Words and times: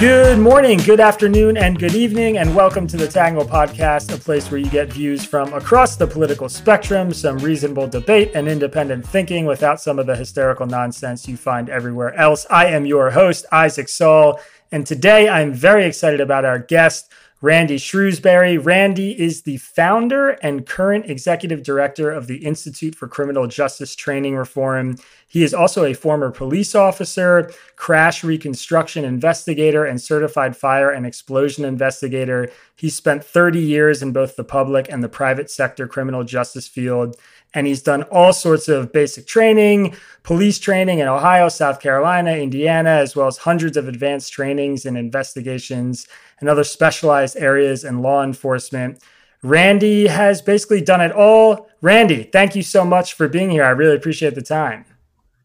Good 0.00 0.38
morning, 0.38 0.78
good 0.78 1.00
afternoon, 1.00 1.56
and 1.56 1.76
good 1.76 1.96
evening, 1.96 2.38
and 2.38 2.54
welcome 2.54 2.86
to 2.86 2.96
the 2.96 3.08
Tangle 3.08 3.44
Podcast, 3.44 4.14
a 4.14 4.16
place 4.16 4.48
where 4.48 4.60
you 4.60 4.70
get 4.70 4.92
views 4.92 5.24
from 5.24 5.52
across 5.52 5.96
the 5.96 6.06
political 6.06 6.48
spectrum, 6.48 7.12
some 7.12 7.36
reasonable 7.38 7.88
debate 7.88 8.30
and 8.36 8.46
independent 8.46 9.04
thinking 9.04 9.44
without 9.44 9.80
some 9.80 9.98
of 9.98 10.06
the 10.06 10.14
hysterical 10.14 10.66
nonsense 10.66 11.26
you 11.26 11.36
find 11.36 11.68
everywhere 11.68 12.14
else. 12.14 12.46
I 12.48 12.66
am 12.66 12.86
your 12.86 13.10
host, 13.10 13.44
Isaac 13.50 13.88
Saul, 13.88 14.38
and 14.70 14.86
today 14.86 15.28
I'm 15.28 15.52
very 15.52 15.84
excited 15.84 16.20
about 16.20 16.44
our 16.44 16.60
guest, 16.60 17.10
Randy 17.40 17.78
Shrewsbury. 17.78 18.58
Randy 18.58 19.18
is 19.18 19.42
the 19.42 19.58
founder 19.58 20.30
and 20.42 20.66
current 20.66 21.08
executive 21.08 21.62
director 21.62 22.10
of 22.10 22.26
the 22.26 22.38
Institute 22.38 22.96
for 22.96 23.06
Criminal 23.06 23.46
Justice 23.46 23.94
Training 23.94 24.34
Reform. 24.34 24.96
He 25.28 25.44
is 25.44 25.54
also 25.54 25.84
a 25.84 25.94
former 25.94 26.32
police 26.32 26.74
officer, 26.74 27.48
crash 27.76 28.24
reconstruction 28.24 29.04
investigator, 29.04 29.84
and 29.84 30.00
certified 30.00 30.56
fire 30.56 30.90
and 30.90 31.06
explosion 31.06 31.64
investigator. 31.64 32.50
He 32.74 32.90
spent 32.90 33.22
30 33.22 33.60
years 33.60 34.02
in 34.02 34.12
both 34.12 34.34
the 34.34 34.42
public 34.42 34.90
and 34.90 35.04
the 35.04 35.08
private 35.08 35.48
sector 35.48 35.86
criminal 35.86 36.24
justice 36.24 36.66
field. 36.66 37.16
And 37.54 37.66
he's 37.66 37.82
done 37.82 38.02
all 38.04 38.32
sorts 38.32 38.68
of 38.68 38.92
basic 38.92 39.26
training, 39.26 39.96
police 40.22 40.58
training 40.58 40.98
in 40.98 41.08
Ohio, 41.08 41.48
South 41.48 41.80
Carolina, 41.80 42.32
Indiana, 42.32 42.90
as 42.90 43.16
well 43.16 43.26
as 43.26 43.38
hundreds 43.38 43.76
of 43.76 43.88
advanced 43.88 44.32
trainings 44.32 44.84
and 44.84 44.98
investigations 44.98 46.06
and 46.40 46.48
other 46.48 46.64
specialized 46.64 47.36
areas 47.36 47.84
in 47.84 48.02
law 48.02 48.22
enforcement. 48.22 49.02
Randy 49.42 50.08
has 50.08 50.42
basically 50.42 50.80
done 50.80 51.00
it 51.00 51.12
all. 51.12 51.70
Randy, 51.80 52.24
thank 52.24 52.54
you 52.54 52.62
so 52.62 52.84
much 52.84 53.14
for 53.14 53.28
being 53.28 53.50
here. 53.50 53.64
I 53.64 53.70
really 53.70 53.96
appreciate 53.96 54.34
the 54.34 54.42
time. 54.42 54.84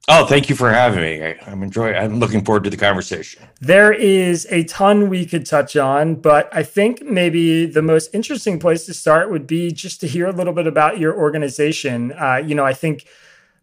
Oh, 0.09 0.25
thank 0.25 0.49
you 0.49 0.55
for 0.55 0.69
having 0.69 0.99
me. 0.99 1.23
I, 1.23 1.37
am 1.49 1.63
enjoying. 1.63 1.95
I'm 1.95 2.19
looking 2.19 2.43
forward 2.43 2.65
to 2.65 2.69
the 2.69 2.75
conversation. 2.75 3.41
There 3.61 3.93
is 3.93 4.45
a 4.49 4.65
ton 4.65 5.09
we 5.09 5.25
could 5.25 5.45
touch 5.45 5.77
on, 5.77 6.15
but 6.15 6.49
I 6.51 6.61
think 6.61 7.03
maybe 7.03 7.65
the 7.65 7.81
most 7.81 8.13
interesting 8.13 8.59
place 8.59 8.85
to 8.87 8.93
start 8.93 9.31
would 9.31 9.47
be 9.47 9.71
just 9.71 10.01
to 10.01 10.07
hear 10.07 10.27
a 10.27 10.33
little 10.33 10.51
bit 10.51 10.67
about 10.67 10.99
your 10.99 11.17
organization. 11.17 12.11
Uh, 12.11 12.41
you 12.45 12.53
know, 12.53 12.65
I 12.65 12.73
think 12.73 13.07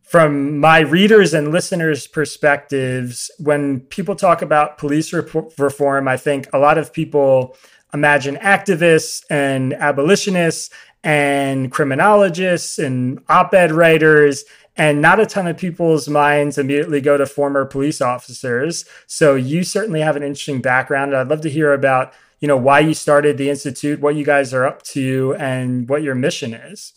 from 0.02 0.58
my 0.58 0.78
readers 0.80 1.34
and 1.34 1.52
listeners' 1.52 2.06
perspectives, 2.06 3.30
when 3.38 3.80
people 3.80 4.16
talk 4.16 4.40
about 4.40 4.78
police 4.78 5.12
reform, 5.12 6.08
I 6.08 6.16
think 6.16 6.48
a 6.54 6.58
lot 6.58 6.78
of 6.78 6.90
people 6.90 7.54
imagine 7.92 8.36
activists 8.36 9.24
and 9.28 9.74
abolitionists 9.74 10.70
and 11.04 11.70
criminologists 11.70 12.78
and 12.78 13.22
op 13.28 13.52
ed 13.52 13.72
writers 13.72 14.44
and 14.80 15.02
not 15.02 15.20
a 15.20 15.26
ton 15.26 15.46
of 15.46 15.58
people's 15.58 16.08
minds 16.08 16.56
immediately 16.56 17.02
go 17.02 17.18
to 17.18 17.26
former 17.26 17.66
police 17.66 18.00
officers. 18.00 18.86
So 19.06 19.34
you 19.34 19.62
certainly 19.62 20.00
have 20.00 20.16
an 20.16 20.22
interesting 20.22 20.62
background. 20.62 21.14
I'd 21.14 21.28
love 21.28 21.42
to 21.42 21.50
hear 21.50 21.74
about, 21.74 22.14
you 22.40 22.48
know, 22.48 22.56
why 22.56 22.80
you 22.80 22.94
started 22.94 23.36
the 23.36 23.50
institute, 23.50 24.00
what 24.00 24.14
you 24.16 24.24
guys 24.24 24.54
are 24.54 24.64
up 24.64 24.82
to, 24.84 25.36
and 25.38 25.86
what 25.86 26.02
your 26.02 26.14
mission 26.14 26.54
is. 26.54 26.94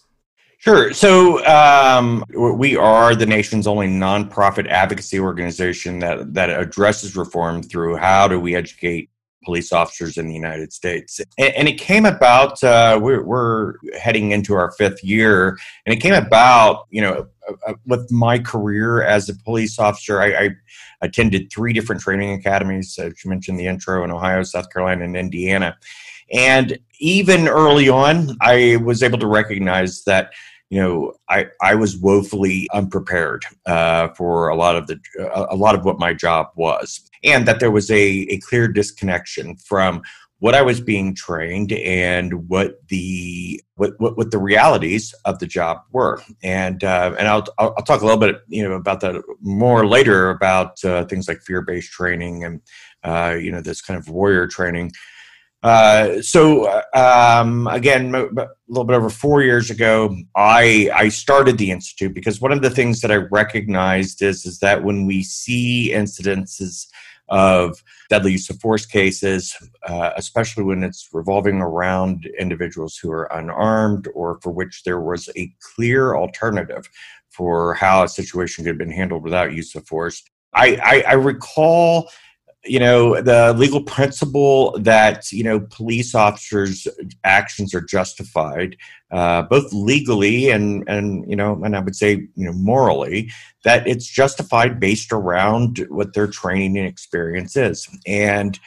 Sure. 0.59 0.93
So 0.93 1.45
um, 1.45 2.23
we 2.33 2.77
are 2.77 3.15
the 3.15 3.25
nation's 3.25 3.67
only 3.67 3.89
nonprofit 3.89 4.65
advocacy 4.69 5.19
organization 5.19 5.99
that 5.99 6.33
that 6.35 6.49
addresses 6.49 7.17
reform 7.17 7.61
through 7.61 7.97
how 7.97 8.29
do 8.29 8.39
we 8.39 8.55
educate 8.55 9.09
police 9.43 9.71
officers 9.71 10.17
in 10.17 10.27
the 10.27 10.33
United 10.33 10.73
States. 10.73 11.19
And, 11.37 11.67
it 11.67 11.79
came 11.79 12.05
about, 12.05 12.63
uh, 12.63 12.99
we're, 13.01 13.23
we're, 13.23 13.75
heading 13.99 14.31
into 14.31 14.53
our 14.53 14.71
fifth 14.71 15.03
year, 15.03 15.57
and 15.85 15.93
it 15.93 16.01
came 16.01 16.13
about, 16.13 16.87
you 16.89 17.01
know, 17.01 17.27
uh, 17.47 17.53
uh, 17.67 17.73
with 17.85 18.09
my 18.11 18.39
career 18.39 19.03
as 19.03 19.29
a 19.29 19.35
police 19.35 19.79
officer. 19.79 20.21
I, 20.21 20.45
I, 20.45 20.49
attended 21.01 21.51
three 21.51 21.73
different 21.73 22.01
training 22.01 22.31
academies, 22.31 22.97
as 22.97 23.13
you 23.23 23.29
mentioned 23.29 23.59
the 23.59 23.67
intro 23.67 24.05
in 24.05 24.11
Ohio, 24.11 24.41
South 24.43 24.69
Carolina, 24.71 25.03
and 25.03 25.17
Indiana. 25.17 25.77
And 26.31 26.79
even 26.99 27.49
early 27.49 27.89
on, 27.89 28.37
I 28.41 28.77
was 28.77 29.03
able 29.03 29.19
to 29.19 29.27
recognize 29.27 30.05
that 30.05 30.31
you 30.73 30.81
know, 30.81 31.13
I, 31.29 31.45
I 31.61 31.75
was 31.75 31.97
woefully 31.97 32.67
unprepared 32.73 33.43
uh, 33.67 34.07
for 34.17 34.47
a 34.47 34.55
lot 34.55 34.75
of 34.75 34.87
the 34.87 34.99
a 35.51 35.55
lot 35.55 35.75
of 35.75 35.85
what 35.85 35.99
my 35.99 36.15
job 36.15 36.47
was, 36.55 37.07
and 37.23 37.47
that 37.47 37.59
there 37.59 37.69
was 37.69 37.91
a, 37.91 38.01
a 38.01 38.39
clear 38.39 38.67
disconnection 38.67 39.55
from 39.57 40.01
what 40.39 40.55
I 40.55 40.63
was 40.63 40.81
being 40.81 41.13
trained 41.13 41.73
and 41.73 42.49
what 42.49 42.87
the 42.87 43.61
what, 43.75 43.91
what, 43.99 44.17
what 44.17 44.31
the 44.31 44.39
realities 44.39 45.13
of 45.25 45.37
the 45.37 45.45
job 45.45 45.77
were, 45.91 46.19
and 46.41 46.83
uh, 46.83 47.13
and 47.19 47.27
I'll, 47.27 47.45
I'll 47.59 47.75
talk 47.75 48.01
a 48.01 48.05
little 48.05 48.19
bit 48.19 48.41
you 48.47 48.67
know 48.67 48.73
about 48.73 49.01
that 49.01 49.21
more 49.41 49.85
later 49.85 50.31
about 50.31 50.83
uh, 50.83 51.05
things 51.05 51.27
like 51.27 51.41
fear 51.41 51.61
based 51.61 51.91
training 51.91 52.45
and 52.45 52.61
uh, 53.03 53.35
you 53.39 53.51
know 53.51 53.61
this 53.61 53.79
kind 53.79 53.99
of 53.99 54.09
warrior 54.09 54.47
training 54.47 54.91
uh, 55.63 56.21
so 56.21 56.65
uh, 56.65 57.39
um, 57.41 57.67
again, 57.67 58.13
a 58.13 58.47
little 58.67 58.83
bit 58.83 58.95
over 58.95 59.09
four 59.09 59.41
years 59.41 59.69
ago, 59.69 60.15
I 60.35 60.89
I 60.93 61.09
started 61.09 61.57
the 61.57 61.71
institute 61.71 62.13
because 62.13 62.41
one 62.41 62.51
of 62.51 62.61
the 62.61 62.69
things 62.69 62.99
that 63.01 63.11
I 63.11 63.15
recognized 63.31 64.21
is 64.21 64.45
is 64.45 64.59
that 64.59 64.83
when 64.83 65.05
we 65.05 65.23
see 65.23 65.91
incidences 65.93 66.87
of 67.29 67.81
deadly 68.09 68.33
use 68.33 68.49
of 68.49 68.59
force 68.59 68.85
cases, 68.85 69.55
uh, 69.87 70.11
especially 70.17 70.63
when 70.65 70.83
it's 70.83 71.07
revolving 71.13 71.61
around 71.61 72.29
individuals 72.37 72.97
who 72.97 73.09
are 73.09 73.31
unarmed 73.33 74.09
or 74.13 74.39
for 74.41 74.51
which 74.51 74.83
there 74.83 74.99
was 74.99 75.29
a 75.37 75.53
clear 75.75 76.15
alternative 76.15 76.89
for 77.29 77.73
how 77.73 78.03
a 78.03 78.07
situation 78.07 78.63
could 78.63 78.71
have 78.71 78.77
been 78.77 78.91
handled 78.91 79.23
without 79.23 79.53
use 79.53 79.73
of 79.75 79.87
force. 79.87 80.21
I, 80.53 80.75
I, 80.83 81.11
I 81.11 81.13
recall 81.13 82.09
you 82.65 82.79
know 82.79 83.21
the 83.21 83.53
legal 83.57 83.83
principle 83.83 84.77
that 84.79 85.31
you 85.31 85.43
know 85.43 85.59
police 85.69 86.15
officers 86.15 86.87
actions 87.23 87.73
are 87.73 87.81
justified 87.81 88.77
uh, 89.11 89.41
both 89.43 89.71
legally 89.73 90.49
and 90.49 90.87
and 90.87 91.29
you 91.29 91.35
know 91.35 91.61
and 91.63 91.75
i 91.75 91.79
would 91.79 91.95
say 91.95 92.11
you 92.11 92.45
know 92.45 92.53
morally 92.53 93.29
that 93.63 93.87
it's 93.87 94.07
justified 94.07 94.79
based 94.79 95.11
around 95.11 95.85
what 95.89 96.13
their 96.13 96.27
training 96.27 96.77
and 96.77 96.87
experience 96.87 97.55
is. 97.55 97.89
And 98.05 98.59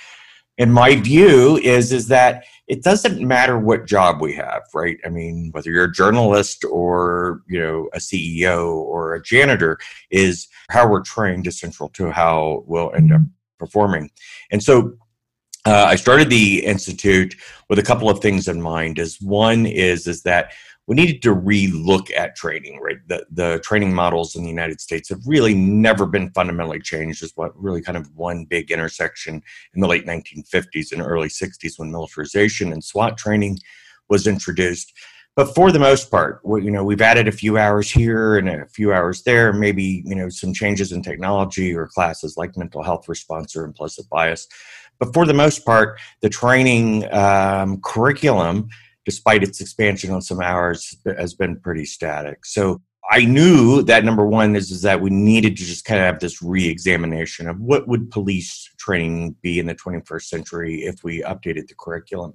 in 0.58 0.72
my 0.72 0.96
view 0.96 1.58
is 1.58 1.92
is 1.92 2.08
that 2.08 2.44
it 2.66 2.82
doesn't 2.82 3.20
matter 3.20 3.58
what 3.58 3.86
job 3.86 4.20
we 4.20 4.34
have 4.34 4.62
right? 4.74 4.98
I 5.04 5.10
mean 5.10 5.50
whether 5.52 5.70
you're 5.70 5.84
a 5.84 5.92
journalist 5.92 6.64
or 6.64 7.42
you 7.46 7.60
know 7.60 7.88
a 7.92 7.98
ceo 7.98 8.72
or 8.72 9.14
a 9.14 9.22
janitor 9.22 9.78
is 10.10 10.48
how 10.70 10.88
we're 10.88 11.02
trained 11.02 11.46
is 11.46 11.60
central 11.60 11.90
to 11.90 12.10
how 12.10 12.64
we'll 12.66 12.92
end 12.94 13.12
up 13.12 13.20
performing. 13.58 14.10
And 14.50 14.62
so 14.62 14.96
uh, 15.66 15.86
I 15.88 15.96
started 15.96 16.30
the 16.30 16.64
institute 16.64 17.34
with 17.68 17.78
a 17.78 17.82
couple 17.82 18.08
of 18.08 18.20
things 18.20 18.46
in 18.46 18.62
mind. 18.62 18.98
As 18.98 19.20
one 19.20 19.66
is 19.66 20.06
is 20.06 20.22
that 20.22 20.52
we 20.86 20.94
needed 20.94 21.20
to 21.22 21.32
re-look 21.32 22.08
at 22.12 22.36
training. 22.36 22.78
Right, 22.80 22.98
the 23.08 23.26
the 23.30 23.60
training 23.64 23.92
models 23.92 24.36
in 24.36 24.42
the 24.42 24.48
United 24.48 24.80
States 24.80 25.08
have 25.08 25.26
really 25.26 25.54
never 25.54 26.06
been 26.06 26.30
fundamentally 26.30 26.78
changed. 26.78 27.24
Is 27.24 27.32
what 27.34 27.60
really 27.60 27.82
kind 27.82 27.98
of 27.98 28.08
one 28.14 28.44
big 28.44 28.70
intersection 28.70 29.42
in 29.74 29.80
the 29.80 29.88
late 29.88 30.06
1950s 30.06 30.92
and 30.92 31.02
early 31.02 31.28
60s 31.28 31.78
when 31.78 31.90
militarization 31.90 32.72
and 32.72 32.84
SWAT 32.84 33.18
training 33.18 33.58
was 34.08 34.28
introduced 34.28 34.92
but 35.36 35.54
for 35.54 35.70
the 35.70 35.78
most 35.78 36.10
part 36.10 36.40
you 36.44 36.70
know 36.70 36.82
we've 36.82 37.02
added 37.02 37.28
a 37.28 37.32
few 37.32 37.58
hours 37.58 37.90
here 37.90 38.38
and 38.38 38.48
a 38.48 38.66
few 38.66 38.92
hours 38.92 39.22
there 39.22 39.52
maybe 39.52 40.02
you 40.04 40.14
know 40.14 40.28
some 40.28 40.52
changes 40.52 40.90
in 40.92 41.02
technology 41.02 41.74
or 41.74 41.86
classes 41.86 42.36
like 42.36 42.56
mental 42.56 42.82
health 42.82 43.08
response 43.08 43.54
or 43.54 43.64
implicit 43.64 44.08
bias 44.08 44.48
but 44.98 45.12
for 45.12 45.26
the 45.26 45.34
most 45.34 45.64
part 45.64 46.00
the 46.22 46.28
training 46.28 47.12
um, 47.14 47.80
curriculum 47.82 48.68
despite 49.04 49.44
its 49.44 49.60
expansion 49.60 50.10
on 50.10 50.20
some 50.20 50.40
hours 50.40 50.96
has 51.18 51.34
been 51.34 51.60
pretty 51.60 51.84
static 51.84 52.44
so 52.44 52.80
I 53.08 53.24
knew 53.24 53.82
that 53.82 54.04
number 54.04 54.26
one 54.26 54.56
is, 54.56 54.72
is 54.72 54.82
that 54.82 55.00
we 55.00 55.10
needed 55.10 55.56
to 55.56 55.64
just 55.64 55.84
kind 55.84 56.00
of 56.00 56.06
have 56.06 56.18
this 56.18 56.42
re-examination 56.42 57.48
of 57.48 57.60
what 57.60 57.86
would 57.86 58.10
police 58.10 58.68
training 58.78 59.36
be 59.42 59.60
in 59.60 59.66
the 59.66 59.76
21st 59.76 60.22
century 60.22 60.84
if 60.84 61.04
we 61.04 61.22
updated 61.22 61.68
the 61.68 61.76
curriculum. 61.78 62.34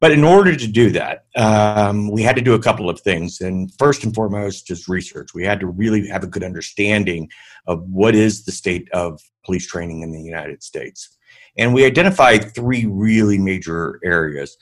But 0.00 0.12
in 0.12 0.24
order 0.24 0.54
to 0.54 0.66
do 0.66 0.90
that, 0.90 1.24
um, 1.36 2.10
we 2.10 2.22
had 2.22 2.36
to 2.36 2.42
do 2.42 2.54
a 2.54 2.62
couple 2.62 2.90
of 2.90 3.00
things. 3.00 3.40
And 3.40 3.72
first 3.78 4.04
and 4.04 4.14
foremost 4.14 4.70
is 4.70 4.88
research. 4.88 5.32
We 5.34 5.44
had 5.44 5.60
to 5.60 5.66
really 5.66 6.06
have 6.08 6.22
a 6.22 6.26
good 6.26 6.44
understanding 6.44 7.30
of 7.66 7.82
what 7.88 8.14
is 8.14 8.44
the 8.44 8.52
state 8.52 8.88
of 8.92 9.20
police 9.44 9.66
training 9.66 10.02
in 10.02 10.12
the 10.12 10.20
United 10.20 10.62
States. 10.62 11.16
And 11.56 11.72
we 11.72 11.86
identified 11.86 12.54
three 12.54 12.84
really 12.84 13.38
major 13.38 13.98
areas. 14.04 14.56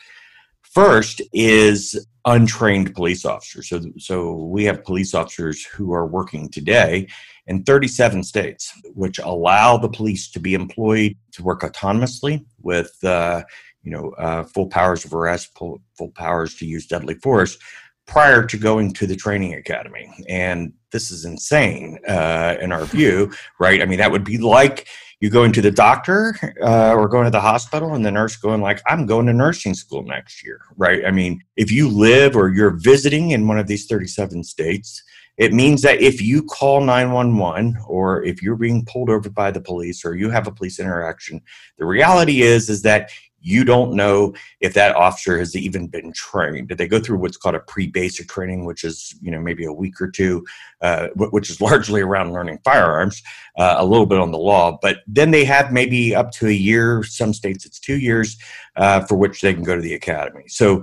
First 0.62 1.20
is 1.32 2.06
untrained 2.24 2.94
police 2.94 3.24
officers. 3.24 3.68
So, 3.68 3.80
so 3.98 4.32
we 4.32 4.64
have 4.64 4.84
police 4.84 5.14
officers 5.14 5.64
who 5.64 5.92
are 5.92 6.06
working 6.06 6.48
today 6.48 7.08
in 7.46 7.64
37 7.64 8.22
states, 8.22 8.72
which 8.94 9.18
allow 9.18 9.76
the 9.76 9.88
police 9.88 10.30
to 10.30 10.40
be 10.40 10.54
employed 10.54 11.16
to 11.32 11.42
work 11.42 11.60
autonomously 11.60 12.44
with, 12.62 12.92
uh, 13.04 13.42
you 13.84 13.90
know, 13.90 14.10
uh, 14.18 14.42
full 14.44 14.66
powers 14.66 15.04
of 15.04 15.14
arrest, 15.14 15.56
full, 15.56 15.80
full 15.96 16.10
powers 16.10 16.54
to 16.56 16.66
use 16.66 16.86
deadly 16.86 17.14
force 17.14 17.58
prior 18.06 18.44
to 18.44 18.58
going 18.58 18.92
to 18.92 19.06
the 19.06 19.16
training 19.16 19.54
academy. 19.54 20.12
And 20.28 20.72
this 20.90 21.10
is 21.10 21.24
insane 21.24 21.98
uh, 22.08 22.56
in 22.60 22.72
our 22.72 22.84
view, 22.84 23.32
right? 23.58 23.80
I 23.80 23.86
mean, 23.86 23.98
that 23.98 24.10
would 24.10 24.24
be 24.24 24.38
like 24.38 24.88
you 25.20 25.30
going 25.30 25.52
to 25.52 25.62
the 25.62 25.70
doctor 25.70 26.36
uh, 26.62 26.92
or 26.92 27.08
going 27.08 27.24
to 27.24 27.30
the 27.30 27.40
hospital 27.40 27.94
and 27.94 28.04
the 28.04 28.10
nurse 28.10 28.36
going 28.36 28.60
like 28.60 28.82
i'm 28.86 29.06
going 29.06 29.24
to 29.24 29.32
nursing 29.32 29.72
school 29.72 30.02
next 30.02 30.44
year 30.44 30.60
right 30.76 31.02
i 31.06 31.10
mean 31.10 31.40
if 31.56 31.72
you 31.72 31.88
live 31.88 32.36
or 32.36 32.52
you're 32.52 32.76
visiting 32.76 33.30
in 33.30 33.48
one 33.48 33.58
of 33.58 33.66
these 33.66 33.86
37 33.86 34.44
states 34.44 35.02
it 35.38 35.54
means 35.54 35.80
that 35.80 36.00
if 36.00 36.20
you 36.20 36.42
call 36.42 36.80
911 36.80 37.76
or 37.88 38.22
if 38.22 38.42
you're 38.42 38.54
being 38.54 38.84
pulled 38.84 39.08
over 39.08 39.30
by 39.30 39.50
the 39.50 39.62
police 39.62 40.04
or 40.04 40.14
you 40.14 40.28
have 40.28 40.46
a 40.46 40.52
police 40.52 40.78
interaction 40.78 41.40
the 41.78 41.86
reality 41.86 42.42
is 42.42 42.68
is 42.68 42.82
that 42.82 43.10
you 43.44 43.62
don't 43.62 43.92
know 43.92 44.34
if 44.60 44.72
that 44.72 44.96
officer 44.96 45.38
has 45.38 45.54
even 45.54 45.86
been 45.86 46.12
trained. 46.12 46.68
Did 46.68 46.78
they 46.78 46.88
go 46.88 46.98
through 46.98 47.18
what's 47.18 47.36
called 47.36 47.54
a 47.54 47.60
pre-basic 47.60 48.26
training, 48.26 48.64
which 48.64 48.84
is 48.84 49.14
you 49.20 49.30
know 49.30 49.40
maybe 49.40 49.66
a 49.66 49.72
week 49.72 50.00
or 50.00 50.10
two, 50.10 50.44
uh, 50.80 51.08
which 51.14 51.50
is 51.50 51.60
largely 51.68 52.00
around 52.00 52.32
learning 52.32 52.58
firearms, 52.64 53.22
uh, 53.58 53.76
a 53.78 53.84
little 53.84 54.06
bit 54.06 54.18
on 54.18 54.32
the 54.32 54.38
law, 54.38 54.78
but 54.80 54.98
then 55.06 55.30
they 55.30 55.44
have 55.44 55.72
maybe 55.72 56.14
up 56.14 56.30
to 56.32 56.46
a 56.48 56.52
year. 56.52 57.02
Some 57.04 57.34
states 57.34 57.66
it's 57.66 57.78
two 57.78 57.98
years 57.98 58.38
uh, 58.76 59.00
for 59.00 59.16
which 59.16 59.42
they 59.42 59.52
can 59.52 59.62
go 59.62 59.76
to 59.76 59.82
the 59.82 59.94
academy. 59.94 60.44
So 60.48 60.82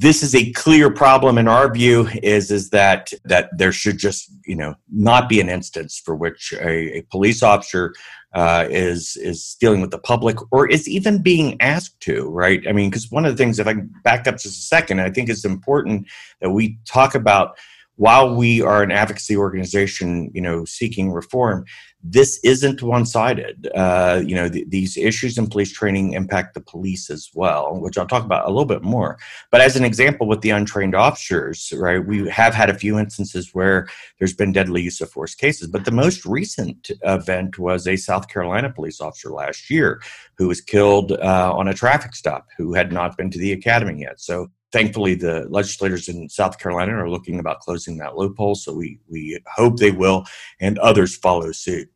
this 0.00 0.22
is 0.22 0.32
a 0.32 0.52
clear 0.52 0.90
problem 0.90 1.38
in 1.38 1.48
our 1.48 1.72
view 1.72 2.08
is 2.22 2.52
is 2.52 2.70
that 2.70 3.12
that 3.24 3.50
there 3.58 3.72
should 3.72 3.98
just 3.98 4.30
you 4.46 4.54
know 4.54 4.74
not 4.92 5.28
be 5.28 5.40
an 5.40 5.48
instance 5.48 6.00
for 6.02 6.14
which 6.14 6.52
a, 6.60 6.98
a 6.98 7.02
police 7.10 7.42
officer 7.42 7.92
uh, 8.32 8.64
is 8.70 9.16
is 9.16 9.56
dealing 9.58 9.80
with 9.80 9.90
the 9.90 9.98
public 9.98 10.36
or 10.52 10.68
is 10.70 10.88
even 10.88 11.20
being 11.20 11.60
asked 11.60 11.98
to 11.98 12.28
right? 12.28 12.62
I 12.68 12.72
mean 12.72 12.90
because 12.90 13.10
one 13.10 13.24
of 13.24 13.32
the 13.32 13.36
things 13.36 13.58
if 13.58 13.66
i 13.66 13.74
back 14.04 14.28
up 14.28 14.36
just 14.36 14.46
a 14.46 14.50
second 14.50 15.00
i 15.00 15.10
think 15.10 15.28
it's 15.28 15.44
important 15.44 16.06
that 16.40 16.50
we 16.50 16.78
talk 16.84 17.16
about 17.16 17.58
while 17.98 18.34
we 18.34 18.62
are 18.62 18.82
an 18.82 18.90
advocacy 18.90 19.36
organization 19.36 20.30
you 20.34 20.40
know 20.40 20.64
seeking 20.64 21.12
reform 21.12 21.64
this 22.02 22.38
isn't 22.44 22.80
one-sided. 22.80 23.68
Uh, 23.74 24.22
you 24.24 24.34
know, 24.34 24.48
th- 24.48 24.68
these 24.68 24.96
issues 24.96 25.36
in 25.36 25.48
police 25.48 25.72
training 25.72 26.12
impact 26.12 26.54
the 26.54 26.60
police 26.60 27.10
as 27.10 27.30
well, 27.34 27.80
which 27.80 27.98
I'll 27.98 28.06
talk 28.06 28.24
about 28.24 28.46
a 28.46 28.50
little 28.50 28.66
bit 28.66 28.82
more. 28.82 29.18
But 29.50 29.62
as 29.62 29.74
an 29.74 29.84
example, 29.84 30.28
with 30.28 30.40
the 30.40 30.50
untrained 30.50 30.94
officers, 30.94 31.72
right, 31.76 32.04
we 32.04 32.28
have 32.28 32.54
had 32.54 32.70
a 32.70 32.78
few 32.78 32.98
instances 32.98 33.50
where 33.52 33.88
there's 34.18 34.34
been 34.34 34.52
deadly 34.52 34.82
use 34.82 35.00
of 35.00 35.10
force 35.10 35.34
cases. 35.34 35.66
But 35.66 35.84
the 35.84 35.90
most 35.90 36.24
recent 36.24 36.90
event 37.02 37.58
was 37.58 37.88
a 37.88 37.96
South 37.96 38.28
Carolina 38.28 38.70
police 38.70 39.00
officer 39.00 39.30
last 39.30 39.68
year 39.68 40.00
who 40.36 40.46
was 40.46 40.60
killed 40.60 41.12
uh, 41.12 41.52
on 41.54 41.66
a 41.66 41.74
traffic 41.74 42.14
stop, 42.14 42.46
who 42.56 42.74
had 42.74 42.92
not 42.92 43.16
been 43.16 43.30
to 43.30 43.38
the 43.38 43.52
academy 43.52 44.02
yet. 44.02 44.20
So 44.20 44.50
thankfully 44.72 45.14
the 45.14 45.46
legislators 45.48 46.08
in 46.08 46.28
south 46.28 46.58
carolina 46.58 46.92
are 46.92 47.10
looking 47.10 47.38
about 47.38 47.60
closing 47.60 47.96
that 47.96 48.16
loophole 48.16 48.54
so 48.54 48.72
we, 48.72 48.98
we 49.08 49.38
hope 49.46 49.76
they 49.76 49.90
will 49.90 50.24
and 50.60 50.78
others 50.78 51.16
follow 51.16 51.52
suit. 51.52 51.88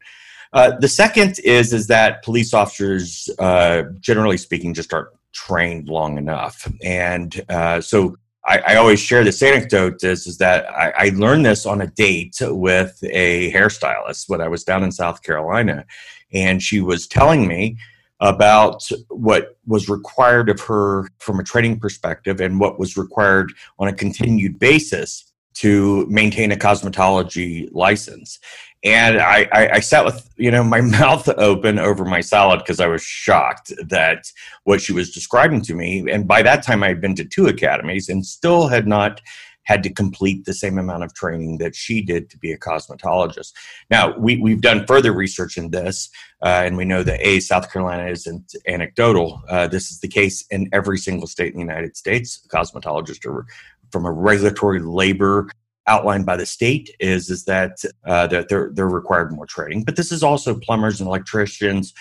Uh, 0.52 0.72
the 0.80 0.88
second 0.88 1.38
is 1.44 1.72
is 1.72 1.86
that 1.86 2.22
police 2.22 2.52
officers 2.52 3.30
uh, 3.38 3.84
generally 4.00 4.36
speaking 4.36 4.74
just 4.74 4.92
aren't 4.92 5.08
trained 5.32 5.88
long 5.88 6.18
enough. 6.18 6.70
And 6.82 7.42
uh, 7.48 7.80
so 7.80 8.16
I, 8.46 8.58
I, 8.58 8.76
always 8.76 9.00
share 9.00 9.24
this 9.24 9.42
anecdote 9.42 10.02
is, 10.04 10.26
is 10.26 10.36
that 10.38 10.68
I, 10.70 10.90
I 10.90 11.08
learned 11.14 11.46
this 11.46 11.64
on 11.64 11.80
a 11.80 11.86
date 11.86 12.36
with 12.40 12.98
a 13.04 13.52
hairstylist 13.52 14.28
when 14.28 14.40
i 14.40 14.48
was 14.48 14.64
down 14.64 14.82
in 14.82 14.90
south 14.90 15.22
carolina 15.22 15.84
and 16.32 16.60
she 16.60 16.80
was 16.80 17.06
telling 17.06 17.46
me 17.46 17.76
about 18.22 18.88
what 19.08 19.58
was 19.66 19.88
required 19.88 20.48
of 20.48 20.60
her 20.60 21.08
from 21.18 21.40
a 21.40 21.44
training 21.44 21.78
perspective 21.78 22.40
and 22.40 22.60
what 22.60 22.78
was 22.78 22.96
required 22.96 23.52
on 23.80 23.88
a 23.88 23.92
continued 23.92 24.58
basis 24.60 25.32
to 25.54 26.06
maintain 26.06 26.52
a 26.52 26.56
cosmetology 26.56 27.68
license. 27.72 28.38
And 28.84 29.18
I, 29.18 29.48
I, 29.52 29.68
I 29.74 29.80
sat 29.80 30.04
with, 30.04 30.28
you 30.36 30.52
know, 30.52 30.62
my 30.62 30.80
mouth 30.98 31.28
open 31.36 31.80
over 31.80 32.04
my 32.04 32.20
salad 32.20 32.60
because 32.60 32.78
I 32.78 32.86
was 32.86 33.02
shocked 33.02 33.72
that 33.88 34.24
what 34.64 34.80
she 34.80 34.92
was 34.92 35.12
describing 35.12 35.60
to 35.62 35.74
me. 35.74 36.04
And 36.10 36.26
by 36.26 36.42
that 36.42 36.62
time, 36.62 36.84
I 36.84 36.88
had 36.88 37.00
been 37.00 37.16
to 37.16 37.24
two 37.24 37.48
academies 37.48 38.08
and 38.08 38.24
still 38.24 38.68
had 38.68 38.86
not 38.86 39.20
had 39.64 39.82
to 39.82 39.92
complete 39.92 40.44
the 40.44 40.52
same 40.52 40.78
amount 40.78 41.04
of 41.04 41.14
training 41.14 41.58
that 41.58 41.74
she 41.74 42.02
did 42.02 42.30
to 42.30 42.38
be 42.38 42.52
a 42.52 42.58
cosmetologist. 42.58 43.52
Now, 43.90 44.16
we, 44.18 44.36
we've 44.38 44.60
done 44.60 44.86
further 44.86 45.12
research 45.12 45.56
in 45.56 45.70
this, 45.70 46.10
uh, 46.42 46.62
and 46.64 46.76
we 46.76 46.84
know 46.84 47.02
that 47.02 47.20
A, 47.20 47.40
South 47.40 47.72
Carolina 47.72 48.10
isn't 48.10 48.54
anecdotal. 48.66 49.40
Uh, 49.48 49.68
this 49.68 49.90
is 49.90 50.00
the 50.00 50.08
case 50.08 50.44
in 50.50 50.68
every 50.72 50.98
single 50.98 51.26
state 51.26 51.52
in 51.52 51.60
the 51.60 51.66
United 51.66 51.96
States. 51.96 52.46
Cosmetologists 52.52 53.26
are 53.26 53.46
from 53.90 54.06
a 54.06 54.12
regulatory 54.12 54.80
labor 54.80 55.48
outlined 55.86 56.24
by 56.24 56.36
the 56.36 56.46
state 56.46 56.94
is 57.00 57.28
is 57.28 57.44
that 57.44 57.82
uh, 58.06 58.26
that 58.28 58.48
they're 58.48 58.70
they're 58.72 58.88
required 58.88 59.32
more 59.32 59.46
training. 59.46 59.84
But 59.84 59.96
this 59.96 60.12
is 60.12 60.22
also 60.22 60.58
plumbers 60.58 61.00
and 61.00 61.08
electricians, 61.08 61.92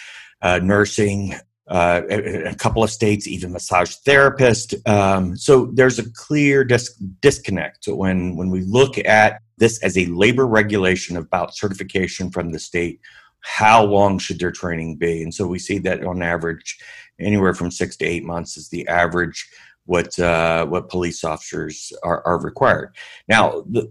uh, 0.41 0.59
nursing, 0.59 1.35
uh, 1.71 2.01
a, 2.09 2.53
couple 2.55 2.83
of 2.83 2.89
states 2.89 3.27
even 3.27 3.53
massage 3.53 3.95
therapist. 4.05 4.75
Um, 4.85 5.37
so 5.37 5.67
there's 5.73 5.99
a 5.99 6.11
clear 6.11 6.65
dis- 6.65 6.93
disconnect 7.21 7.87
when 7.87 8.35
when 8.35 8.49
we 8.49 8.61
look 8.61 8.97
at 8.97 9.41
this 9.57 9.81
as 9.81 9.97
a 9.97 10.05
labor 10.07 10.45
regulation 10.45 11.15
about 11.15 11.55
certification 11.55 12.29
from 12.29 12.51
the 12.51 12.59
state. 12.59 12.99
How 13.39 13.83
long 13.85 14.19
should 14.19 14.37
their 14.37 14.51
training 14.51 14.97
be? 14.97 15.23
And 15.23 15.33
so 15.33 15.47
we 15.47 15.59
see 15.59 15.79
that 15.79 16.03
on 16.03 16.21
average, 16.21 16.77
anywhere 17.19 17.53
from 17.53 17.71
six 17.71 17.95
to 17.97 18.05
eight 18.05 18.25
months 18.25 18.57
is 18.57 18.67
the 18.67 18.85
average 18.89 19.49
what 19.85 20.17
uh, 20.19 20.65
what 20.65 20.89
police 20.89 21.23
officers 21.23 21.93
are, 22.03 22.21
are 22.25 22.39
required. 22.39 22.93
Now, 23.27 23.63
the, 23.69 23.89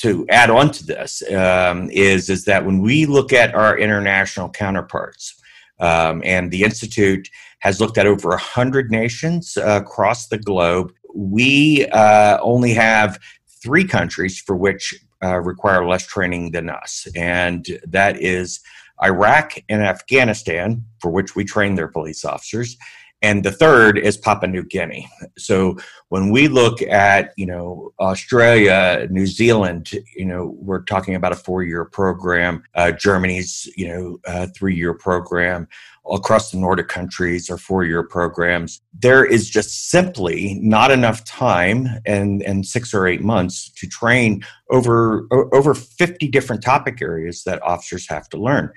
to 0.00 0.26
add 0.28 0.50
on 0.50 0.70
to 0.72 0.84
this 0.84 1.22
um, 1.32 1.90
is 1.90 2.28
is 2.28 2.44
that 2.46 2.66
when 2.66 2.80
we 2.80 3.06
look 3.06 3.32
at 3.32 3.54
our 3.54 3.78
international 3.78 4.50
counterparts, 4.50 5.39
um, 5.80 6.22
and 6.24 6.50
the 6.50 6.62
Institute 6.62 7.28
has 7.60 7.80
looked 7.80 7.98
at 7.98 8.06
over 8.06 8.30
100 8.30 8.90
nations 8.90 9.56
uh, 9.56 9.80
across 9.82 10.28
the 10.28 10.38
globe. 10.38 10.92
We 11.14 11.86
uh, 11.86 12.38
only 12.40 12.72
have 12.74 13.18
three 13.62 13.84
countries 13.84 14.38
for 14.38 14.56
which 14.56 14.94
uh, 15.22 15.40
require 15.40 15.86
less 15.86 16.06
training 16.06 16.52
than 16.52 16.70
us, 16.70 17.06
and 17.14 17.66
that 17.86 18.20
is 18.20 18.60
Iraq 19.02 19.54
and 19.68 19.82
Afghanistan, 19.82 20.84
for 21.00 21.10
which 21.10 21.34
we 21.34 21.44
train 21.44 21.74
their 21.74 21.88
police 21.88 22.24
officers, 22.24 22.76
and 23.22 23.44
the 23.44 23.52
third 23.52 23.98
is 23.98 24.16
Papua 24.16 24.50
New 24.50 24.64
Guinea. 24.64 25.08
So 25.36 25.76
when 26.08 26.30
we 26.30 26.48
look 26.48 26.80
at 26.82 27.32
you 27.36 27.46
know 27.46 27.92
Australia, 28.00 29.06
New 29.10 29.26
Zealand, 29.26 29.90
you 30.16 30.24
know 30.24 30.56
we're 30.58 30.82
talking 30.82 31.14
about 31.14 31.32
a 31.32 31.36
four-year 31.36 31.84
program. 31.84 32.62
Uh, 32.74 32.92
Germany's 32.92 33.68
you 33.76 33.88
know 33.88 34.46
three-year 34.56 34.94
program. 34.94 35.68
Across 36.10 36.50
the 36.50 36.58
Nordic 36.58 36.88
countries 36.88 37.50
are 37.50 37.58
four-year 37.58 38.02
programs. 38.02 38.80
There 38.98 39.24
is 39.24 39.48
just 39.48 39.90
simply 39.90 40.58
not 40.60 40.90
enough 40.90 41.22
time 41.24 41.86
and 42.06 42.42
and 42.42 42.66
six 42.66 42.94
or 42.94 43.06
eight 43.06 43.20
months 43.20 43.70
to 43.76 43.86
train 43.86 44.42
over 44.70 45.26
over 45.30 45.74
50 45.74 46.28
different 46.28 46.62
topic 46.62 47.02
areas 47.02 47.44
that 47.44 47.62
officers 47.62 48.08
have 48.08 48.28
to 48.30 48.38
learn. 48.38 48.72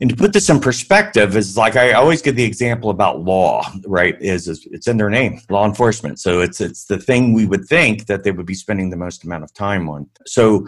And 0.00 0.08
to 0.08 0.16
put 0.16 0.32
this 0.32 0.48
in 0.48 0.60
perspective, 0.60 1.36
is 1.36 1.56
like 1.58 1.76
I 1.76 1.92
always 1.92 2.22
give 2.22 2.34
the 2.34 2.44
example 2.44 2.88
about 2.88 3.20
law, 3.20 3.62
right? 3.86 4.20
Is, 4.20 4.48
is, 4.48 4.66
it's 4.70 4.88
in 4.88 4.96
their 4.96 5.10
name, 5.10 5.40
law 5.50 5.66
enforcement. 5.66 6.18
So 6.18 6.40
it's 6.40 6.60
it's 6.60 6.86
the 6.86 6.98
thing 6.98 7.34
we 7.34 7.46
would 7.46 7.66
think 7.66 8.06
that 8.06 8.24
they 8.24 8.30
would 8.30 8.46
be 8.46 8.54
spending 8.54 8.88
the 8.88 8.96
most 8.96 9.24
amount 9.24 9.44
of 9.44 9.52
time 9.52 9.88
on. 9.90 10.08
So 10.26 10.66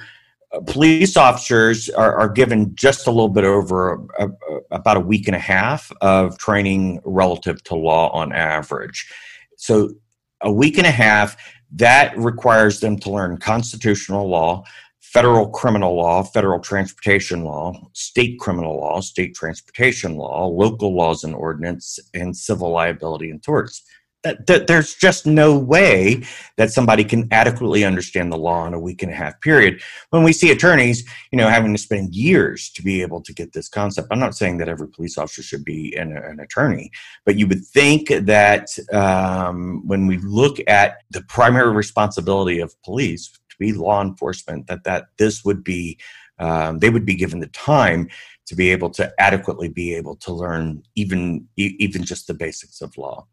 uh, 0.52 0.60
police 0.60 1.16
officers 1.16 1.88
are, 1.88 2.14
are, 2.14 2.28
given 2.28 2.74
just 2.76 3.06
a 3.06 3.10
little 3.10 3.30
bit 3.30 3.44
over 3.44 3.94
a, 4.18 4.26
a, 4.26 4.28
about 4.70 4.98
a 4.98 5.00
week 5.00 5.26
and 5.28 5.34
a 5.34 5.40
half 5.40 5.90
of 6.02 6.36
training 6.36 7.00
relative 7.04 7.64
to 7.64 7.74
law 7.74 8.10
on 8.10 8.32
average. 8.34 9.10
So 9.56 9.94
a 10.42 10.52
week 10.52 10.76
and 10.76 10.86
a 10.86 10.90
half 10.90 11.36
that 11.76 12.16
requires 12.18 12.80
them 12.80 12.98
to 12.98 13.10
learn 13.10 13.38
constitutional 13.38 14.28
law 14.28 14.64
federal 15.12 15.49
criminal 15.50 15.95
law, 15.95 16.23
federal 16.23 16.59
transportation 16.59 17.45
law, 17.45 17.75
state 17.92 18.38
criminal 18.40 18.76
law, 18.78 19.00
state 19.00 19.35
transportation 19.35 20.16
law, 20.16 20.47
local 20.47 20.95
laws 20.97 21.23
and 21.23 21.35
ordinance, 21.35 21.99
and 22.14 22.35
civil 22.35 22.71
liability 22.71 23.31
and 23.31 23.42
torts. 23.42 23.83
that, 24.23 24.47
that, 24.47 24.66
there's 24.66 24.95
just 24.95 25.26
no 25.26 25.59
way 25.59 26.23
that 26.57 26.71
somebody 26.71 27.04
can 27.04 27.26
adequately 27.33 27.85
understand 27.85 28.33
the 28.33 28.37
law 28.37 28.66
in 28.66 28.75
a 28.75 28.78
week 28.78 29.02
and 29.02 29.11
a 29.11 29.14
half 29.14 29.40
period. 29.40 29.81
When 30.11 30.23
we 30.23 30.33
see 30.33 30.50
attorneys, 30.50 31.04
you 31.33 31.38
know, 31.38 31.49
having 31.49 31.73
to 31.75 31.78
spend 31.78 32.14
years 32.14 32.71
to 32.71 32.83
be 32.83 33.02
able 33.02 33.21
to 33.23 33.35
get 33.35 33.52
this 33.52 33.69
concept, 33.69 34.09
I'm 34.11 34.21
not 34.21 34.37
saying 34.37 34.59
that 34.59 34.69
every 34.69 34.88
police 34.88 35.19
officer 35.19 35.42
should 35.42 35.64
be 35.64 35.95
an, 35.97 36.16
an 36.16 36.40
attorney, 36.40 36.90
but 37.26 37.37
you 37.37 37.47
would 37.49 37.64
think 37.64 38.09
that 38.09 38.69
um, 38.92 39.87
when 39.87 40.07
we 40.07 40.19
look 40.19 40.59
at 40.69 40.99
the 41.11 41.23
primary 41.23 41.73
responsibility 41.73 42.61
of 42.61 42.81
police 42.83 43.28
to 43.52 43.59
be 43.59 43.73
law 43.73 44.02
enforcement, 44.02 44.66
that 44.66 44.85
that 44.85 45.06
this 45.18 45.44
would 45.44 45.62
be 45.62 45.99
um, 46.38 46.78
they 46.80 46.90
would 46.90 47.06
be 47.06 47.14
given 47.14 47.40
the 47.40 47.47
time 47.49 48.09
to 48.47 48.56
be 48.56 48.71
able 48.71 48.90
to 48.90 49.12
adequately 49.18 49.68
be 49.68 49.94
able 49.94 50.16
to 50.16 50.32
learn 50.32 50.82
even 50.94 51.47
even 51.56 52.04
just 52.04 52.26
the 52.26 52.35
basics 52.35 52.80
of 52.80 52.97
law. 52.97 53.26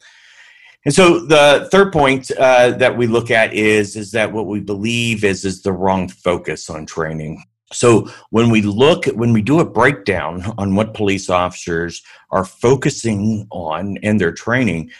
And 0.85 0.93
so 0.93 1.25
the 1.25 1.67
third 1.71 1.91
point 1.91 2.31
uh, 2.37 2.71
that 2.71 2.95
we 2.95 3.07
look 3.07 3.31
at 3.31 3.53
is 3.53 3.95
is 3.95 4.11
that 4.11 4.31
what 4.31 4.47
we 4.47 4.59
believe 4.59 5.23
is 5.23 5.43
is 5.43 5.61
the 5.61 5.73
wrong 5.73 6.07
focus 6.07 6.69
on 6.69 6.85
training. 6.85 7.43
So 7.71 8.09
when 8.29 8.49
we 8.49 8.61
look 8.61 9.05
when 9.07 9.33
we 9.33 9.41
do 9.41 9.59
a 9.59 9.69
breakdown 9.69 10.53
on 10.57 10.75
what 10.75 10.93
police 10.93 11.29
officers 11.29 12.01
are 12.31 12.45
focusing 12.45 13.47
on 13.51 13.97
in 13.97 14.17
their 14.17 14.31
training, 14.31 14.91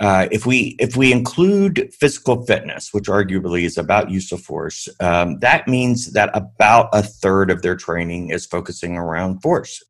uh, 0.00 0.26
if 0.32 0.44
we 0.44 0.76
if 0.80 0.96
we 0.96 1.12
include 1.12 1.92
physical 1.94 2.44
fitness, 2.44 2.92
which 2.92 3.04
arguably 3.04 3.62
is 3.62 3.78
about 3.78 4.10
use 4.10 4.32
of 4.32 4.40
force, 4.40 4.88
um, 5.00 5.38
that 5.38 5.68
means 5.68 6.12
that 6.12 6.30
about 6.34 6.88
a 6.92 7.02
third 7.02 7.50
of 7.50 7.62
their 7.62 7.76
training 7.76 8.30
is 8.30 8.44
focusing 8.44 8.96
around 8.96 9.40
force. 9.40 9.82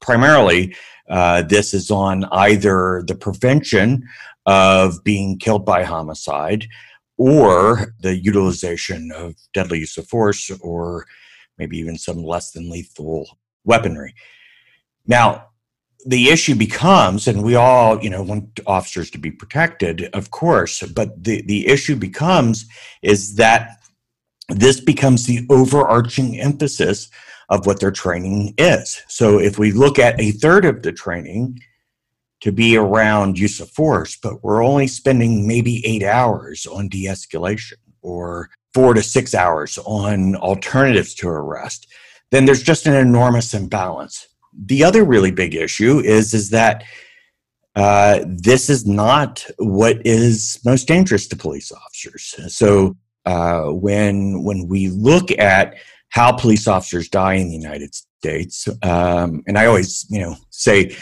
Primarily, 0.00 0.76
uh, 1.08 1.42
this 1.42 1.72
is 1.72 1.90
on 1.90 2.24
either 2.26 3.02
the 3.06 3.14
prevention 3.14 4.06
of 4.44 5.02
being 5.02 5.38
killed 5.38 5.64
by 5.64 5.82
homicide 5.82 6.66
or 7.16 7.94
the 8.00 8.16
utilization 8.16 9.10
of 9.12 9.34
deadly 9.52 9.80
use 9.80 9.96
of 9.96 10.06
force 10.06 10.50
or 10.60 11.06
maybe 11.56 11.78
even 11.78 11.96
some 11.96 12.22
less 12.22 12.52
than 12.52 12.70
lethal 12.70 13.38
weaponry. 13.64 14.14
Now, 15.06 15.47
the 16.06 16.30
issue 16.30 16.54
becomes, 16.54 17.26
and 17.26 17.42
we 17.42 17.54
all, 17.54 18.02
you 18.02 18.10
know, 18.10 18.22
want 18.22 18.60
officers 18.66 19.10
to 19.10 19.18
be 19.18 19.30
protected, 19.30 20.08
of 20.14 20.30
course, 20.30 20.82
but 20.82 21.22
the, 21.22 21.42
the 21.42 21.66
issue 21.66 21.96
becomes 21.96 22.66
is 23.02 23.34
that 23.36 23.78
this 24.48 24.80
becomes 24.80 25.26
the 25.26 25.46
overarching 25.50 26.38
emphasis 26.40 27.10
of 27.48 27.66
what 27.66 27.80
their 27.80 27.90
training 27.90 28.54
is. 28.58 29.02
So 29.08 29.38
if 29.38 29.58
we 29.58 29.72
look 29.72 29.98
at 29.98 30.20
a 30.20 30.32
third 30.32 30.64
of 30.64 30.82
the 30.82 30.92
training 30.92 31.58
to 32.40 32.52
be 32.52 32.76
around 32.76 33.38
use 33.38 33.60
of 33.60 33.70
force, 33.70 34.16
but 34.16 34.42
we're 34.44 34.64
only 34.64 34.86
spending 34.86 35.46
maybe 35.46 35.84
eight 35.84 36.04
hours 36.04 36.66
on 36.66 36.88
de 36.88 37.06
escalation 37.06 37.74
or 38.02 38.50
four 38.72 38.94
to 38.94 39.02
six 39.02 39.34
hours 39.34 39.78
on 39.84 40.36
alternatives 40.36 41.14
to 41.14 41.28
arrest, 41.28 41.88
then 42.30 42.44
there's 42.44 42.62
just 42.62 42.86
an 42.86 42.94
enormous 42.94 43.54
imbalance. 43.54 44.27
The 44.66 44.84
other 44.84 45.04
really 45.04 45.30
big 45.30 45.54
issue 45.54 46.00
is, 46.00 46.34
is 46.34 46.50
that 46.50 46.84
uh, 47.76 48.24
this 48.26 48.68
is 48.68 48.86
not 48.86 49.46
what 49.58 50.04
is 50.04 50.58
most 50.64 50.88
dangerous 50.88 51.28
to 51.28 51.36
police 51.36 51.70
officers. 51.70 52.34
So 52.48 52.96
uh, 53.24 53.66
when 53.66 54.42
when 54.42 54.66
we 54.66 54.88
look 54.88 55.30
at 55.38 55.76
how 56.08 56.32
police 56.32 56.66
officers 56.66 57.08
die 57.08 57.34
in 57.34 57.48
the 57.48 57.54
United 57.54 57.94
States, 57.94 58.66
um, 58.82 59.42
and 59.46 59.56
I 59.56 59.66
always 59.66 60.06
you 60.10 60.20
know 60.20 60.36
say 60.50 60.96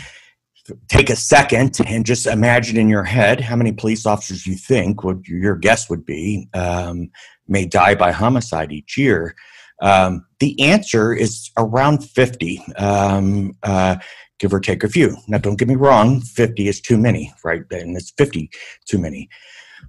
take 0.88 1.08
a 1.08 1.16
second 1.16 1.78
and 1.86 2.04
just 2.04 2.26
imagine 2.26 2.76
in 2.76 2.88
your 2.88 3.04
head 3.04 3.40
how 3.40 3.56
many 3.56 3.72
police 3.72 4.04
officers 4.04 4.46
you 4.46 4.54
think 4.54 5.04
would 5.04 5.26
your 5.26 5.56
guess 5.56 5.88
would 5.88 6.04
be 6.04 6.48
um, 6.52 7.10
may 7.48 7.64
die 7.64 7.94
by 7.94 8.10
homicide 8.10 8.72
each 8.72 8.98
year. 8.98 9.34
Um, 9.83 10.26
the 10.40 10.61
answer 10.61 11.12
is 11.12 11.50
around 11.56 12.04
50, 12.04 12.62
um, 12.76 13.56
uh, 13.62 13.97
give 14.38 14.52
or 14.52 14.61
take 14.61 14.85
a 14.85 14.88
few. 14.88 15.16
Now, 15.28 15.38
don't 15.38 15.59
get 15.59 15.68
me 15.68 15.76
wrong, 15.76 16.21
50 16.21 16.68
is 16.68 16.80
too 16.80 16.99
many, 16.99 17.33
right? 17.45 17.62
And 17.71 17.97
it's 17.97 18.12
50 18.12 18.50
too 18.87 18.99
many. 18.99 19.28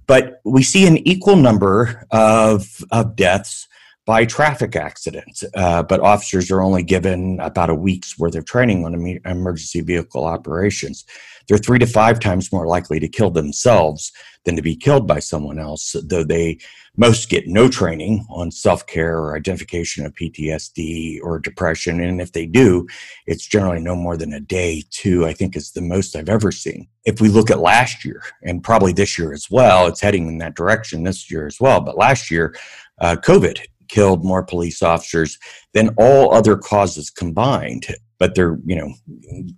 But 0.06 0.40
we 0.44 0.62
see 0.62 0.86
an 0.86 0.98
equal 1.08 1.36
number 1.36 2.06
of, 2.10 2.66
of 2.90 3.16
deaths 3.16 3.66
by 4.06 4.24
traffic 4.24 4.74
accidents, 4.74 5.44
uh, 5.54 5.82
but 5.82 6.00
officers 6.00 6.50
are 6.50 6.62
only 6.62 6.82
given 6.82 7.38
about 7.40 7.68
a 7.68 7.74
week's 7.74 8.18
worth 8.18 8.34
of 8.34 8.46
training 8.46 8.86
on 8.86 8.94
emergency 9.26 9.82
vehicle 9.82 10.24
operations. 10.24 11.04
They're 11.46 11.58
three 11.58 11.78
to 11.78 11.86
five 11.86 12.18
times 12.18 12.50
more 12.50 12.66
likely 12.66 13.00
to 13.00 13.08
kill 13.08 13.30
themselves 13.30 14.10
than 14.46 14.56
to 14.56 14.62
be 14.62 14.76
killed 14.76 15.06
by 15.06 15.18
someone 15.18 15.58
else, 15.58 15.94
though 16.04 16.24
they 16.24 16.58
most 16.98 17.30
get 17.30 17.46
no 17.46 17.68
training 17.68 18.26
on 18.28 18.50
self 18.50 18.86
care 18.86 19.16
or 19.16 19.36
identification 19.36 20.04
of 20.04 20.14
PTSD 20.14 21.20
or 21.22 21.38
depression. 21.38 22.00
And 22.00 22.20
if 22.20 22.32
they 22.32 22.44
do, 22.44 22.86
it's 23.26 23.46
generally 23.46 23.80
no 23.80 23.94
more 23.94 24.16
than 24.16 24.32
a 24.32 24.40
day, 24.40 24.82
two, 24.90 25.24
I 25.24 25.32
think 25.32 25.56
is 25.56 25.70
the 25.70 25.80
most 25.80 26.16
I've 26.16 26.28
ever 26.28 26.50
seen. 26.50 26.88
If 27.04 27.20
we 27.20 27.28
look 27.28 27.50
at 27.50 27.60
last 27.60 28.04
year, 28.04 28.22
and 28.42 28.62
probably 28.62 28.92
this 28.92 29.16
year 29.16 29.32
as 29.32 29.46
well, 29.50 29.86
it's 29.86 30.00
heading 30.00 30.26
in 30.26 30.38
that 30.38 30.56
direction 30.56 31.04
this 31.04 31.30
year 31.30 31.46
as 31.46 31.58
well. 31.60 31.80
But 31.80 31.96
last 31.96 32.30
year, 32.30 32.54
uh, 33.00 33.16
COVID 33.16 33.60
killed 33.88 34.24
more 34.24 34.42
police 34.42 34.82
officers 34.82 35.38
than 35.72 35.94
all 35.96 36.34
other 36.34 36.56
causes 36.56 37.08
combined 37.08 37.86
but 38.18 38.34
there 38.34 38.58
you 38.66 38.76
know 38.76 38.92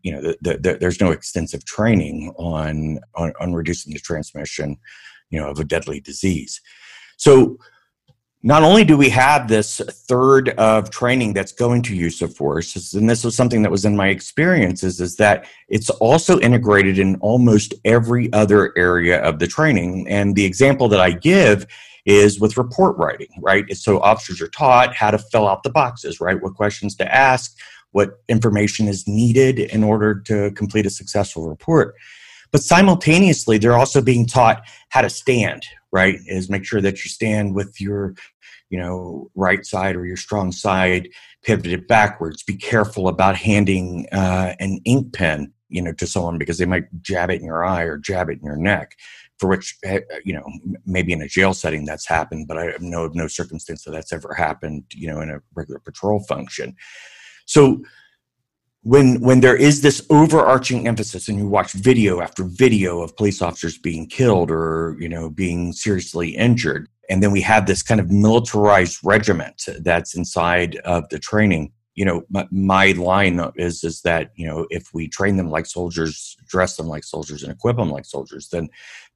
you 0.02 0.12
know 0.12 0.20
the, 0.20 0.36
the, 0.40 0.58
the, 0.58 0.78
there's 0.78 1.00
no 1.00 1.10
extensive 1.10 1.64
training 1.64 2.32
on, 2.36 3.00
on 3.16 3.32
on 3.40 3.54
reducing 3.54 3.92
the 3.92 3.98
transmission 3.98 4.76
you 5.30 5.40
know 5.40 5.48
of 5.48 5.58
a 5.58 5.64
deadly 5.64 6.00
disease 6.00 6.60
so 7.20 7.58
not 8.42 8.62
only 8.62 8.84
do 8.84 8.96
we 8.96 9.10
have 9.10 9.48
this 9.48 9.82
third 10.08 10.48
of 10.50 10.88
training 10.88 11.34
that's 11.34 11.52
going 11.52 11.82
to 11.82 11.94
use 11.94 12.22
of 12.22 12.34
force 12.34 12.94
and 12.94 13.08
this 13.08 13.22
was 13.22 13.36
something 13.36 13.62
that 13.62 13.70
was 13.70 13.84
in 13.84 13.94
my 13.94 14.08
experiences 14.08 15.00
is 15.00 15.16
that 15.16 15.46
it's 15.68 15.90
also 15.90 16.40
integrated 16.40 16.98
in 16.98 17.16
almost 17.16 17.74
every 17.84 18.32
other 18.32 18.72
area 18.76 19.20
of 19.22 19.38
the 19.38 19.46
training 19.46 20.08
and 20.08 20.34
the 20.34 20.44
example 20.44 20.88
that 20.88 21.00
i 21.00 21.10
give 21.10 21.66
is 22.06 22.40
with 22.40 22.56
report 22.56 22.96
writing, 22.96 23.28
right? 23.40 23.70
So 23.76 24.00
officers 24.00 24.40
are 24.40 24.48
taught 24.48 24.94
how 24.94 25.10
to 25.10 25.18
fill 25.18 25.46
out 25.46 25.62
the 25.62 25.70
boxes, 25.70 26.20
right? 26.20 26.40
What 26.40 26.54
questions 26.54 26.94
to 26.96 27.14
ask, 27.14 27.56
what 27.92 28.22
information 28.28 28.88
is 28.88 29.06
needed 29.06 29.58
in 29.58 29.84
order 29.84 30.18
to 30.20 30.50
complete 30.52 30.86
a 30.86 30.90
successful 30.90 31.48
report. 31.48 31.94
But 32.52 32.62
simultaneously, 32.62 33.58
they're 33.58 33.78
also 33.78 34.00
being 34.00 34.26
taught 34.26 34.62
how 34.90 35.02
to 35.02 35.10
stand, 35.10 35.64
right? 35.92 36.18
Is 36.26 36.50
make 36.50 36.64
sure 36.64 36.80
that 36.80 37.04
you 37.04 37.10
stand 37.10 37.54
with 37.54 37.80
your, 37.80 38.14
you 38.70 38.78
know, 38.78 39.30
right 39.34 39.64
side 39.64 39.96
or 39.96 40.06
your 40.06 40.16
strong 40.16 40.52
side 40.52 41.08
pivoted 41.42 41.86
backwards. 41.86 42.42
Be 42.42 42.56
careful 42.56 43.08
about 43.08 43.36
handing 43.36 44.06
uh, 44.12 44.54
an 44.58 44.80
ink 44.84 45.12
pen, 45.12 45.52
you 45.68 45.80
know, 45.80 45.92
to 45.92 46.06
someone 46.06 46.38
because 46.38 46.58
they 46.58 46.66
might 46.66 46.84
jab 47.02 47.30
it 47.30 47.40
in 47.40 47.44
your 47.44 47.64
eye 47.64 47.84
or 47.84 47.96
jab 47.96 48.28
it 48.28 48.38
in 48.38 48.44
your 48.44 48.56
neck 48.56 48.96
for 49.40 49.48
which 49.48 49.78
eh, 49.84 50.00
you 50.22 50.34
know 50.34 50.44
maybe 50.84 51.12
in 51.12 51.22
a 51.22 51.26
jail 51.26 51.54
setting 51.54 51.86
that's 51.86 52.06
happened 52.06 52.46
but 52.46 52.58
i 52.58 52.72
know 52.78 53.04
of 53.04 53.14
no 53.14 53.26
circumstance 53.26 53.82
that 53.82 53.90
that's 53.90 54.12
ever 54.12 54.34
happened 54.34 54.84
you 54.92 55.10
know 55.10 55.22
in 55.22 55.30
a 55.30 55.40
regular 55.54 55.80
patrol 55.80 56.20
function 56.20 56.76
so 57.46 57.82
when 58.82 59.20
when 59.20 59.40
there 59.40 59.56
is 59.56 59.82
this 59.82 60.04
overarching 60.08 60.88
emphasis 60.88 61.28
and 61.28 61.38
you 61.38 61.46
watch 61.46 61.72
video 61.72 62.20
after 62.20 62.44
video 62.44 63.02
of 63.02 63.16
police 63.16 63.42
officers 63.42 63.76
being 63.76 64.06
killed 64.06 64.50
or 64.50 64.96
you 64.98 65.08
know 65.08 65.28
being 65.28 65.72
seriously 65.72 66.30
injured 66.30 66.88
and 67.10 67.22
then 67.22 67.30
we 67.30 67.42
have 67.42 67.66
this 67.66 67.82
kind 67.82 68.00
of 68.00 68.10
militarized 68.10 68.98
regiment 69.04 69.62
that's 69.80 70.14
inside 70.14 70.76
of 70.84 71.06
the 71.10 71.18
training 71.18 71.72
you 71.94 72.04
know 72.04 72.22
my, 72.30 72.46
my, 72.50 72.92
line 72.92 73.40
is 73.56 73.84
is 73.84 74.00
that 74.02 74.30
you 74.36 74.46
know 74.46 74.66
if 74.70 74.92
we 74.94 75.08
train 75.08 75.36
them 75.36 75.50
like 75.50 75.66
soldiers 75.66 76.36
dress 76.46 76.76
them 76.76 76.86
like 76.86 77.04
soldiers 77.04 77.42
and 77.42 77.52
equip 77.52 77.76
them 77.76 77.90
like 77.90 78.04
soldiers 78.04 78.48
then 78.48 78.68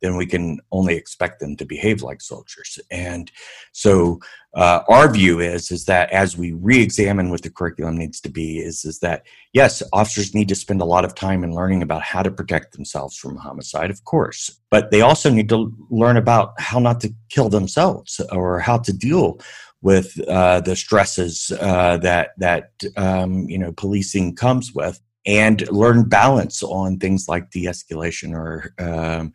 then 0.04 0.16
we 0.16 0.26
can 0.26 0.61
only 0.71 0.95
expect 0.95 1.40
them 1.40 1.57
to 1.57 1.64
behave 1.64 2.02
like 2.02 2.21
soldiers. 2.21 2.78
And 2.90 3.31
so 3.73 4.21
uh, 4.54 4.81
our 4.88 5.11
view 5.11 5.40
is 5.40 5.71
is 5.71 5.87
that 5.87 6.11
as 6.11 6.37
we 6.37 6.52
re-examine 6.52 7.31
what 7.31 7.43
the 7.43 7.50
curriculum 7.50 7.97
needs 7.97 8.21
to 8.21 8.28
be 8.28 8.59
is 8.59 8.85
is 8.85 9.00
that 9.00 9.26
yes 9.52 9.83
officers 9.93 10.33
need 10.33 10.49
to 10.49 10.54
spend 10.54 10.81
a 10.81 10.85
lot 10.85 11.04
of 11.04 11.14
time 11.14 11.43
in 11.43 11.54
learning 11.54 11.83
about 11.83 12.02
how 12.02 12.23
to 12.23 12.31
protect 12.31 12.73
themselves 12.73 13.16
from 13.16 13.37
homicide 13.37 13.90
of 13.90 14.04
course 14.04 14.61
but 14.71 14.93
they 14.93 15.00
also 15.00 15.28
need 15.28 15.49
to 15.49 15.75
learn 15.90 16.16
about 16.16 16.52
how 16.61 16.78
not 16.78 17.00
to 17.00 17.12
kill 17.31 17.49
themselves 17.49 18.21
or 18.31 18.61
how 18.61 18.78
to 18.78 18.93
deal 18.93 19.40
with 19.84 20.18
uh, 20.28 20.62
the 20.62 20.74
stresses 20.74 21.52
uh, 21.60 21.98
that 21.98 22.30
that 22.38 22.72
um, 22.96 23.46
you 23.50 23.58
know 23.58 23.70
policing 23.72 24.34
comes 24.34 24.72
with, 24.72 24.98
and 25.26 25.70
learn 25.70 26.08
balance 26.08 26.62
on 26.62 26.98
things 26.98 27.28
like 27.28 27.50
de-escalation 27.50 28.32
or 28.32 28.72
um, 28.78 29.32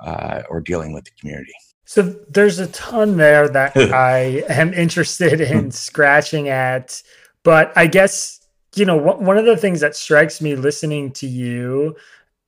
uh, 0.00 0.42
or 0.50 0.60
dealing 0.60 0.92
with 0.92 1.04
the 1.04 1.12
community. 1.18 1.54
So 1.84 2.02
there's 2.28 2.58
a 2.58 2.66
ton 2.68 3.16
there 3.16 3.48
that 3.48 3.76
I 3.76 4.44
am 4.48 4.74
interested 4.74 5.40
in 5.40 5.70
scratching 5.70 6.48
at, 6.48 7.00
but 7.44 7.72
I 7.76 7.86
guess 7.86 8.40
you 8.74 8.84
know 8.84 8.96
one 8.96 9.38
of 9.38 9.46
the 9.46 9.56
things 9.56 9.80
that 9.80 9.94
strikes 9.94 10.40
me 10.40 10.56
listening 10.56 11.12
to 11.12 11.28
you 11.28 11.96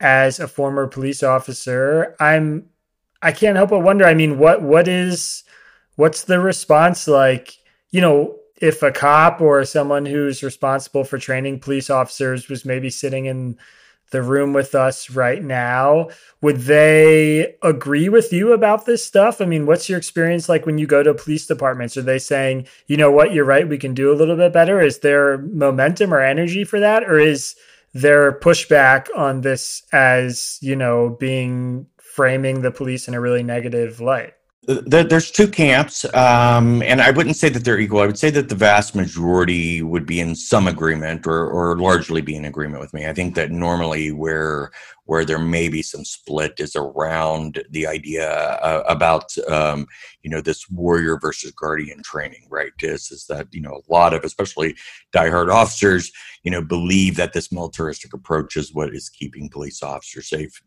as 0.01 0.41
a 0.41 0.49
former 0.49 0.89
police 0.89 1.23
officer, 1.23 2.17
I'm 2.19 2.69
I 3.23 3.31
can't 3.31 3.57
help 3.57 3.71
but 3.71 3.79
wonder. 3.79 4.05
I 4.05 4.15
mean, 4.15 4.41
what 4.41 4.61
what 4.61 4.89
is 4.89 5.44
what's 5.97 6.25
the 6.25 6.41
response 6.41 7.07
like? 7.09 7.57
You 7.91 8.01
know, 8.01 8.37
if 8.61 8.83
a 8.83 8.91
cop 8.91 9.41
or 9.41 9.65
someone 9.65 10.07
who's 10.07 10.43
responsible 10.43 11.05
for 11.05 11.19
training 11.19 11.61
police 11.61 11.91
officers 11.91 12.49
was 12.49 12.65
maybe 12.65 12.91
sitting 12.91 13.27
in 13.27 13.59
the 14.11 14.23
room 14.23 14.53
with 14.53 14.75
us 14.75 15.11
right 15.11 15.43
now, 15.43 16.09
would 16.41 16.59
they 16.59 17.57
agree 17.63 18.09
with 18.09 18.33
you 18.33 18.53
about 18.53 18.87
this 18.87 19.05
stuff? 19.05 19.41
I 19.41 19.45
mean, 19.45 19.67
what's 19.67 19.89
your 19.89 19.99
experience 19.99 20.49
like 20.49 20.67
when 20.67 20.79
you 20.79 20.87
go 20.87 21.03
to 21.03 21.15
police 21.15 21.47
departments? 21.47 21.97
Are 21.97 22.03
they 22.03 22.19
saying, 22.19 22.69
you 22.87 22.97
know 22.97 23.11
what, 23.11 23.33
you're 23.33 23.45
right, 23.45 23.69
we 23.69 23.79
can 23.79 23.95
do 23.95 24.13
a 24.13 24.15
little 24.15 24.37
bit 24.37 24.53
better? 24.53 24.81
Is 24.81 25.01
there 25.01 25.39
momentum 25.39 26.15
or 26.15 26.21
energy 26.21 26.65
for 26.65 26.79
that? 26.81 27.03
Or 27.05 27.19
is 27.19 27.57
there 27.93 28.39
pushback 28.39 29.07
on 29.17 29.41
this 29.41 29.83
as, 29.93 30.59
you 30.61 30.77
know, 30.77 31.11
being 31.19 31.87
framing 31.99 32.63
the 32.63 32.71
police 32.71 33.09
in 33.09 33.15
a 33.15 33.21
really 33.21 33.43
negative 33.43 34.01
light? 34.01 34.35
There's 34.67 35.31
two 35.31 35.49
camps, 35.49 36.05
um, 36.15 36.83
and 36.83 37.01
I 37.01 37.11
wouldn't 37.11 37.37
say 37.37 37.49
that 37.51 37.65
they're 37.65 37.79
equal. 37.79 38.01
I 38.01 38.07
would 38.07 38.19
say 38.19 38.31
that 38.31 38.49
the 38.49 38.55
vast 38.55 38.95
majority 38.95 39.83
would 39.83 40.07
be 40.07 40.21
in 40.21 40.35
some 40.35 40.67
agreement, 40.67 41.27
or, 41.27 41.49
or 41.49 41.77
largely 41.77 42.21
be 42.21 42.35
in 42.37 42.45
agreement 42.45 42.81
with 42.81 42.95
me. 42.95 43.07
I 43.07 43.13
think 43.13 43.35
that 43.35 43.51
normally 43.51 44.13
where 44.13 44.71
where 45.07 45.25
there 45.25 45.39
may 45.39 45.69
be 45.69 45.83
some 45.83 46.05
split 46.05 46.55
is 46.59 46.75
around 46.77 47.63
the 47.71 47.87
idea 47.87 48.31
uh, 48.31 48.83
about 48.89 49.37
um, 49.49 49.87
you 50.23 50.31
know 50.31 50.41
this 50.41 50.69
warrior 50.71 51.19
versus 51.21 51.51
guardian 51.53 52.03
training 52.03 52.47
right? 52.51 52.73
This 52.81 53.11
is 53.11 53.27
that 53.27 53.49
you 53.53 53.61
know 53.61 53.81
a 53.89 53.93
lot 53.93 54.15
of 54.15 54.25
especially 54.25 54.77
diehard 55.15 55.53
officers 55.53 56.11
you 56.45 56.51
know 56.51 56.63
believe 56.63 57.17
that 57.17 57.33
this 57.33 57.51
militaristic 57.51 58.13
approach 58.15 58.57
is 58.57 58.73
what 58.73 58.95
is 58.95 59.09
keeping 59.09 59.49
police 59.49 59.83
officers 59.83 60.29
safe 60.29 60.61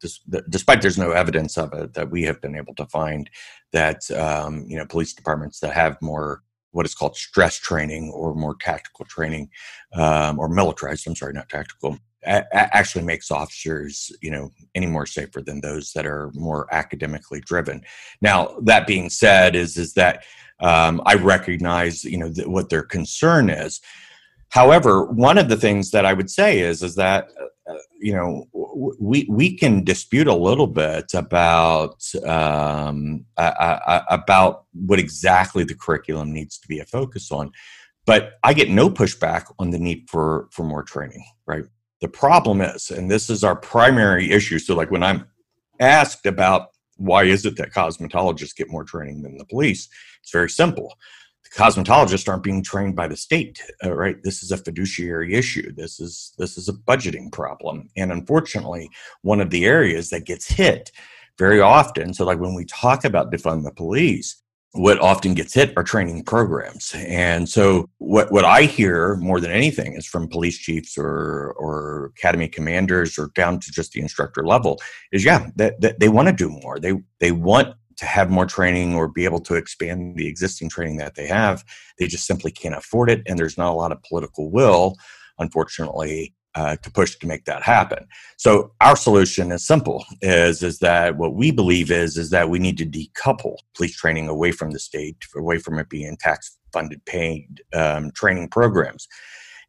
despite 0.49 0.81
there's 0.81 0.97
no 0.97 1.11
evidence 1.11 1.57
of 1.57 1.71
it 1.73 1.93
that 1.93 2.09
we 2.09 2.23
have 2.23 2.41
been 2.41 2.55
able 2.55 2.75
to 2.75 2.85
find 2.87 3.29
that 3.71 4.09
um, 4.11 4.65
you 4.67 4.77
know 4.77 4.85
police 4.85 5.13
departments 5.13 5.59
that 5.59 5.73
have 5.73 6.01
more 6.01 6.43
what 6.71 6.85
is 6.85 6.95
called 6.95 7.15
stress 7.15 7.57
training 7.57 8.11
or 8.13 8.35
more 8.35 8.55
tactical 8.59 9.05
training 9.05 9.49
um, 9.93 10.37
or 10.39 10.49
militarized 10.49 11.07
i'm 11.07 11.15
sorry 11.15 11.33
not 11.33 11.49
tactical 11.49 11.97
actually 12.25 13.05
makes 13.05 13.31
officers 13.31 14.11
you 14.21 14.31
know 14.31 14.51
any 14.75 14.87
more 14.87 15.05
safer 15.05 15.41
than 15.41 15.61
those 15.61 15.91
that 15.93 16.05
are 16.05 16.31
more 16.33 16.67
academically 16.73 17.41
driven. 17.41 17.81
Now 18.21 18.57
that 18.63 18.87
being 18.87 19.09
said 19.09 19.55
is 19.55 19.77
is 19.77 19.93
that 19.93 20.23
um, 20.59 21.01
i 21.05 21.13
recognize 21.13 22.03
you 22.03 22.17
know 22.17 22.31
th- 22.31 22.47
what 22.47 22.69
their 22.69 22.83
concern 22.83 23.49
is. 23.49 23.79
However 24.49 25.05
one 25.05 25.37
of 25.37 25.49
the 25.49 25.57
things 25.57 25.91
that 25.91 26.05
i 26.05 26.13
would 26.13 26.29
say 26.29 26.59
is 26.59 26.81
is 26.81 26.95
that 26.95 27.29
uh, 27.69 27.75
you 27.99 28.13
know 28.13 28.45
w- 28.53 28.95
we 28.99 29.27
we 29.29 29.55
can 29.55 29.83
dispute 29.83 30.27
a 30.27 30.35
little 30.35 30.67
bit 30.67 31.13
about 31.13 32.01
um, 32.25 33.25
uh, 33.37 34.01
about 34.09 34.65
what 34.73 34.99
exactly 34.99 35.63
the 35.63 35.75
curriculum 35.75 36.33
needs 36.33 36.57
to 36.57 36.67
be 36.67 36.79
a 36.79 36.85
focus 36.85 37.31
on. 37.31 37.51
But 38.05 38.39
i 38.43 38.53
get 38.53 38.69
no 38.69 38.89
pushback 38.89 39.53
on 39.59 39.69
the 39.69 39.79
need 39.79 40.09
for 40.09 40.47
for 40.51 40.63
more 40.63 40.83
training 40.83 41.23
right 41.45 41.65
the 42.01 42.07
problem 42.07 42.61
is, 42.61 42.91
and 42.91 43.09
this 43.09 43.29
is 43.29 43.43
our 43.43 43.55
primary 43.55 44.31
issue. 44.31 44.59
So, 44.59 44.75
like 44.75 44.91
when 44.91 45.03
I'm 45.03 45.25
asked 45.79 46.25
about 46.25 46.69
why 46.97 47.23
is 47.23 47.45
it 47.45 47.57
that 47.57 47.73
cosmetologists 47.73 48.55
get 48.55 48.71
more 48.71 48.83
training 48.83 49.21
than 49.21 49.37
the 49.37 49.45
police, 49.45 49.87
it's 50.21 50.31
very 50.31 50.49
simple. 50.49 50.97
The 51.43 51.49
cosmetologists 51.49 52.27
aren't 52.27 52.43
being 52.43 52.63
trained 52.63 52.95
by 52.95 53.07
the 53.07 53.15
state, 53.15 53.61
uh, 53.83 53.93
right? 53.93 54.21
This 54.23 54.43
is 54.43 54.51
a 54.51 54.57
fiduciary 54.57 55.33
issue. 55.33 55.71
This 55.73 55.99
is 55.99 56.33
this 56.37 56.57
is 56.57 56.69
a 56.69 56.73
budgeting 56.73 57.31
problem, 57.31 57.89
and 57.95 58.11
unfortunately, 58.11 58.89
one 59.21 59.41
of 59.41 59.49
the 59.49 59.65
areas 59.65 60.09
that 60.09 60.25
gets 60.25 60.47
hit 60.47 60.91
very 61.37 61.61
often. 61.61 62.13
So, 62.13 62.25
like 62.25 62.39
when 62.39 62.53
we 62.53 62.65
talk 62.65 63.05
about 63.05 63.31
defund 63.31 63.63
the 63.63 63.71
police, 63.71 64.41
what 64.73 64.99
often 64.99 65.33
gets 65.33 65.53
hit 65.53 65.73
are 65.77 65.83
training 65.83 66.23
programs. 66.23 66.93
And 66.95 67.47
so 67.47 67.89
what, 67.97 68.31
what 68.31 68.45
I 68.45 68.63
hear 68.63 69.15
more 69.15 69.39
than 69.39 69.51
anything 69.51 69.93
is 69.93 70.05
from 70.05 70.27
police 70.27 70.57
chiefs 70.57 70.97
or, 70.97 71.53
or 71.57 72.11
academy 72.17 72.47
commanders 72.47 73.17
or 73.17 73.31
down 73.33 73.59
to 73.59 73.71
just 73.71 73.93
the 73.93 74.01
instructor 74.01 74.45
level 74.45 74.79
is 75.11 75.25
yeah, 75.25 75.47
that, 75.55 75.79
that 75.81 75.99
they 75.99 76.09
want 76.09 76.27
to 76.27 76.33
do 76.33 76.49
more. 76.49 76.79
They, 76.79 76.93
they 77.19 77.31
want 77.31 77.75
to 77.97 78.05
have 78.05 78.29
more 78.29 78.45
training 78.45 78.93
or 78.93 79.07
be 79.07 79.25
able 79.25 79.39
to 79.41 79.55
expand 79.55 80.15
the 80.17 80.27
existing 80.27 80.69
training 80.69 80.97
that 80.97 81.15
they 81.15 81.27
have. 81.27 81.63
They 81.97 82.07
just 82.07 82.27
simply 82.27 82.51
can't 82.51 82.75
afford 82.75 83.09
it. 83.09 83.23
And 83.25 83.39
there's 83.39 83.57
not 83.57 83.71
a 83.71 83.75
lot 83.75 83.91
of 83.91 84.03
political 84.03 84.51
will, 84.51 84.95
unfortunately, 85.39 86.35
uh, 86.57 86.75
to 86.77 86.89
push 86.89 87.15
to 87.17 87.27
make 87.27 87.45
that 87.45 87.61
happen. 87.61 88.07
So 88.37 88.71
our 88.81 88.95
solution 88.95 89.51
is 89.51 89.65
simple: 89.65 90.03
is 90.21 90.63
is 90.63 90.79
that 90.79 91.15
what 91.17 91.35
we 91.35 91.51
believe 91.51 91.91
is 91.91 92.17
is 92.17 92.31
that 92.31 92.49
we 92.49 92.57
need 92.57 92.77
to 92.79 92.85
decouple 92.85 93.57
police 93.75 93.95
training 93.95 94.27
away 94.27 94.51
from 94.51 94.71
the 94.71 94.79
state, 94.79 95.17
away 95.35 95.59
from 95.59 95.77
it 95.77 95.87
being 95.87 96.17
tax 96.17 96.57
funded 96.73 97.05
paid 97.05 97.61
um, 97.73 98.11
training 98.11 98.49
programs. 98.49 99.07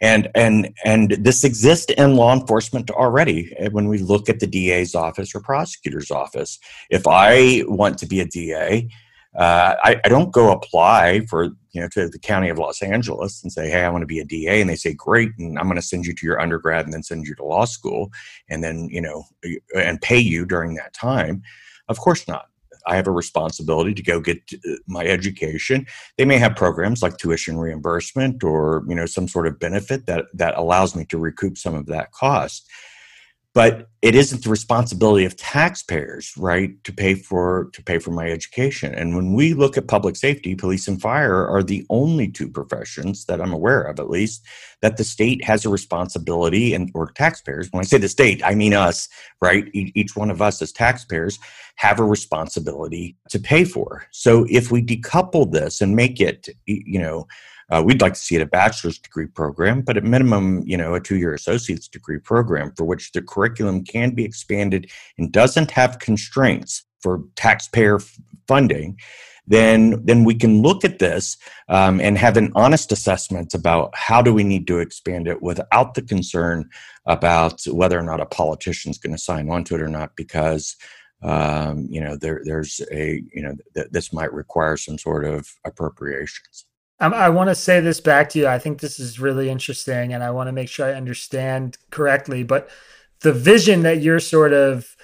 And 0.00 0.28
and 0.34 0.72
and 0.84 1.10
this 1.10 1.44
exists 1.44 1.92
in 1.98 2.16
law 2.16 2.32
enforcement 2.32 2.90
already. 2.90 3.52
When 3.70 3.88
we 3.88 3.98
look 3.98 4.30
at 4.30 4.40
the 4.40 4.46
DA's 4.46 4.94
office 4.94 5.34
or 5.34 5.40
prosecutor's 5.40 6.10
office, 6.10 6.58
if 6.88 7.06
I 7.06 7.64
want 7.66 7.98
to 7.98 8.06
be 8.06 8.20
a 8.20 8.24
DA, 8.24 8.88
uh, 9.36 9.74
I, 9.82 10.00
I, 10.04 10.08
don't 10.08 10.32
go 10.32 10.50
apply 10.50 11.26
for 11.26 11.44
you 11.44 11.80
know 11.80 11.88
to 11.88 12.08
the 12.08 12.18
county 12.18 12.48
of 12.48 12.58
Los 12.58 12.82
Angeles 12.82 13.42
and 13.42 13.52
say, 13.52 13.68
hey, 13.68 13.84
I 13.84 13.90
want 13.90 14.02
to 14.02 14.06
be 14.06 14.18
a 14.20 14.24
DA, 14.24 14.60
and 14.60 14.70
they 14.70 14.76
say, 14.76 14.94
great, 14.94 15.30
and 15.38 15.58
I'm 15.58 15.66
going 15.66 15.76
to 15.76 15.82
send 15.82 16.06
you 16.06 16.14
to 16.14 16.26
your 16.26 16.40
undergrad 16.40 16.86
and 16.86 16.94
then 16.94 17.02
send 17.02 17.26
you 17.26 17.34
to 17.34 17.44
law 17.44 17.66
school, 17.66 18.10
and 18.48 18.64
then 18.64 18.88
you 18.90 19.02
know 19.02 19.24
and 19.76 20.00
pay 20.00 20.18
you 20.18 20.46
during 20.46 20.74
that 20.74 20.94
time. 20.94 21.42
Of 21.88 21.98
course 21.98 22.26
not. 22.26 22.46
I 22.86 22.96
have 22.96 23.06
a 23.06 23.12
responsibility 23.12 23.92
to 23.94 24.02
go 24.02 24.18
get 24.18 24.40
uh, 24.66 24.76
my 24.86 25.04
education. 25.04 25.86
They 26.16 26.24
may 26.24 26.38
have 26.38 26.56
programs 26.56 27.02
like 27.02 27.18
tuition 27.18 27.58
reimbursement 27.58 28.42
or 28.42 28.82
you 28.88 28.94
know 28.94 29.06
some 29.06 29.28
sort 29.28 29.46
of 29.46 29.58
benefit 29.58 30.06
that 30.06 30.24
that 30.32 30.56
allows 30.56 30.96
me 30.96 31.04
to 31.06 31.18
recoup 31.18 31.58
some 31.58 31.74
of 31.74 31.86
that 31.86 32.12
cost 32.12 32.66
but 33.58 33.88
it 34.02 34.14
isn't 34.14 34.44
the 34.44 34.50
responsibility 34.50 35.24
of 35.24 35.36
taxpayers 35.36 36.32
right 36.36 36.70
to 36.84 36.92
pay 36.92 37.14
for 37.14 37.70
to 37.72 37.82
pay 37.82 37.98
for 37.98 38.12
my 38.12 38.30
education. 38.30 38.94
And 38.94 39.16
when 39.16 39.32
we 39.32 39.52
look 39.52 39.76
at 39.76 39.88
public 39.88 40.14
safety 40.14 40.54
police 40.54 40.86
and 40.86 41.02
fire 41.02 41.44
are 41.44 41.64
the 41.64 41.84
only 41.90 42.28
two 42.28 42.48
professions 42.48 43.24
that 43.24 43.40
i'm 43.40 43.52
aware 43.52 43.82
of 43.82 43.98
at 43.98 44.10
least 44.10 44.46
that 44.80 44.96
the 44.96 45.02
state 45.02 45.42
has 45.42 45.64
a 45.64 45.68
responsibility 45.68 46.72
and 46.72 46.92
or 46.94 47.10
taxpayers 47.10 47.66
when 47.72 47.80
i 47.80 47.84
say 47.84 47.98
the 47.98 48.08
state 48.08 48.40
i 48.44 48.54
mean 48.54 48.74
us 48.74 49.08
right? 49.40 49.68
Each 49.72 50.16
one 50.16 50.30
of 50.30 50.42
us 50.42 50.60
as 50.62 50.72
taxpayers 50.72 51.38
have 51.76 52.00
a 52.00 52.04
responsibility 52.04 53.16
to 53.30 53.38
pay 53.38 53.64
for. 53.64 54.04
So 54.10 54.46
if 54.50 54.72
we 54.72 54.82
decouple 54.82 55.52
this 55.52 55.80
and 55.80 55.94
make 55.94 56.20
it 56.20 56.48
you 56.66 56.98
know 56.98 57.26
uh, 57.70 57.82
we'd 57.84 58.00
like 58.00 58.14
to 58.14 58.20
see 58.20 58.36
it 58.36 58.42
a 58.42 58.46
bachelor's 58.46 58.98
degree 58.98 59.26
program, 59.26 59.82
but 59.82 59.96
at 59.96 60.04
minimum, 60.04 60.62
you 60.64 60.76
know, 60.76 60.94
a 60.94 61.00
two-year 61.00 61.34
associate's 61.34 61.88
degree 61.88 62.18
program 62.18 62.72
for 62.76 62.84
which 62.84 63.12
the 63.12 63.22
curriculum 63.22 63.84
can 63.84 64.14
be 64.14 64.24
expanded 64.24 64.90
and 65.18 65.32
doesn't 65.32 65.70
have 65.70 65.98
constraints 65.98 66.84
for 67.00 67.22
taxpayer 67.36 67.98
funding. 68.46 68.98
Then, 69.46 70.04
then 70.04 70.24
we 70.24 70.34
can 70.34 70.60
look 70.60 70.84
at 70.84 70.98
this 70.98 71.38
um, 71.68 72.00
and 72.00 72.18
have 72.18 72.36
an 72.36 72.52
honest 72.54 72.92
assessment 72.92 73.54
about 73.54 73.94
how 73.94 74.20
do 74.20 74.34
we 74.34 74.44
need 74.44 74.66
to 74.66 74.78
expand 74.78 75.26
it 75.26 75.40
without 75.40 75.94
the 75.94 76.02
concern 76.02 76.68
about 77.06 77.62
whether 77.66 77.98
or 77.98 78.02
not 78.02 78.20
a 78.20 78.26
politician 78.26 78.90
is 78.90 78.98
going 78.98 79.14
to 79.16 79.22
sign 79.22 79.48
on 79.48 79.64
to 79.64 79.74
it 79.74 79.80
or 79.80 79.88
not, 79.88 80.16
because 80.16 80.76
um, 81.22 81.88
you 81.90 82.00
know 82.00 82.14
there, 82.14 82.42
there's 82.44 82.80
a 82.92 83.22
you 83.34 83.42
know 83.42 83.54
th- 83.74 83.88
this 83.90 84.12
might 84.12 84.32
require 84.32 84.76
some 84.76 84.98
sort 84.98 85.24
of 85.24 85.50
appropriations. 85.64 86.66
Um, 87.00 87.14
I 87.14 87.28
want 87.28 87.48
to 87.48 87.54
say 87.54 87.80
this 87.80 88.00
back 88.00 88.28
to 88.30 88.40
you. 88.40 88.46
I 88.48 88.58
think 88.58 88.80
this 88.80 88.98
is 88.98 89.20
really 89.20 89.48
interesting, 89.48 90.12
and 90.12 90.22
I 90.22 90.30
want 90.30 90.48
to 90.48 90.52
make 90.52 90.68
sure 90.68 90.86
I 90.86 90.94
understand 90.94 91.78
correctly. 91.90 92.42
But 92.42 92.68
the 93.20 93.32
vision 93.32 93.82
that 93.82 94.00
you're 94.00 94.20
sort 94.20 94.52
of 94.52 94.96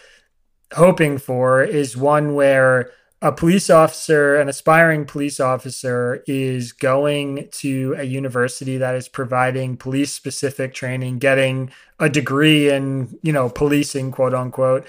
hoping 0.73 1.19
for 1.19 1.63
is 1.63 1.97
one 1.97 2.35
where 2.35 2.91
a 3.23 3.33
police 3.33 3.71
officer, 3.71 4.37
an 4.37 4.49
aspiring 4.49 5.07
police 5.07 5.41
officer, 5.41 6.23
is 6.27 6.73
going 6.73 7.49
to 7.53 7.95
a 7.97 8.05
university 8.05 8.77
that 8.77 8.95
is 8.95 9.09
providing 9.09 9.77
police 9.77 10.13
specific 10.13 10.75
training, 10.75 11.19
getting 11.19 11.71
a 11.99 12.11
degree 12.11 12.71
in, 12.71 13.19
you 13.23 13.33
know, 13.33 13.49
policing, 13.49 14.11
quote 14.11 14.35
unquote, 14.35 14.87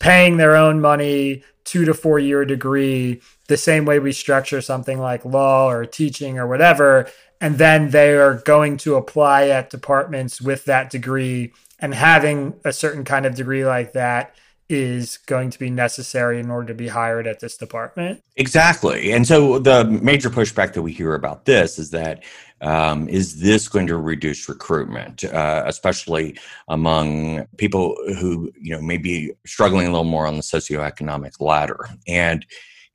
paying 0.00 0.36
their 0.36 0.56
own 0.56 0.80
money, 0.80 1.44
two 1.64 1.84
to 1.84 1.94
four 1.94 2.18
year 2.18 2.44
degree, 2.44 3.20
the 3.50 3.56
same 3.56 3.84
way 3.84 3.98
we 3.98 4.12
structure 4.12 4.60
something 4.60 5.00
like 5.00 5.24
law 5.24 5.68
or 5.68 5.84
teaching 5.84 6.38
or 6.38 6.46
whatever. 6.46 7.10
And 7.40 7.58
then 7.58 7.90
they 7.90 8.14
are 8.14 8.34
going 8.44 8.76
to 8.78 8.94
apply 8.94 9.48
at 9.48 9.70
departments 9.70 10.40
with 10.40 10.64
that 10.66 10.88
degree 10.88 11.52
and 11.80 11.92
having 11.92 12.54
a 12.64 12.72
certain 12.72 13.04
kind 13.04 13.26
of 13.26 13.34
degree 13.34 13.66
like 13.66 13.92
that 13.94 14.36
is 14.68 15.18
going 15.26 15.50
to 15.50 15.58
be 15.58 15.68
necessary 15.68 16.38
in 16.38 16.48
order 16.48 16.68
to 16.68 16.74
be 16.74 16.86
hired 16.86 17.26
at 17.26 17.40
this 17.40 17.56
department. 17.56 18.22
Exactly. 18.36 19.10
And 19.10 19.26
so 19.26 19.58
the 19.58 19.84
major 19.84 20.30
pushback 20.30 20.74
that 20.74 20.82
we 20.82 20.92
hear 20.92 21.14
about 21.14 21.44
this 21.44 21.76
is 21.76 21.90
that 21.90 22.22
um, 22.60 23.08
is 23.08 23.40
this 23.40 23.66
going 23.66 23.88
to 23.88 23.96
reduce 23.96 24.48
recruitment, 24.48 25.24
uh, 25.24 25.64
especially 25.66 26.38
among 26.68 27.46
people 27.56 27.96
who 28.20 28.52
you 28.60 28.76
know 28.76 28.80
may 28.80 28.98
be 28.98 29.32
struggling 29.44 29.88
a 29.88 29.90
little 29.90 30.04
more 30.04 30.28
on 30.28 30.36
the 30.36 30.42
socioeconomic 30.42 31.40
ladder? 31.40 31.88
And 32.06 32.46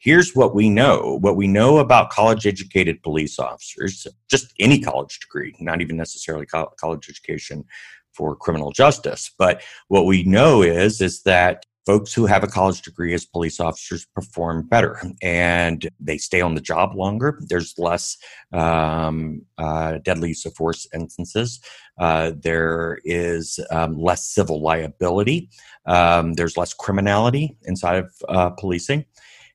here's 0.05 0.35
what 0.35 0.53
we 0.53 0.69
know 0.69 1.17
what 1.21 1.35
we 1.35 1.47
know 1.47 1.79
about 1.79 2.11
college 2.11 2.45
educated 2.45 3.01
police 3.01 3.39
officers 3.39 4.07
just 4.29 4.53
any 4.59 4.79
college 4.79 5.19
degree 5.19 5.53
not 5.59 5.81
even 5.81 5.97
necessarily 5.97 6.45
college 6.45 7.09
education 7.09 7.65
for 8.13 8.35
criminal 8.35 8.71
justice 8.71 9.31
but 9.37 9.61
what 9.87 10.05
we 10.05 10.23
know 10.23 10.61
is 10.61 11.01
is 11.01 11.23
that 11.23 11.65
folks 11.85 12.13
who 12.13 12.25
have 12.25 12.43
a 12.43 12.47
college 12.47 12.81
degree 12.81 13.13
as 13.13 13.25
police 13.25 13.59
officers 13.59 14.07
perform 14.15 14.67
better 14.67 14.99
and 15.21 15.87
they 15.99 16.17
stay 16.17 16.41
on 16.41 16.55
the 16.55 16.61
job 16.61 16.95
longer. 16.95 17.39
There's 17.47 17.75
less 17.77 18.17
um, 18.51 19.43
uh, 19.59 19.99
deadly 20.03 20.29
use 20.29 20.45
of 20.45 20.55
force 20.55 20.87
instances. 20.95 21.59
Uh, 21.99 22.31
there 22.41 22.97
is 23.05 23.59
um, 23.69 23.99
less 23.99 24.27
civil 24.27 24.61
liability. 24.61 25.49
Um, 25.85 26.33
there's 26.33 26.57
less 26.57 26.73
criminality 26.73 27.55
inside 27.63 27.97
of 27.97 28.11
uh, 28.27 28.49
policing. 28.49 29.05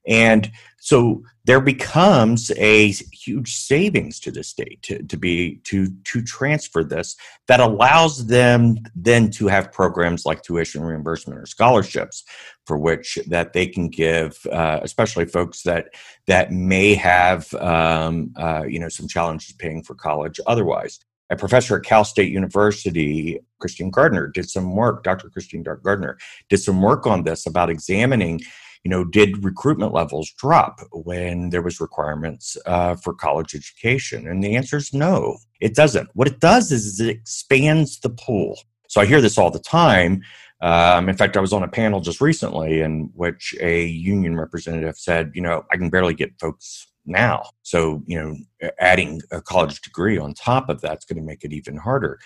And 0.07 0.51
so 0.79 1.23
there 1.45 1.61
becomes 1.61 2.51
a 2.57 2.89
huge 3.13 3.55
savings 3.57 4.21
to 4.21 4.31
the 4.31 4.43
state 4.43 4.83
to, 4.83 5.03
to 5.03 5.17
be 5.17 5.57
to 5.65 5.89
to 6.05 6.23
transfer 6.23 6.83
this 6.85 7.17
that 7.49 7.61
allows 7.61 8.27
them 8.27 8.77
then 8.95 9.31
to 9.31 9.47
have 9.47 9.73
programs 9.73 10.25
like 10.25 10.43
tuition 10.43 10.83
reimbursement 10.83 11.39
or 11.39 11.47
scholarships 11.47 12.25
for 12.67 12.79
which 12.79 13.19
that 13.27 13.53
they 13.53 13.67
can 13.67 13.89
give 13.89 14.47
uh, 14.53 14.81
especially 14.83 15.27
folks 15.27 15.63
that 15.63 15.89
that 16.27 16.53
may 16.53 16.95
have 16.95 17.53
um, 17.55 18.33
uh, 18.37 18.65
you 18.67 18.79
know 18.79 18.89
some 18.89 19.09
challenges 19.09 19.53
paying 19.53 19.83
for 19.83 19.95
college 19.95 20.41
otherwise 20.47 21.01
a 21.31 21.37
professor 21.37 21.77
at 21.77 21.85
Cal 21.85 22.05
State 22.05 22.33
University, 22.33 23.39
Christine 23.61 23.91
Gardiner, 23.91 24.27
did 24.27 24.51
some 24.51 24.75
work, 24.75 25.05
Dr. 25.05 25.31
Christine 25.31 25.63
Gardiner 25.63 26.19
did 26.49 26.59
some 26.59 26.83
work 26.83 27.07
on 27.07 27.23
this 27.23 27.47
about 27.47 27.71
examining 27.71 28.41
you 28.85 28.91
know, 28.91 29.05
did 29.05 29.45
recruitment 29.45 29.93
levels 29.93 30.33
drop 30.39 30.81
when 30.93 31.51
there 31.51 31.63
was 31.63 31.81
requirements 31.81 32.57
uh, 32.67 32.95
for 32.97 33.13
college 33.13 33.55
education? 33.55 34.27
And 34.27 34.43
the 34.43 34.57
answer 34.57 34.79
is 34.79 34.95
no, 34.95 35.39
it 35.61 35.75
doesn't. 35.75 36.09
What 36.15 36.29
it 36.29 36.41
does 36.41 36.73
is, 36.73 37.01
it 37.01 37.11
expands 37.11 38.01
the 38.01 38.11
pool. 38.11 38.59
So 38.89 39.01
I 39.01 39.07
hear 39.07 39.21
this 39.21 39.39
all 39.39 39.51
the 39.51 39.59
time. 39.59 40.23
Um, 40.63 41.09
in 41.09 41.17
fact, 41.17 41.37
I 41.37 41.41
was 41.41 41.53
on 41.53 41.63
a 41.63 41.69
panel 41.69 42.01
just 42.01 42.21
recently 42.21 42.81
in 42.81 43.11
which 43.15 43.55
a 43.61 43.85
union 43.85 44.37
representative 44.37 44.97
said, 44.97 45.33
you 45.35 45.41
know, 45.41 45.65
I 45.73 45.77
can 45.77 45.91
barely 45.91 46.15
get 46.15 46.39
folks 46.41 46.87
now. 47.07 47.51
So, 47.63 48.03
you 48.07 48.19
know, 48.19 48.71
adding 48.79 49.23
a 49.31 49.41
college 49.41 49.81
degree 49.81 50.19
on 50.19 50.35
top 50.35 50.69
of 50.69 50.81
that's 50.81 51.05
going 51.05 51.17
to 51.17 51.23
make 51.23 51.45
it 51.45 51.53
even 51.53 51.77
harder. 51.77 52.19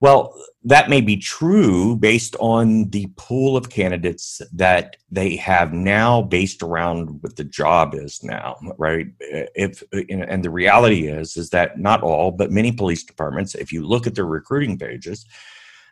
Well, 0.00 0.32
that 0.64 0.88
may 0.88 1.00
be 1.00 1.16
true 1.16 1.96
based 1.96 2.36
on 2.38 2.90
the 2.90 3.08
pool 3.16 3.56
of 3.56 3.68
candidates 3.70 4.40
that 4.52 4.96
they 5.10 5.34
have 5.36 5.72
now, 5.72 6.22
based 6.22 6.62
around 6.62 7.20
what 7.22 7.34
the 7.36 7.44
job 7.44 7.94
is 7.94 8.22
now, 8.22 8.56
right? 8.76 9.06
If 9.20 9.82
and 9.92 10.44
the 10.44 10.50
reality 10.50 11.08
is 11.08 11.36
is 11.36 11.50
that 11.50 11.80
not 11.80 12.02
all, 12.02 12.30
but 12.30 12.52
many 12.52 12.70
police 12.70 13.02
departments, 13.02 13.56
if 13.56 13.72
you 13.72 13.84
look 13.84 14.06
at 14.06 14.14
their 14.14 14.26
recruiting 14.26 14.78
pages, 14.78 15.26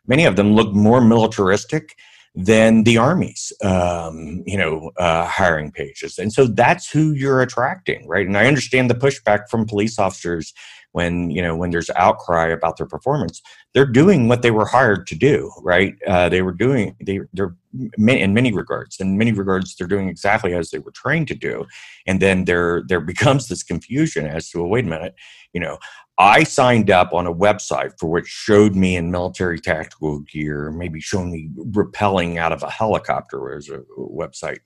many 0.06 0.24
of 0.24 0.36
them 0.36 0.54
look 0.54 0.72
more 0.72 1.00
militaristic 1.00 1.96
than 2.36 2.84
the 2.84 2.98
army's, 2.98 3.52
um, 3.64 4.42
you 4.46 4.58
know, 4.58 4.92
uh, 4.98 5.26
hiring 5.26 5.72
pages, 5.72 6.18
and 6.18 6.32
so 6.32 6.46
that's 6.46 6.88
who 6.90 7.12
you're 7.12 7.40
attracting, 7.40 8.06
right? 8.06 8.26
And 8.26 8.36
I 8.36 8.46
understand 8.46 8.90
the 8.90 8.94
pushback 8.94 9.48
from 9.48 9.66
police 9.66 9.98
officers 9.98 10.52
when 10.96 11.30
you 11.30 11.42
know 11.42 11.54
when 11.54 11.70
there's 11.70 11.90
outcry 11.90 12.46
about 12.48 12.78
their 12.78 12.86
performance 12.86 13.42
they're 13.74 13.84
doing 13.84 14.28
what 14.28 14.40
they 14.40 14.50
were 14.50 14.64
hired 14.64 15.06
to 15.06 15.14
do 15.14 15.52
right? 15.60 15.94
Uh, 16.06 16.28
they 16.30 16.40
were 16.40 16.56
doing 16.64 16.96
they, 17.06 17.20
they're 17.34 17.54
in 17.98 18.32
many 18.32 18.50
regards 18.50 18.98
in 18.98 19.18
many 19.18 19.32
regards 19.32 19.76
they're 19.76 19.86
doing 19.86 20.08
exactly 20.08 20.54
as 20.54 20.70
they 20.70 20.78
were 20.78 20.90
trained 20.92 21.28
to 21.28 21.34
do. 21.34 21.66
And 22.06 22.20
then 22.20 22.46
there 22.46 22.82
there 22.88 23.00
becomes 23.12 23.48
this 23.48 23.62
confusion 23.62 24.26
as 24.26 24.48
to 24.50 24.60
well, 24.60 24.70
wait 24.70 24.86
a 24.86 24.88
minute 24.88 25.14
you 25.52 25.60
know 25.60 25.78
i 26.18 26.42
signed 26.42 26.90
up 26.90 27.12
on 27.12 27.26
a 27.26 27.34
website 27.46 27.92
for 27.98 28.08
which 28.10 28.26
showed 28.26 28.74
me 28.74 28.96
in 28.96 29.10
military 29.10 29.60
tactical 29.60 30.20
gear 30.20 30.70
maybe 30.70 31.00
showing 31.00 31.30
me 31.30 31.50
rappelling 31.76 32.38
out 32.38 32.52
of 32.52 32.62
a 32.62 32.70
helicopter 32.70 33.38
was 33.40 33.68
a 33.68 33.80
website 33.98 34.62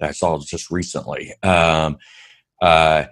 that 0.00 0.08
i 0.08 0.12
saw 0.12 0.38
just 0.38 0.70
recently. 0.70 1.32
Um, 1.42 1.98
uh, 2.60 3.04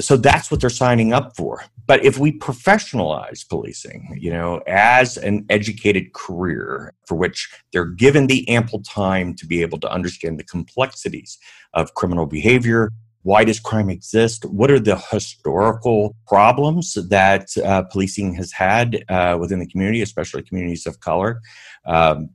so 0.00 0.16
that's 0.16 0.50
what 0.50 0.60
they're 0.60 0.70
signing 0.70 1.12
up 1.12 1.36
for. 1.36 1.64
But 1.86 2.04
if 2.04 2.18
we 2.18 2.38
professionalize 2.38 3.46
policing, 3.48 4.16
you 4.18 4.30
know, 4.30 4.60
as 4.66 5.16
an 5.16 5.44
educated 5.50 6.12
career 6.14 6.94
for 7.06 7.14
which 7.16 7.50
they're 7.72 7.84
given 7.84 8.26
the 8.26 8.48
ample 8.48 8.82
time 8.82 9.34
to 9.34 9.46
be 9.46 9.62
able 9.62 9.78
to 9.80 9.90
understand 9.90 10.38
the 10.38 10.44
complexities 10.44 11.38
of 11.74 11.94
criminal 11.94 12.26
behavior, 12.26 12.90
why 13.22 13.44
does 13.44 13.58
crime 13.58 13.88
exist? 13.88 14.44
What 14.44 14.70
are 14.70 14.78
the 14.78 14.96
historical 14.96 16.14
problems 16.26 16.94
that 17.08 17.48
uh, 17.64 17.82
policing 17.82 18.34
has 18.34 18.52
had 18.52 19.02
uh, 19.08 19.38
within 19.40 19.60
the 19.60 19.66
community, 19.66 20.02
especially 20.02 20.42
communities 20.42 20.86
of 20.86 21.00
color? 21.00 21.40
Um, 21.86 22.30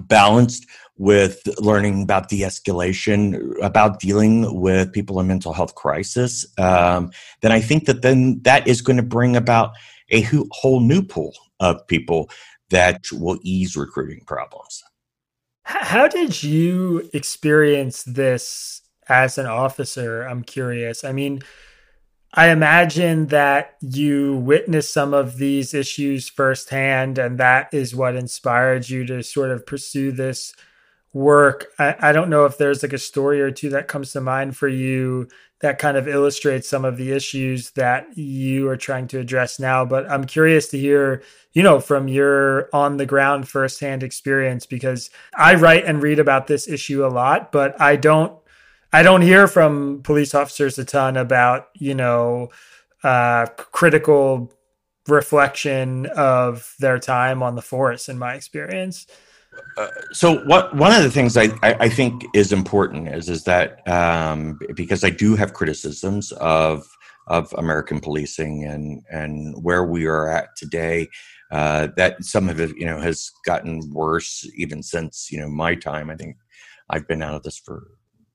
balanced 0.00 0.66
with 1.02 1.42
learning 1.58 2.04
about 2.04 2.28
de-escalation, 2.28 3.60
about 3.60 3.98
dealing 3.98 4.60
with 4.60 4.92
people 4.92 5.18
in 5.18 5.26
mental 5.26 5.52
health 5.52 5.74
crisis, 5.74 6.46
um, 6.58 7.10
then 7.40 7.50
I 7.50 7.60
think 7.60 7.86
that 7.86 8.02
then 8.02 8.40
that 8.42 8.68
is 8.68 8.80
going 8.80 8.98
to 8.98 9.02
bring 9.02 9.34
about 9.34 9.72
a 10.10 10.24
whole 10.52 10.78
new 10.78 11.02
pool 11.02 11.34
of 11.58 11.84
people 11.88 12.30
that 12.70 13.00
will 13.10 13.40
ease 13.42 13.76
recruiting 13.76 14.20
problems. 14.28 14.80
How 15.64 16.06
did 16.06 16.40
you 16.40 17.10
experience 17.12 18.04
this 18.04 18.82
as 19.08 19.38
an 19.38 19.46
officer? 19.46 20.22
I'm 20.22 20.44
curious. 20.44 21.02
I 21.02 21.10
mean, 21.10 21.42
I 22.32 22.50
imagine 22.50 23.26
that 23.26 23.74
you 23.80 24.36
witnessed 24.36 24.92
some 24.92 25.14
of 25.14 25.38
these 25.38 25.74
issues 25.74 26.28
firsthand, 26.28 27.18
and 27.18 27.38
that 27.38 27.74
is 27.74 27.92
what 27.92 28.14
inspired 28.14 28.88
you 28.88 29.04
to 29.06 29.24
sort 29.24 29.50
of 29.50 29.66
pursue 29.66 30.12
this 30.12 30.54
work. 31.12 31.66
I, 31.78 31.94
I, 31.98 32.12
don't 32.12 32.30
know 32.30 32.46
if 32.46 32.56
there's 32.56 32.82
like 32.82 32.94
a 32.94 32.98
story 32.98 33.40
or 33.40 33.50
two 33.50 33.70
that 33.70 33.88
comes 33.88 34.12
to 34.12 34.20
mind 34.20 34.56
for 34.56 34.68
you 34.68 35.28
that 35.60 35.78
kind 35.78 35.96
of 35.96 36.08
illustrates 36.08 36.68
some 36.68 36.84
of 36.84 36.96
the 36.96 37.12
issues 37.12 37.70
that 37.72 38.16
you 38.16 38.68
are 38.68 38.76
trying 38.76 39.06
to 39.08 39.18
address 39.18 39.60
now. 39.60 39.84
But 39.84 40.10
I'm 40.10 40.24
curious 40.24 40.68
to 40.68 40.78
hear, 40.78 41.22
you 41.52 41.62
know, 41.62 41.80
from 41.80 42.08
your 42.08 42.68
on 42.72 42.96
the 42.96 43.06
ground 43.06 43.48
firsthand 43.48 44.02
experience 44.02 44.66
because 44.66 45.10
I 45.36 45.54
write 45.54 45.84
and 45.84 46.02
read 46.02 46.18
about 46.18 46.46
this 46.46 46.66
issue 46.66 47.04
a 47.04 47.08
lot, 47.08 47.52
but 47.52 47.80
I 47.80 47.96
don't 47.96 48.36
I 48.92 49.02
don't 49.02 49.22
hear 49.22 49.46
from 49.46 50.02
police 50.02 50.34
officers 50.34 50.78
a 50.78 50.84
ton 50.84 51.16
about, 51.16 51.68
you 51.74 51.94
know, 51.94 52.50
uh, 53.02 53.46
critical 53.56 54.52
reflection 55.08 56.06
of 56.06 56.74
their 56.78 56.98
time 56.98 57.42
on 57.42 57.54
the 57.54 57.62
force, 57.62 58.08
in 58.08 58.18
my 58.18 58.34
experience. 58.34 59.06
So 60.12 60.44
what 60.44 60.74
one 60.76 60.92
of 60.92 61.02
the 61.02 61.10
things 61.10 61.36
I, 61.36 61.44
I, 61.62 61.74
I, 61.80 61.88
think 61.88 62.24
is 62.34 62.52
important 62.52 63.08
is 63.08 63.28
is 63.28 63.44
that 63.44 63.86
um, 63.88 64.58
because 64.74 65.02
I 65.02 65.10
do 65.10 65.34
have 65.34 65.54
criticisms 65.54 66.32
of 66.32 66.86
of 67.28 67.52
American 67.56 68.00
policing 68.00 68.64
and 68.64 69.02
and 69.10 69.54
where 69.62 69.84
we 69.84 70.06
are 70.06 70.28
at 70.28 70.56
today, 70.56 71.08
uh, 71.50 71.88
that 71.96 72.22
some 72.24 72.48
of 72.48 72.60
it 72.60 72.76
you 72.76 72.86
know 72.86 73.00
has 73.00 73.30
gotten 73.46 73.90
worse 73.92 74.46
even 74.56 74.82
since 74.82 75.28
you 75.30 75.38
know 75.38 75.48
my 75.48 75.74
time. 75.74 76.10
I 76.10 76.16
think 76.16 76.36
I've 76.90 77.08
been 77.08 77.22
out 77.22 77.34
of 77.34 77.42
this 77.42 77.58
for 77.58 77.88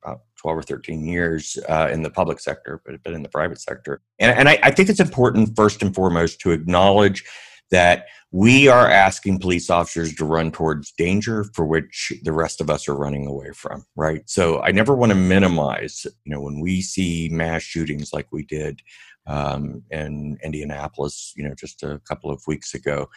about 0.03 0.21
12 0.41 0.57
or 0.57 0.63
13 0.63 1.05
years 1.05 1.57
uh, 1.67 1.89
in 1.91 2.01
the 2.01 2.09
public 2.09 2.39
sector, 2.39 2.81
but, 2.85 2.95
but 3.03 3.13
in 3.13 3.23
the 3.23 3.29
private 3.29 3.59
sector. 3.59 4.01
And, 4.19 4.31
and 4.37 4.49
I, 4.49 4.59
I, 4.63 4.71
think 4.71 4.89
it's 4.89 4.99
important, 4.99 5.55
first 5.55 5.81
and 5.81 5.93
foremost, 5.93 6.39
to 6.41 6.51
acknowledge 6.51 7.23
that 7.71 8.05
we 8.31 8.67
are 8.67 8.89
asking 8.89 9.39
police 9.39 9.69
officers 9.69 10.13
to 10.15 10.25
run 10.25 10.51
towards 10.51 10.91
danger 10.91 11.45
for 11.53 11.65
which 11.65 12.13
the 12.23 12.31
rest 12.31 12.61
of 12.61 12.69
us 12.69 12.87
are 12.87 12.95
running 12.95 13.27
away 13.27 13.51
from, 13.53 13.85
right? 13.95 14.21
So 14.29 14.61
I 14.61 14.71
never 14.71 14.95
want 14.95 15.11
to 15.11 15.17
minimize, 15.17 16.05
you 16.23 16.33
know, 16.33 16.41
when 16.41 16.59
we 16.59 16.81
see 16.81 17.29
mass 17.31 17.61
shootings 17.61 18.13
like 18.13 18.27
we 18.31 18.43
did 18.43 18.81
um, 19.25 19.83
in 19.91 20.37
Indianapolis, 20.43 21.33
you 21.35 21.43
know, 21.43 21.55
just 21.55 21.83
a 21.83 21.99
couple 22.07 22.31
of 22.31 22.41
weeks 22.47 22.73
ago, 22.73 23.09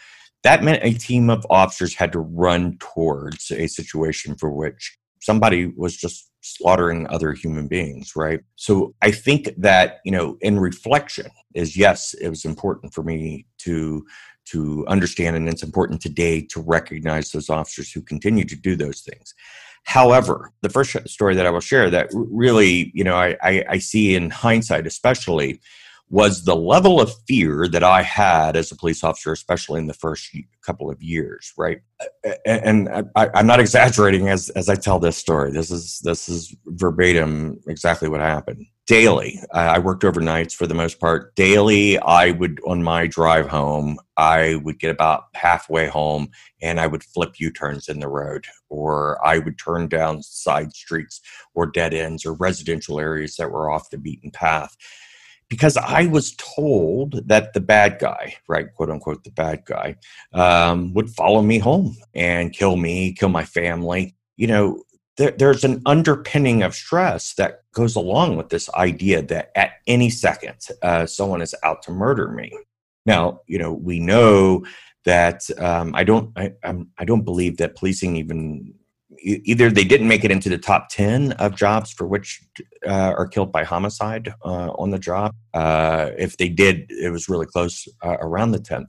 that 0.43 0.63
meant 0.63 0.83
a 0.83 0.93
team 0.93 1.29
of 1.29 1.45
officers 1.49 1.95
had 1.95 2.11
to 2.13 2.19
run 2.19 2.77
towards 2.79 3.51
a 3.51 3.67
situation 3.67 4.35
for 4.35 4.51
which 4.51 4.97
somebody 5.21 5.67
was 5.77 5.95
just 5.95 6.31
slaughtering 6.41 7.07
other 7.07 7.33
human 7.33 7.67
beings 7.67 8.13
right 8.15 8.39
so 8.55 8.95
i 9.03 9.11
think 9.11 9.49
that 9.57 9.99
you 10.03 10.11
know 10.11 10.37
in 10.41 10.59
reflection 10.59 11.27
is 11.53 11.77
yes 11.77 12.15
it 12.15 12.29
was 12.29 12.45
important 12.45 12.91
for 12.91 13.03
me 13.03 13.45
to 13.59 14.03
to 14.45 14.85
understand 14.87 15.35
and 15.35 15.47
it's 15.47 15.63
important 15.63 16.01
today 16.01 16.41
to 16.41 16.61
recognize 16.61 17.31
those 17.31 17.49
officers 17.49 17.91
who 17.91 18.01
continue 18.01 18.43
to 18.43 18.55
do 18.55 18.75
those 18.75 19.01
things 19.01 19.33
However, 19.83 20.53
the 20.61 20.69
first 20.69 20.95
story 21.09 21.35
that 21.35 21.45
I 21.45 21.49
will 21.49 21.59
share 21.59 21.89
that 21.89 22.09
really, 22.13 22.91
you 22.93 23.03
know, 23.03 23.15
I, 23.15 23.37
I, 23.41 23.65
I 23.69 23.77
see 23.79 24.15
in 24.15 24.29
hindsight, 24.29 24.85
especially, 24.85 25.59
was 26.09 26.43
the 26.43 26.55
level 26.55 26.99
of 26.99 27.13
fear 27.25 27.67
that 27.69 27.83
I 27.83 28.01
had 28.01 28.57
as 28.57 28.71
a 28.71 28.75
police 28.75 29.01
officer, 29.03 29.31
especially 29.31 29.79
in 29.79 29.87
the 29.87 29.93
first 29.93 30.29
couple 30.61 30.91
of 30.91 31.01
years, 31.01 31.53
right? 31.57 31.81
And 32.45 32.89
I, 33.15 33.29
am 33.33 33.47
not 33.47 33.61
exaggerating 33.61 34.27
as, 34.27 34.49
as 34.49 34.67
I 34.67 34.75
tell 34.75 34.99
this 34.99 35.17
story. 35.17 35.51
This 35.51 35.71
is 35.71 35.99
this 36.03 36.27
is 36.27 36.53
verbatim 36.65 37.61
exactly 37.65 38.09
what 38.09 38.19
happened. 38.19 38.65
Daily, 38.87 39.39
I 39.53 39.79
worked 39.79 40.03
overnights 40.03 40.53
for 40.53 40.67
the 40.67 40.73
most 40.73 40.99
part. 40.99 41.33
Daily, 41.35 41.97
I 41.99 42.31
would 42.31 42.59
on 42.65 42.83
my 42.83 43.07
drive 43.07 43.47
home, 43.47 43.97
I 44.17 44.55
would 44.55 44.79
get 44.79 44.89
about 44.89 45.25
halfway 45.33 45.87
home, 45.87 46.29
and 46.61 46.79
I 46.79 46.87
would 46.87 47.03
flip 47.03 47.39
U-turns 47.39 47.87
in 47.87 47.99
the 47.99 48.09
road, 48.09 48.45
or 48.69 49.25
I 49.25 49.37
would 49.37 49.57
turn 49.57 49.87
down 49.87 50.23
side 50.23 50.73
streets 50.73 51.21
or 51.53 51.67
dead 51.67 51.93
ends 51.93 52.25
or 52.25 52.33
residential 52.33 52.99
areas 52.99 53.35
that 53.37 53.51
were 53.51 53.69
off 53.69 53.91
the 53.91 53.97
beaten 53.97 54.31
path 54.31 54.75
because 55.51 55.75
I 55.75 56.07
was 56.07 56.33
told 56.37 57.27
that 57.27 57.53
the 57.53 57.59
bad 57.59 57.99
guy, 57.99 58.35
right, 58.47 58.73
quote 58.73 58.89
unquote, 58.89 59.25
the 59.25 59.31
bad 59.31 59.65
guy, 59.65 59.97
um, 60.33 60.93
would 60.93 61.09
follow 61.09 61.41
me 61.41 61.59
home 61.59 61.97
and 62.15 62.53
kill 62.53 62.77
me, 62.77 63.11
kill 63.11 63.27
my 63.27 63.43
family. 63.43 64.15
You 64.37 64.47
know, 64.47 64.83
there, 65.21 65.31
there's 65.31 65.63
an 65.63 65.83
underpinning 65.85 66.63
of 66.63 66.73
stress 66.73 67.35
that 67.35 67.61
goes 67.73 67.95
along 67.95 68.37
with 68.37 68.49
this 68.49 68.71
idea 68.73 69.21
that 69.21 69.51
at 69.55 69.73
any 69.85 70.09
second 70.09 70.55
uh, 70.81 71.05
someone 71.05 71.43
is 71.43 71.53
out 71.63 71.83
to 71.83 71.91
murder 71.91 72.27
me. 72.27 72.51
Now, 73.05 73.41
you 73.45 73.59
know, 73.59 73.71
we 73.71 73.99
know 73.99 74.65
that 75.05 75.47
um, 75.59 75.93
I 75.93 76.03
don't, 76.03 76.31
I, 76.35 76.53
I'm, 76.63 76.89
I 76.97 77.05
don't 77.05 77.23
believe 77.23 77.57
that 77.57 77.75
policing 77.75 78.15
even 78.15 78.73
either 79.23 79.69
they 79.69 79.83
didn't 79.83 80.07
make 80.07 80.23
it 80.23 80.31
into 80.31 80.49
the 80.49 80.57
top 80.57 80.89
10 80.89 81.33
of 81.33 81.55
jobs 81.55 81.91
for 81.91 82.07
which 82.07 82.41
uh, 82.87 83.13
are 83.15 83.27
killed 83.27 83.51
by 83.51 83.63
homicide 83.63 84.33
uh, 84.43 84.71
on 84.71 84.89
the 84.89 84.97
job. 84.97 85.35
Uh, 85.53 86.09
if 86.17 86.37
they 86.37 86.49
did, 86.49 86.89
it 86.89 87.11
was 87.11 87.29
really 87.29 87.45
close 87.45 87.87
uh, 88.01 88.17
around 88.21 88.51
the 88.51 88.59
10th. 88.59 88.87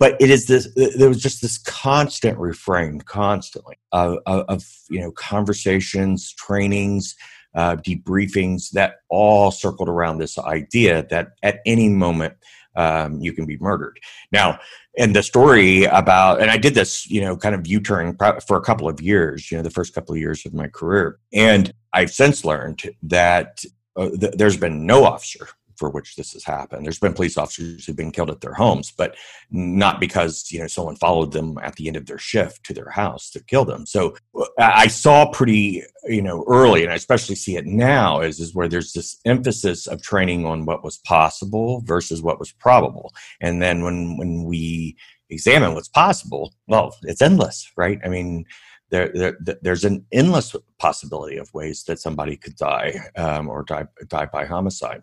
But 0.00 0.16
it 0.18 0.30
is 0.30 0.46
this, 0.46 0.66
there 0.96 1.08
was 1.08 1.22
just 1.22 1.42
this 1.42 1.58
constant 1.58 2.38
refrain, 2.38 3.02
constantly, 3.02 3.76
of, 3.92 4.18
of, 4.26 4.46
of 4.48 4.64
you 4.88 4.98
know, 4.98 5.12
conversations, 5.12 6.34
trainings, 6.34 7.14
uh, 7.54 7.76
debriefings 7.76 8.70
that 8.70 8.94
all 9.10 9.50
circled 9.50 9.88
around 9.88 10.18
this 10.18 10.38
idea 10.38 11.06
that 11.10 11.32
at 11.42 11.60
any 11.66 11.88
moment 11.88 12.34
um, 12.76 13.20
you 13.20 13.32
can 13.32 13.44
be 13.44 13.58
murdered. 13.58 14.00
Now, 14.32 14.58
and 14.98 15.14
the 15.14 15.22
story 15.22 15.84
about, 15.84 16.40
and 16.40 16.50
I 16.50 16.56
did 16.56 16.74
this, 16.74 17.08
you 17.10 17.20
know, 17.20 17.36
kind 17.36 17.54
of 17.54 17.66
U 17.66 17.80
turn 17.80 18.16
for 18.46 18.56
a 18.56 18.62
couple 18.62 18.88
of 18.88 19.00
years, 19.02 19.50
you 19.50 19.58
know, 19.58 19.62
the 19.62 19.70
first 19.70 19.94
couple 19.94 20.14
of 20.14 20.20
years 20.20 20.46
of 20.46 20.54
my 20.54 20.68
career. 20.68 21.18
And 21.32 21.72
I've 21.92 22.10
since 22.10 22.44
learned 22.44 22.82
that 23.02 23.62
uh, 23.96 24.10
th- 24.18 24.34
there's 24.36 24.56
been 24.56 24.86
no 24.86 25.04
officer 25.04 25.48
for 25.80 25.88
which 25.88 26.14
this 26.14 26.34
has 26.34 26.44
happened. 26.44 26.84
There's 26.84 26.98
been 26.98 27.14
police 27.14 27.38
officers 27.38 27.86
who've 27.86 27.96
been 27.96 28.12
killed 28.12 28.30
at 28.30 28.42
their 28.42 28.52
homes, 28.52 28.92
but 28.92 29.16
not 29.50 29.98
because 29.98 30.52
you 30.52 30.60
know 30.60 30.66
someone 30.66 30.96
followed 30.96 31.32
them 31.32 31.58
at 31.62 31.74
the 31.76 31.88
end 31.88 31.96
of 31.96 32.04
their 32.04 32.18
shift 32.18 32.62
to 32.64 32.74
their 32.74 32.90
house 32.90 33.30
to 33.30 33.42
kill 33.42 33.64
them. 33.64 33.86
So 33.86 34.14
I 34.58 34.88
saw 34.88 35.30
pretty 35.30 35.82
you 36.04 36.20
know 36.20 36.44
early, 36.46 36.82
and 36.84 36.92
I 36.92 36.96
especially 36.96 37.34
see 37.34 37.56
it 37.56 37.64
now, 37.64 38.20
is 38.20 38.38
is 38.40 38.54
where 38.54 38.68
there's 38.68 38.92
this 38.92 39.18
emphasis 39.24 39.86
of 39.86 40.02
training 40.02 40.44
on 40.44 40.66
what 40.66 40.84
was 40.84 40.98
possible 40.98 41.80
versus 41.86 42.20
what 42.20 42.38
was 42.38 42.52
probable, 42.52 43.14
and 43.40 43.62
then 43.62 43.82
when 43.82 44.18
when 44.18 44.44
we 44.44 44.96
examine 45.30 45.74
what's 45.74 45.88
possible, 45.88 46.52
well, 46.68 46.94
it's 47.02 47.22
endless, 47.22 47.72
right? 47.76 47.98
I 48.04 48.08
mean. 48.08 48.44
There, 48.92 49.12
there, 49.14 49.36
there's 49.62 49.84
an 49.84 50.04
endless 50.10 50.56
possibility 50.80 51.36
of 51.36 51.54
ways 51.54 51.84
that 51.84 52.00
somebody 52.00 52.36
could 52.36 52.56
die 52.56 52.98
um, 53.16 53.48
or 53.48 53.62
die, 53.62 53.86
die 54.08 54.26
by 54.26 54.44
homicide. 54.44 55.02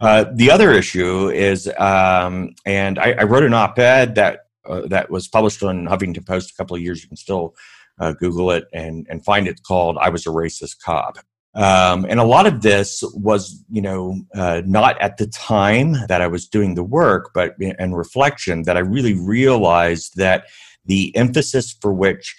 Uh, 0.00 0.24
the 0.34 0.50
other 0.50 0.72
issue 0.72 1.28
is, 1.30 1.70
um, 1.78 2.54
and 2.66 2.98
I, 2.98 3.12
I, 3.12 3.22
wrote 3.24 3.44
an 3.44 3.54
op-ed 3.54 4.16
that 4.16 4.40
uh, 4.68 4.82
that 4.88 5.10
was 5.10 5.28
published 5.28 5.62
on 5.62 5.86
Huffington 5.86 6.26
Post 6.26 6.50
a 6.50 6.54
couple 6.54 6.76
of 6.76 6.82
years. 6.82 7.02
You 7.02 7.08
can 7.08 7.16
still 7.16 7.54
uh, 8.00 8.12
Google 8.12 8.50
it 8.50 8.64
and 8.72 9.06
and 9.08 9.24
find 9.24 9.46
it 9.46 9.62
called 9.62 9.96
"I 10.00 10.08
Was 10.08 10.26
a 10.26 10.30
Racist 10.30 10.80
Cop." 10.84 11.18
Um, 11.54 12.04
and 12.08 12.18
a 12.18 12.24
lot 12.24 12.46
of 12.46 12.62
this 12.62 13.04
was, 13.14 13.62
you 13.70 13.80
know, 13.80 14.20
uh, 14.34 14.62
not 14.66 15.00
at 15.00 15.18
the 15.18 15.28
time 15.28 15.92
that 16.08 16.20
I 16.20 16.26
was 16.26 16.48
doing 16.48 16.74
the 16.74 16.82
work, 16.82 17.30
but 17.32 17.54
in 17.60 17.94
reflection 17.94 18.64
that 18.64 18.76
I 18.76 18.80
really 18.80 19.14
realized 19.14 20.16
that 20.16 20.46
the 20.84 21.16
emphasis 21.16 21.76
for 21.80 21.92
which 21.92 22.36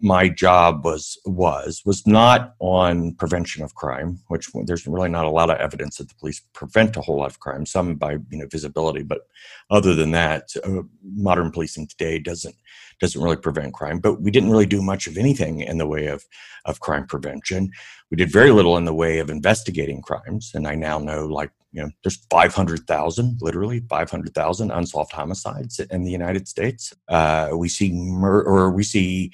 my 0.00 0.28
job 0.28 0.84
was 0.84 1.18
was 1.24 1.82
was 1.84 2.06
not 2.06 2.54
on 2.60 3.14
prevention 3.14 3.62
of 3.62 3.74
crime, 3.74 4.20
which 4.28 4.48
there's 4.64 4.86
really 4.86 5.08
not 5.08 5.26
a 5.26 5.30
lot 5.30 5.50
of 5.50 5.58
evidence 5.58 5.96
that 5.96 6.08
the 6.08 6.14
police 6.14 6.40
prevent 6.52 6.96
a 6.96 7.00
whole 7.00 7.18
lot 7.18 7.30
of 7.30 7.40
crime. 7.40 7.66
Some 7.66 7.96
by 7.96 8.12
you 8.12 8.38
know 8.38 8.46
visibility, 8.50 9.02
but 9.02 9.20
other 9.70 9.94
than 9.94 10.12
that, 10.12 10.48
uh, 10.64 10.82
modern 11.02 11.50
policing 11.50 11.88
today 11.88 12.18
doesn't 12.18 12.54
doesn't 13.00 13.20
really 13.22 13.36
prevent 13.36 13.74
crime. 13.74 13.98
But 13.98 14.22
we 14.22 14.30
didn't 14.30 14.50
really 14.50 14.66
do 14.66 14.82
much 14.82 15.06
of 15.06 15.18
anything 15.18 15.60
in 15.60 15.78
the 15.78 15.86
way 15.86 16.06
of 16.06 16.24
of 16.64 16.80
crime 16.80 17.06
prevention. 17.06 17.70
We 18.10 18.16
did 18.16 18.32
very 18.32 18.50
little 18.50 18.76
in 18.76 18.84
the 18.84 18.94
way 18.94 19.18
of 19.18 19.30
investigating 19.30 20.02
crimes, 20.02 20.52
and 20.54 20.66
I 20.66 20.74
now 20.74 20.98
know 20.98 21.26
like 21.26 21.50
you 21.72 21.82
know 21.82 21.90
there's 22.02 22.24
500,000 22.30 23.38
literally 23.42 23.80
500,000 23.88 24.70
unsolved 24.70 25.12
homicides 25.12 25.78
in 25.78 26.04
the 26.04 26.10
United 26.10 26.48
States. 26.48 26.92
Uh, 27.08 27.50
we 27.54 27.68
see 27.68 27.92
mur- 27.92 28.44
or 28.44 28.70
we 28.70 28.82
see 28.82 29.32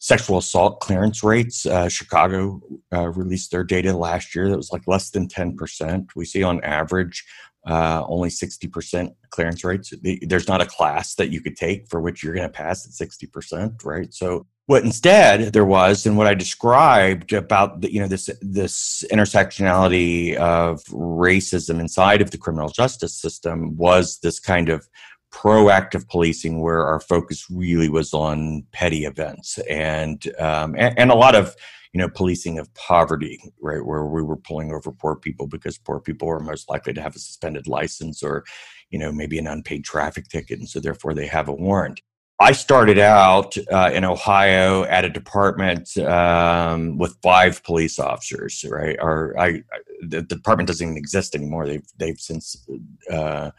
sexual 0.00 0.38
assault 0.38 0.80
clearance 0.80 1.22
rates. 1.22 1.66
Uh, 1.66 1.88
Chicago 1.88 2.60
uh, 2.92 3.08
released 3.10 3.50
their 3.52 3.62
data 3.62 3.96
last 3.96 4.34
year 4.34 4.48
that 4.48 4.56
was 4.56 4.72
like 4.72 4.82
less 4.86 5.10
than 5.10 5.28
10%. 5.28 6.08
We 6.16 6.24
see 6.24 6.42
on 6.42 6.62
average 6.64 7.24
uh, 7.66 8.02
only 8.08 8.30
60% 8.30 9.14
clearance 9.28 9.62
rates. 9.62 9.92
There's 10.22 10.48
not 10.48 10.62
a 10.62 10.66
class 10.66 11.14
that 11.16 11.30
you 11.30 11.42
could 11.42 11.56
take 11.56 11.88
for 11.88 12.00
which 12.00 12.22
you're 12.22 12.34
going 12.34 12.48
to 12.48 12.52
pass 12.52 12.86
at 12.86 13.08
60%, 13.08 13.84
right? 13.84 14.12
So 14.12 14.46
what 14.70 14.84
instead 14.84 15.52
there 15.52 15.64
was 15.64 16.06
and 16.06 16.16
what 16.16 16.28
I 16.28 16.34
described 16.34 17.32
about 17.32 17.80
the, 17.80 17.92
you 17.92 18.00
know 18.00 18.06
this 18.06 18.30
this 18.40 19.04
intersectionality 19.10 20.36
of 20.36 20.80
racism 20.84 21.80
inside 21.80 22.22
of 22.22 22.30
the 22.30 22.38
criminal 22.38 22.68
justice 22.68 23.20
system 23.20 23.76
was 23.76 24.20
this 24.22 24.38
kind 24.38 24.68
of 24.68 24.88
proactive 25.32 26.08
policing 26.08 26.60
where 26.60 26.84
our 26.84 27.00
focus 27.00 27.46
really 27.50 27.88
was 27.88 28.12
on 28.12 28.64
petty 28.72 29.04
events 29.04 29.58
and, 29.68 30.32
um, 30.38 30.74
and, 30.76 30.98
and 30.98 31.10
a 31.10 31.14
lot 31.14 31.34
of 31.34 31.54
you 31.92 31.98
know 31.98 32.08
policing 32.08 32.58
of 32.58 32.72
poverty 32.74 33.40
right 33.60 33.84
where 33.84 34.04
we 34.04 34.22
were 34.22 34.36
pulling 34.36 34.72
over 34.72 34.92
poor 34.92 35.16
people 35.16 35.46
because 35.46 35.78
poor 35.78 36.00
people 36.00 36.28
are 36.28 36.40
most 36.40 36.68
likely 36.68 36.92
to 36.92 37.02
have 37.02 37.16
a 37.16 37.18
suspended 37.18 37.66
license 37.66 38.22
or 38.22 38.44
you 38.90 38.98
know 38.98 39.10
maybe 39.10 39.38
an 39.38 39.46
unpaid 39.46 39.84
traffic 39.84 40.28
ticket 40.28 40.58
and 40.58 40.68
so 40.68 40.78
therefore 40.78 41.14
they 41.14 41.26
have 41.26 41.48
a 41.48 41.52
warrant 41.52 42.00
I 42.42 42.52
started 42.52 42.98
out 42.98 43.54
uh, 43.70 43.90
in 43.92 44.02
Ohio 44.02 44.84
at 44.84 45.04
a 45.04 45.10
department 45.10 45.94
um, 45.98 46.96
with 46.96 47.18
five 47.22 47.62
police 47.64 47.98
officers. 47.98 48.64
Right, 48.66 48.96
or 48.98 49.38
I, 49.38 49.62
the, 50.00 50.22
the, 50.22 50.36
department 50.36 50.66
doesn't 50.66 50.86
even 50.86 50.96
exist 50.96 51.34
anymore. 51.34 51.66
They've 51.66 51.86
they've 51.98 52.18
since 52.18 52.66
uh, 53.12 53.50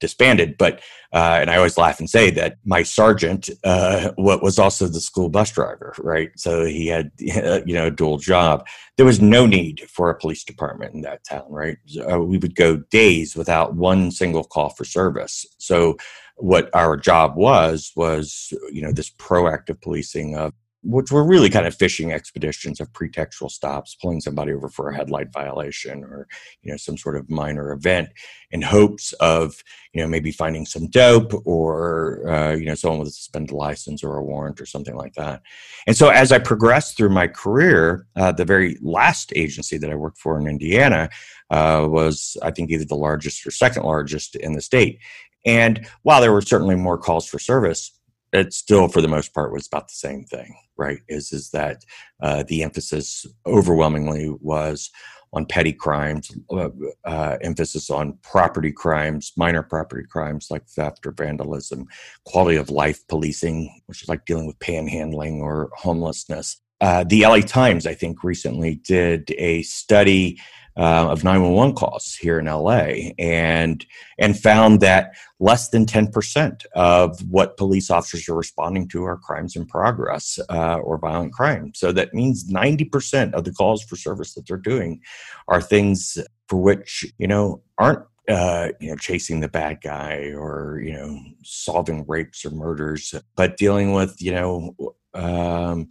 disbanded. 0.00 0.56
But 0.58 0.80
uh, 1.12 1.38
and 1.40 1.50
I 1.50 1.56
always 1.56 1.78
laugh 1.78 1.98
and 1.98 2.08
say 2.08 2.30
that 2.30 2.58
my 2.64 2.82
sergeant 2.82 3.48
uh, 3.64 4.12
what 4.16 4.42
was 4.42 4.58
also 4.58 4.86
the 4.86 5.00
school 5.00 5.28
bus 5.28 5.50
driver, 5.50 5.94
right? 5.98 6.30
So 6.36 6.64
he 6.64 6.86
had 6.88 7.10
you 7.18 7.74
know 7.74 7.86
a 7.86 7.90
dual 7.90 8.18
job. 8.18 8.66
There 8.96 9.06
was 9.06 9.20
no 9.20 9.46
need 9.46 9.88
for 9.88 10.10
a 10.10 10.18
police 10.18 10.44
department 10.44 10.94
in 10.94 11.02
that 11.02 11.24
town, 11.24 11.46
right? 11.48 11.78
Uh, 12.10 12.20
we 12.20 12.38
would 12.38 12.54
go 12.54 12.78
days 12.90 13.36
without 13.36 13.74
one 13.74 14.10
single 14.10 14.44
call 14.44 14.70
for 14.70 14.84
service. 14.84 15.46
So 15.58 15.96
what 16.36 16.68
our 16.74 16.96
job 16.96 17.36
was 17.36 17.92
was 17.96 18.52
you 18.70 18.82
know 18.82 18.92
this 18.92 19.10
proactive 19.10 19.80
policing 19.80 20.36
of 20.36 20.52
which 20.86 21.10
were 21.10 21.24
really 21.24 21.50
kind 21.50 21.66
of 21.66 21.74
fishing 21.74 22.12
expeditions 22.12 22.80
of 22.80 22.92
pretextual 22.92 23.50
stops, 23.50 23.96
pulling 23.96 24.20
somebody 24.20 24.52
over 24.52 24.68
for 24.68 24.88
a 24.88 24.96
headlight 24.96 25.32
violation 25.32 26.04
or 26.04 26.28
you 26.62 26.70
know 26.70 26.76
some 26.76 26.96
sort 26.96 27.16
of 27.16 27.28
minor 27.28 27.72
event, 27.72 28.08
in 28.52 28.62
hopes 28.62 29.12
of 29.14 29.62
you 29.92 30.00
know 30.00 30.06
maybe 30.06 30.30
finding 30.30 30.64
some 30.64 30.88
dope 30.88 31.32
or 31.44 32.28
uh, 32.28 32.52
you 32.54 32.66
know 32.66 32.74
someone 32.74 33.00
with 33.00 33.08
a 33.08 33.12
suspended 33.12 33.52
license 33.52 34.04
or 34.04 34.16
a 34.16 34.22
warrant 34.22 34.60
or 34.60 34.66
something 34.66 34.94
like 34.94 35.14
that. 35.14 35.42
And 35.86 35.96
so 35.96 36.08
as 36.08 36.30
I 36.30 36.38
progressed 36.38 36.96
through 36.96 37.10
my 37.10 37.26
career, 37.26 38.06
uh, 38.14 38.32
the 38.32 38.44
very 38.44 38.78
last 38.80 39.32
agency 39.34 39.78
that 39.78 39.90
I 39.90 39.96
worked 39.96 40.18
for 40.18 40.38
in 40.38 40.46
Indiana 40.46 41.10
uh, 41.50 41.86
was 41.88 42.36
I 42.42 42.52
think 42.52 42.70
either 42.70 42.84
the 42.84 42.94
largest 42.94 43.46
or 43.46 43.50
second 43.50 43.82
largest 43.82 44.36
in 44.36 44.52
the 44.52 44.62
state. 44.62 45.00
And 45.44 45.86
while 46.02 46.20
there 46.20 46.32
were 46.32 46.42
certainly 46.42 46.74
more 46.74 46.98
calls 46.98 47.26
for 47.26 47.38
service, 47.38 47.92
it 48.32 48.52
still 48.52 48.88
for 48.88 49.00
the 49.00 49.08
most 49.08 49.32
part 49.32 49.52
was 49.52 49.66
about 49.66 49.88
the 49.88 49.94
same 49.94 50.24
thing 50.24 50.56
right 50.76 51.00
is 51.08 51.32
is 51.32 51.50
that 51.50 51.84
uh, 52.22 52.42
the 52.48 52.62
emphasis 52.62 53.26
overwhelmingly 53.46 54.34
was 54.40 54.90
on 55.32 55.44
petty 55.44 55.72
crimes 55.72 56.30
uh, 56.50 56.70
uh, 57.04 57.36
emphasis 57.42 57.90
on 57.90 58.18
property 58.22 58.72
crimes 58.72 59.32
minor 59.36 59.62
property 59.62 60.06
crimes 60.08 60.48
like 60.50 60.66
theft 60.68 61.06
or 61.06 61.12
vandalism 61.12 61.86
quality 62.24 62.56
of 62.56 62.70
life 62.70 63.06
policing 63.08 63.80
which 63.86 64.02
is 64.02 64.08
like 64.08 64.24
dealing 64.24 64.46
with 64.46 64.58
panhandling 64.60 65.40
or 65.40 65.70
homelessness 65.76 66.60
uh, 66.80 67.04
the 67.04 67.22
LA 67.22 67.40
Times, 67.40 67.86
I 67.86 67.94
think, 67.94 68.22
recently 68.22 68.76
did 68.76 69.30
a 69.38 69.62
study 69.62 70.38
uh, 70.76 71.08
of 71.08 71.24
911 71.24 71.74
calls 71.74 72.14
here 72.14 72.38
in 72.38 72.44
LA 72.44 73.12
and 73.18 73.86
and 74.18 74.38
found 74.38 74.80
that 74.80 75.14
less 75.40 75.70
than 75.70 75.86
10% 75.86 76.64
of 76.74 77.18
what 77.30 77.56
police 77.56 77.90
officers 77.90 78.28
are 78.28 78.34
responding 78.34 78.86
to 78.88 79.04
are 79.04 79.16
crimes 79.16 79.56
in 79.56 79.64
progress 79.64 80.38
uh, 80.50 80.76
or 80.76 80.98
violent 80.98 81.32
crime. 81.32 81.72
So 81.74 81.92
that 81.92 82.12
means 82.12 82.50
90% 82.50 83.32
of 83.32 83.44
the 83.44 83.52
calls 83.52 83.82
for 83.84 83.96
service 83.96 84.34
that 84.34 84.46
they're 84.46 84.58
doing 84.58 85.00
are 85.48 85.62
things 85.62 86.18
for 86.48 86.60
which, 86.60 87.06
you 87.18 87.26
know, 87.26 87.62
aren't 87.78 88.04
uh, 88.28 88.68
you 88.80 88.90
know, 88.90 88.96
chasing 88.96 89.40
the 89.40 89.48
bad 89.48 89.80
guy 89.80 90.32
or, 90.36 90.82
you 90.84 90.92
know, 90.92 91.16
solving 91.44 92.04
rapes 92.08 92.44
or 92.44 92.50
murders, 92.50 93.14
but 93.36 93.56
dealing 93.56 93.92
with, 93.92 94.20
you 94.20 94.32
know, 94.32 94.74
um, 95.14 95.88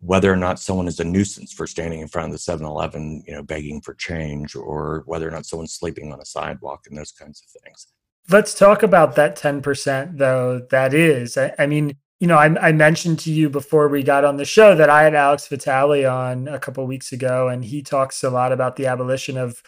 whether 0.00 0.32
or 0.32 0.36
not 0.36 0.60
someone 0.60 0.88
is 0.88 1.00
a 1.00 1.04
nuisance 1.04 1.52
for 1.52 1.66
standing 1.66 2.00
in 2.00 2.08
front 2.08 2.26
of 2.26 2.32
the 2.32 2.38
7-Eleven, 2.38 3.24
you 3.26 3.34
know, 3.34 3.42
begging 3.42 3.80
for 3.80 3.94
change, 3.94 4.54
or 4.54 5.02
whether 5.06 5.26
or 5.26 5.30
not 5.30 5.46
someone's 5.46 5.72
sleeping 5.72 6.12
on 6.12 6.20
a 6.20 6.24
sidewalk 6.24 6.86
and 6.88 6.96
those 6.96 7.12
kinds 7.12 7.42
of 7.42 7.62
things. 7.62 7.88
Let's 8.28 8.54
talk 8.54 8.82
about 8.82 9.14
that 9.16 9.36
10% 9.36 10.18
though. 10.18 10.66
That 10.70 10.92
is, 10.92 11.36
I, 11.36 11.54
I 11.58 11.66
mean, 11.66 11.96
you 12.18 12.26
know, 12.26 12.36
I, 12.36 12.68
I, 12.68 12.72
mentioned 12.72 13.18
to 13.20 13.30
you 13.30 13.50
before 13.50 13.88
we 13.88 14.02
got 14.02 14.24
on 14.24 14.38
the 14.38 14.44
show 14.44 14.74
that 14.74 14.88
I 14.88 15.04
had 15.04 15.14
Alex 15.14 15.48
Vitale 15.48 16.06
on 16.06 16.48
a 16.48 16.58
couple 16.58 16.86
weeks 16.86 17.12
ago, 17.12 17.48
and 17.48 17.64
he 17.64 17.82
talks 17.82 18.24
a 18.24 18.30
lot 18.30 18.52
about 18.52 18.76
the 18.76 18.86
abolition 18.86 19.36
of 19.36 19.62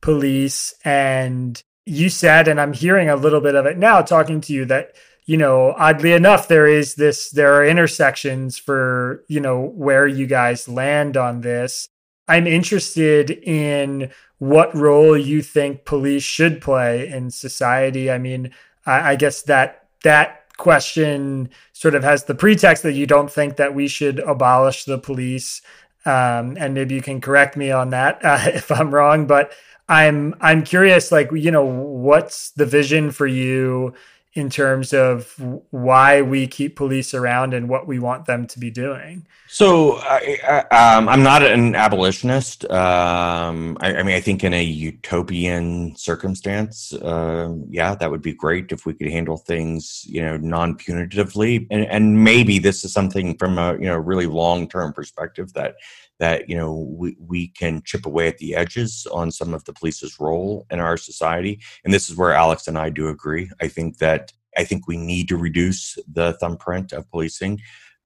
police. 0.00 0.74
And 0.84 1.62
you 1.86 2.08
said, 2.08 2.48
and 2.48 2.60
I'm 2.60 2.72
hearing 2.72 3.08
a 3.08 3.16
little 3.16 3.40
bit 3.40 3.54
of 3.54 3.66
it 3.66 3.78
now 3.78 4.02
talking 4.02 4.40
to 4.42 4.52
you, 4.52 4.64
that 4.64 4.96
you 5.24 5.36
know, 5.36 5.74
oddly 5.78 6.12
enough, 6.12 6.48
there 6.48 6.66
is 6.66 6.96
this, 6.96 7.30
there 7.30 7.54
are 7.54 7.64
intersections 7.64 8.58
for, 8.58 9.24
you 9.28 9.40
know, 9.40 9.60
where 9.60 10.06
you 10.06 10.26
guys 10.26 10.68
land 10.68 11.16
on 11.16 11.42
this. 11.42 11.88
I'm 12.26 12.46
interested 12.46 13.30
in 13.30 14.10
what 14.38 14.74
role 14.74 15.16
you 15.16 15.42
think 15.42 15.84
police 15.84 16.24
should 16.24 16.60
play 16.60 17.08
in 17.08 17.30
society. 17.30 18.10
I 18.10 18.18
mean, 18.18 18.52
I, 18.84 19.12
I 19.12 19.16
guess 19.16 19.42
that, 19.42 19.88
that 20.02 20.42
question 20.56 21.50
sort 21.72 21.94
of 21.94 22.02
has 22.02 22.24
the 22.24 22.34
pretext 22.34 22.82
that 22.82 22.92
you 22.92 23.06
don't 23.06 23.30
think 23.30 23.56
that 23.56 23.74
we 23.74 23.86
should 23.86 24.18
abolish 24.20 24.84
the 24.84 24.98
police. 24.98 25.62
Um, 26.04 26.56
and 26.58 26.74
maybe 26.74 26.96
you 26.96 27.02
can 27.02 27.20
correct 27.20 27.56
me 27.56 27.70
on 27.70 27.90
that 27.90 28.20
uh, 28.24 28.40
if 28.46 28.72
I'm 28.72 28.92
wrong, 28.92 29.26
but 29.26 29.52
I'm 29.88 30.34
I'm 30.40 30.62
curious, 30.62 31.12
like 31.12 31.30
you 31.32 31.50
know, 31.50 31.64
what's 31.64 32.52
the 32.52 32.66
vision 32.66 33.10
for 33.10 33.26
you 33.26 33.94
in 34.34 34.48
terms 34.48 34.94
of 34.94 35.34
why 35.70 36.22
we 36.22 36.46
keep 36.46 36.74
police 36.74 37.12
around 37.12 37.52
and 37.52 37.68
what 37.68 37.86
we 37.86 37.98
want 37.98 38.24
them 38.24 38.46
to 38.46 38.58
be 38.58 38.70
doing. 38.70 39.26
So 39.46 39.96
I, 39.98 40.64
am 40.70 41.06
um, 41.06 41.22
not 41.22 41.42
an 41.42 41.74
abolitionist. 41.74 42.64
Um, 42.70 43.76
I, 43.82 43.96
I, 43.96 44.02
mean, 44.02 44.16
I 44.16 44.20
think 44.20 44.42
in 44.42 44.54
a 44.54 44.62
utopian 44.62 45.94
circumstance, 45.96 46.94
uh, 46.94 47.54
yeah, 47.68 47.94
that 47.94 48.10
would 48.10 48.22
be 48.22 48.32
great 48.32 48.72
if 48.72 48.86
we 48.86 48.94
could 48.94 49.10
handle 49.10 49.36
things, 49.36 50.06
you 50.08 50.22
know, 50.22 50.38
non-punitively. 50.38 51.66
And, 51.70 51.84
and 51.84 52.24
maybe 52.24 52.58
this 52.58 52.82
is 52.86 52.92
something 52.94 53.36
from 53.36 53.58
a 53.58 53.74
you 53.74 53.86
know 53.86 53.98
really 53.98 54.26
long-term 54.26 54.94
perspective 54.94 55.52
that 55.52 55.74
that 56.22 56.48
you 56.48 56.56
know 56.56 56.72
we, 57.00 57.16
we 57.18 57.48
can 57.48 57.82
chip 57.84 58.06
away 58.06 58.28
at 58.28 58.38
the 58.38 58.54
edges 58.54 59.06
on 59.12 59.30
some 59.30 59.52
of 59.52 59.64
the 59.64 59.72
police's 59.72 60.20
role 60.20 60.66
in 60.70 60.78
our 60.78 60.96
society 60.96 61.60
and 61.84 61.92
this 61.92 62.08
is 62.08 62.16
where 62.16 62.32
alex 62.32 62.68
and 62.68 62.78
i 62.78 62.88
do 62.88 63.08
agree. 63.08 63.50
I 63.60 63.68
think 63.68 63.98
that 63.98 64.32
i 64.56 64.64
think 64.64 64.86
we 64.86 64.96
need 64.96 65.26
to 65.28 65.36
reduce 65.36 65.98
the 66.18 66.34
thumbprint 66.40 66.92
of 66.92 67.10
policing 67.10 67.60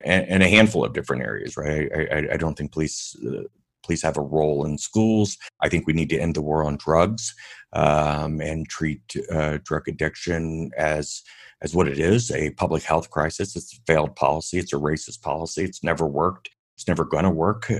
in 0.04 0.42
a 0.42 0.48
handful 0.48 0.84
of 0.84 0.94
different 0.94 1.22
areas 1.22 1.56
right? 1.56 1.88
I, 1.94 2.00
I, 2.16 2.18
I 2.34 2.36
don't 2.36 2.56
think 2.56 2.72
police 2.72 3.16
uh, 3.26 3.44
police 3.86 4.02
have 4.02 4.16
a 4.16 4.30
role 4.38 4.66
in 4.66 4.76
schools. 4.78 5.38
I 5.60 5.68
think 5.68 5.86
we 5.86 5.92
need 5.92 6.10
to 6.10 6.18
end 6.18 6.34
the 6.34 6.42
war 6.42 6.64
on 6.64 6.76
drugs 6.76 7.34
um, 7.72 8.40
and 8.40 8.68
treat 8.68 9.02
uh, 9.30 9.58
drug 9.62 9.88
addiction 9.88 10.70
as 10.76 11.22
as 11.62 11.74
what 11.74 11.88
it 11.88 11.98
is 11.98 12.30
a 12.30 12.50
public 12.50 12.82
health 12.82 13.08
crisis. 13.10 13.56
It's 13.56 13.72
a 13.72 13.80
failed 13.86 14.14
policy. 14.16 14.58
It's 14.58 14.72
a 14.72 14.76
racist 14.76 15.22
policy. 15.22 15.64
It's 15.64 15.82
never 15.82 16.06
worked. 16.06 16.50
It's 16.76 16.88
never 16.88 17.04
going 17.04 17.24
to 17.24 17.30
work 17.30 17.70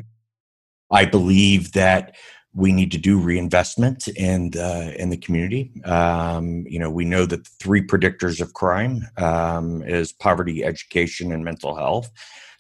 I 0.91 1.05
believe 1.05 1.73
that 1.73 2.17
we 2.55 2.73
need 2.73 2.91
to 2.93 2.99
do 2.99 3.19
reinvestment 3.19 4.09
in 4.09 4.51
the 4.51 5.01
in 5.01 5.11
the 5.11 5.17
community. 5.17 5.71
Um, 5.85 6.65
you 6.67 6.79
know, 6.79 6.91
we 6.91 7.05
know 7.05 7.27
that 7.27 7.45
the 7.45 7.51
three 7.61 7.87
predictors 7.87 8.41
of 8.41 8.55
crime 8.55 9.07
um, 9.19 9.83
is 9.83 10.13
poverty, 10.13 10.65
education, 10.65 11.33
and 11.33 11.45
mental 11.45 11.75
health. 11.75 12.11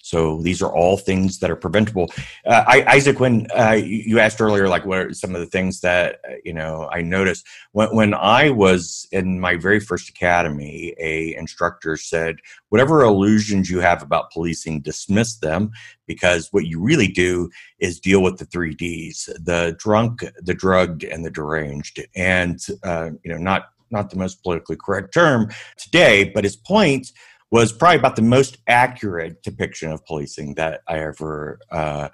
So 0.06 0.40
these 0.40 0.62
are 0.62 0.72
all 0.72 0.96
things 0.96 1.40
that 1.40 1.50
are 1.50 1.56
preventable. 1.56 2.12
Uh, 2.46 2.62
I, 2.64 2.84
Isaac, 2.94 3.18
when 3.18 3.48
uh, 3.50 3.72
you 3.72 4.20
asked 4.20 4.40
earlier, 4.40 4.68
like 4.68 4.86
what 4.86 4.98
are 4.98 5.12
some 5.12 5.34
of 5.34 5.40
the 5.40 5.48
things 5.48 5.80
that 5.80 6.20
you 6.44 6.52
know 6.52 6.88
I 6.92 7.02
noticed 7.02 7.44
when 7.72 7.88
when 7.88 8.14
I 8.14 8.50
was 8.50 9.08
in 9.10 9.40
my 9.40 9.56
very 9.56 9.80
first 9.80 10.08
academy, 10.08 10.94
a 11.00 11.34
instructor 11.34 11.96
said, 11.96 12.36
"Whatever 12.68 13.02
illusions 13.02 13.68
you 13.68 13.80
have 13.80 14.00
about 14.00 14.30
policing, 14.30 14.82
dismiss 14.82 15.38
them, 15.38 15.72
because 16.06 16.52
what 16.52 16.66
you 16.66 16.80
really 16.80 17.08
do 17.08 17.50
is 17.80 17.98
deal 17.98 18.22
with 18.22 18.38
the 18.38 18.46
three 18.46 18.74
Ds: 18.74 19.28
the 19.40 19.74
drunk, 19.76 20.24
the 20.40 20.54
drugged, 20.54 21.02
and 21.02 21.24
the 21.24 21.30
deranged." 21.30 22.06
And 22.14 22.64
uh, 22.84 23.10
you 23.24 23.32
know, 23.32 23.38
not 23.38 23.70
not 23.90 24.10
the 24.10 24.18
most 24.18 24.40
politically 24.44 24.76
correct 24.76 25.12
term 25.12 25.48
today, 25.76 26.30
but 26.32 26.44
his 26.44 26.54
point 26.54 27.10
was 27.56 27.72
probably 27.72 27.98
about 27.98 28.16
the 28.16 28.22
most 28.22 28.58
accurate 28.66 29.42
depiction 29.42 29.90
of 29.90 30.04
policing 30.04 30.56
that 30.56 30.82
I 30.86 30.98
ever 30.98 31.58
uh, 31.70 32.08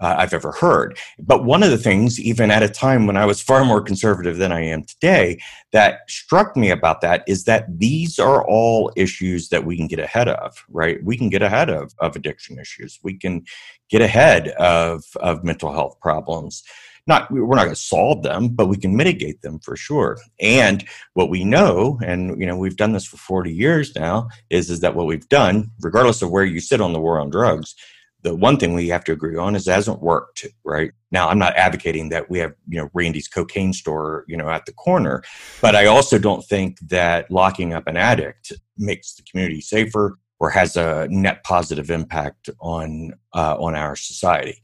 uh, 0.00 0.14
I've 0.18 0.34
ever 0.34 0.50
heard. 0.52 0.98
But 1.20 1.44
one 1.44 1.62
of 1.62 1.70
the 1.70 1.78
things, 1.78 2.20
even 2.20 2.50
at 2.50 2.64
a 2.64 2.68
time 2.68 3.06
when 3.06 3.16
I 3.16 3.24
was 3.24 3.40
far 3.40 3.64
more 3.64 3.80
conservative 3.80 4.38
than 4.38 4.50
I 4.50 4.60
am 4.60 4.82
today, 4.82 5.38
that 5.72 6.00
struck 6.08 6.56
me 6.56 6.70
about 6.70 7.00
that 7.02 7.22
is 7.28 7.44
that 7.44 7.78
these 7.78 8.18
are 8.18 8.44
all 8.44 8.92
issues 8.96 9.50
that 9.50 9.64
we 9.64 9.76
can 9.76 9.86
get 9.86 10.00
ahead 10.00 10.28
of, 10.28 10.64
right? 10.68 11.02
We 11.04 11.16
can 11.16 11.28
get 11.28 11.42
ahead 11.42 11.70
of, 11.70 11.94
of 12.00 12.16
addiction 12.16 12.58
issues. 12.58 12.98
We 13.04 13.14
can 13.14 13.44
get 13.90 14.00
ahead 14.00 14.48
of, 14.50 15.04
of 15.20 15.44
mental 15.44 15.72
health 15.72 15.98
problems 16.00 16.64
not 17.08 17.30
we're 17.30 17.56
not 17.56 17.64
going 17.64 17.74
to 17.74 17.76
solve 17.76 18.22
them 18.22 18.48
but 18.48 18.66
we 18.66 18.76
can 18.76 18.94
mitigate 18.94 19.42
them 19.42 19.58
for 19.58 19.76
sure. 19.76 20.18
And 20.40 20.84
what 21.14 21.30
we 21.30 21.44
know 21.44 21.98
and 22.04 22.40
you 22.40 22.46
know 22.46 22.56
we've 22.56 22.76
done 22.76 22.92
this 22.92 23.06
for 23.06 23.16
40 23.16 23.52
years 23.52 23.94
now 23.96 24.28
is 24.50 24.70
is 24.70 24.80
that 24.80 24.94
what 24.94 25.06
we've 25.06 25.28
done 25.28 25.70
regardless 25.80 26.22
of 26.22 26.30
where 26.30 26.44
you 26.44 26.60
sit 26.60 26.80
on 26.80 26.92
the 26.92 27.00
war 27.00 27.18
on 27.18 27.30
drugs 27.30 27.74
the 28.22 28.34
one 28.34 28.56
thing 28.56 28.74
we 28.74 28.88
have 28.88 29.04
to 29.04 29.12
agree 29.12 29.36
on 29.36 29.54
is 29.54 29.68
it 29.68 29.72
hasn't 29.72 30.02
worked 30.02 30.46
right? 30.64 30.92
Now 31.10 31.28
i'm 31.28 31.38
not 31.38 31.56
advocating 31.56 32.10
that 32.10 32.30
we 32.30 32.38
have 32.40 32.54
you 32.68 32.78
know 32.78 32.90
randy's 32.92 33.28
cocaine 33.28 33.72
store 33.72 34.24
you 34.28 34.36
know 34.36 34.50
at 34.50 34.66
the 34.66 34.72
corner 34.72 35.22
but 35.62 35.74
i 35.74 35.86
also 35.86 36.18
don't 36.18 36.44
think 36.44 36.78
that 36.80 37.30
locking 37.30 37.72
up 37.72 37.86
an 37.86 37.96
addict 37.96 38.52
makes 38.76 39.14
the 39.14 39.22
community 39.22 39.60
safer 39.60 40.18
or 40.40 40.50
has 40.50 40.76
a 40.76 41.08
net 41.10 41.42
positive 41.44 41.90
impact 41.90 42.50
on 42.60 43.12
uh, 43.34 43.56
on 43.58 43.74
our 43.74 43.96
society 43.96 44.62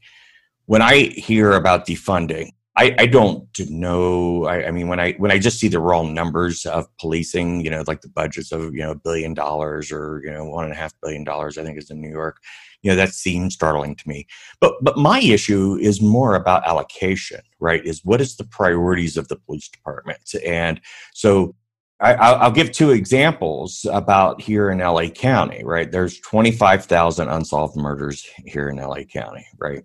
when 0.65 0.81
I 0.81 1.09
hear 1.15 1.53
about 1.53 1.85
defunding, 1.87 2.51
I, 2.77 2.93
I 2.99 3.05
don't 3.05 3.47
know. 3.69 4.45
I, 4.45 4.67
I, 4.67 4.71
mean, 4.71 4.89
when 4.89 4.99
I 4.99 5.13
when 5.13 5.31
I 5.31 5.39
just 5.39 5.59
see 5.59 5.69
the 5.69 5.79
raw 5.79 6.03
numbers 6.03 6.65
of 6.65 6.85
policing, 6.97 7.63
you 7.63 7.69
know, 7.69 7.83
like 7.87 8.01
the 8.01 8.09
budgets 8.09 8.51
of 8.51 8.73
you 8.73 8.81
know 8.81 8.91
a 8.91 8.95
billion 8.95 9.33
dollars 9.33 9.93
or 9.93 10.21
you 10.25 10.31
know 10.31 10.43
one 10.45 10.65
and 10.65 10.73
a 10.73 10.77
half 10.77 10.93
billion 11.01 11.23
dollars, 11.23 11.57
I 11.57 11.63
think 11.63 11.77
is 11.77 11.89
in 11.89 12.01
New 12.01 12.09
York. 12.09 12.37
You 12.81 12.91
know, 12.91 12.97
that 12.97 13.13
seems 13.13 13.53
startling 13.53 13.95
to 13.95 14.09
me. 14.09 14.27
But 14.59 14.73
but 14.81 14.97
my 14.97 15.21
issue 15.21 15.77
is 15.79 16.01
more 16.01 16.35
about 16.35 16.67
allocation, 16.67 17.41
right? 17.61 17.85
Is 17.85 18.03
what 18.03 18.19
is 18.19 18.35
the 18.35 18.43
priorities 18.43 19.15
of 19.15 19.29
the 19.29 19.37
police 19.37 19.69
department? 19.69 20.19
And 20.45 20.81
so 21.13 21.55
I, 22.01 22.45
will 22.45 22.51
give 22.51 22.73
two 22.73 22.91
examples 22.91 23.85
about 23.89 24.41
here 24.41 24.69
in 24.69 24.79
LA 24.79 25.07
County, 25.07 25.63
right? 25.63 25.89
There's 25.89 26.19
25,000 26.19 27.29
unsolved 27.29 27.77
murders 27.77 28.27
here 28.45 28.67
in 28.67 28.75
LA 28.75 29.03
County, 29.03 29.47
right? 29.57 29.83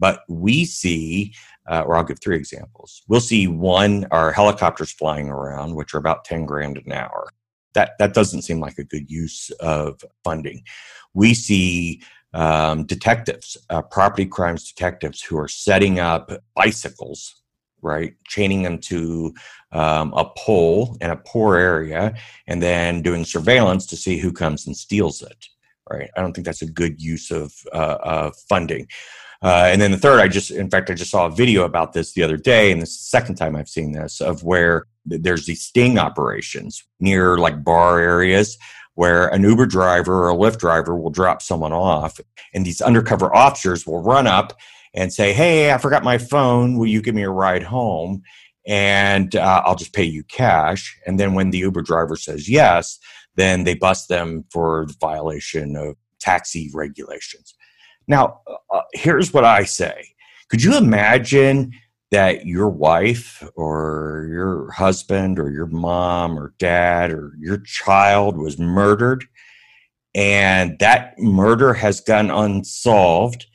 But 0.00 0.22
we 0.28 0.64
see, 0.64 1.34
uh, 1.68 1.84
or 1.86 1.96
I'll 1.96 2.02
give 2.02 2.20
three 2.20 2.36
examples. 2.36 3.02
We'll 3.06 3.20
see 3.20 3.46
one, 3.46 4.06
our 4.10 4.32
helicopters 4.32 4.90
flying 4.90 5.28
around, 5.28 5.76
which 5.76 5.94
are 5.94 5.98
about 5.98 6.24
10 6.24 6.46
grand 6.46 6.78
an 6.78 6.90
hour. 6.90 7.28
That, 7.74 7.92
that 8.00 8.14
doesn't 8.14 8.42
seem 8.42 8.58
like 8.58 8.78
a 8.78 8.84
good 8.84 9.08
use 9.08 9.50
of 9.60 10.02
funding. 10.24 10.64
We 11.14 11.34
see 11.34 12.02
um, 12.32 12.86
detectives, 12.86 13.56
uh, 13.68 13.82
property 13.82 14.26
crimes 14.26 14.72
detectives, 14.72 15.22
who 15.22 15.38
are 15.38 15.48
setting 15.48 16.00
up 16.00 16.32
bicycles, 16.56 17.42
right, 17.82 18.14
chaining 18.26 18.62
them 18.62 18.78
to 18.78 19.34
um, 19.72 20.12
a 20.14 20.24
pole 20.36 20.96
in 21.00 21.10
a 21.10 21.16
poor 21.16 21.56
area, 21.56 22.14
and 22.46 22.62
then 22.62 23.02
doing 23.02 23.24
surveillance 23.24 23.86
to 23.86 23.96
see 23.96 24.18
who 24.18 24.32
comes 24.32 24.66
and 24.66 24.76
steals 24.76 25.22
it. 25.22 25.46
Right. 25.90 26.08
I 26.16 26.20
don't 26.20 26.32
think 26.32 26.44
that's 26.44 26.62
a 26.62 26.70
good 26.70 27.02
use 27.02 27.32
of, 27.32 27.52
uh, 27.72 27.98
of 28.02 28.36
funding. 28.48 28.86
Uh, 29.42 29.68
and 29.68 29.80
then 29.80 29.90
the 29.90 29.98
third, 29.98 30.20
I 30.20 30.28
just, 30.28 30.50
in 30.50 30.68
fact, 30.68 30.90
I 30.90 30.94
just 30.94 31.10
saw 31.10 31.26
a 31.26 31.30
video 31.30 31.64
about 31.64 31.94
this 31.94 32.12
the 32.12 32.22
other 32.22 32.36
day, 32.36 32.70
and 32.70 32.82
this 32.82 32.90
is 32.90 32.98
the 32.98 33.04
second 33.04 33.36
time 33.36 33.56
I've 33.56 33.68
seen 33.68 33.92
this 33.92 34.20
of 34.20 34.44
where 34.44 34.86
there's 35.06 35.46
these 35.46 35.62
sting 35.62 35.98
operations 35.98 36.84
near 37.00 37.38
like 37.38 37.64
bar 37.64 37.98
areas 37.98 38.58
where 38.94 39.28
an 39.28 39.42
Uber 39.42 39.64
driver 39.64 40.24
or 40.24 40.30
a 40.30 40.34
Lyft 40.34 40.58
driver 40.58 40.94
will 40.94 41.10
drop 41.10 41.40
someone 41.40 41.72
off, 41.72 42.20
and 42.52 42.66
these 42.66 42.82
undercover 42.82 43.34
officers 43.34 43.86
will 43.86 44.02
run 44.02 44.26
up 44.26 44.52
and 44.92 45.12
say, 45.12 45.32
Hey, 45.32 45.72
I 45.72 45.78
forgot 45.78 46.04
my 46.04 46.18
phone. 46.18 46.76
Will 46.76 46.86
you 46.86 47.00
give 47.00 47.14
me 47.14 47.22
a 47.22 47.30
ride 47.30 47.62
home? 47.62 48.22
And 48.66 49.34
uh, 49.36 49.62
I'll 49.64 49.76
just 49.76 49.94
pay 49.94 50.04
you 50.04 50.22
cash. 50.24 50.98
And 51.06 51.18
then 51.18 51.34
when 51.34 51.50
the 51.50 51.58
Uber 51.58 51.82
driver 51.82 52.16
says 52.16 52.48
yes, 52.48 52.98
then 53.36 53.64
they 53.64 53.74
bust 53.74 54.08
them 54.08 54.44
for 54.50 54.84
the 54.86 54.96
violation 55.00 55.76
of 55.76 55.96
taxi 56.18 56.70
regulations. 56.74 57.54
Now, 58.10 58.40
uh, 58.72 58.80
here's 58.92 59.32
what 59.32 59.44
I 59.44 59.62
say. 59.62 60.04
Could 60.48 60.64
you 60.64 60.76
imagine 60.76 61.72
that 62.10 62.44
your 62.44 62.68
wife 62.68 63.40
or 63.54 64.26
your 64.28 64.72
husband 64.72 65.38
or 65.38 65.48
your 65.48 65.66
mom 65.66 66.36
or 66.36 66.52
dad 66.58 67.12
or 67.12 67.34
your 67.38 67.58
child 67.58 68.36
was 68.36 68.58
murdered 68.58 69.24
and 70.12 70.76
that 70.80 71.16
murder 71.20 71.72
has 71.72 72.00
gone 72.00 72.32
unsolved 72.32 73.46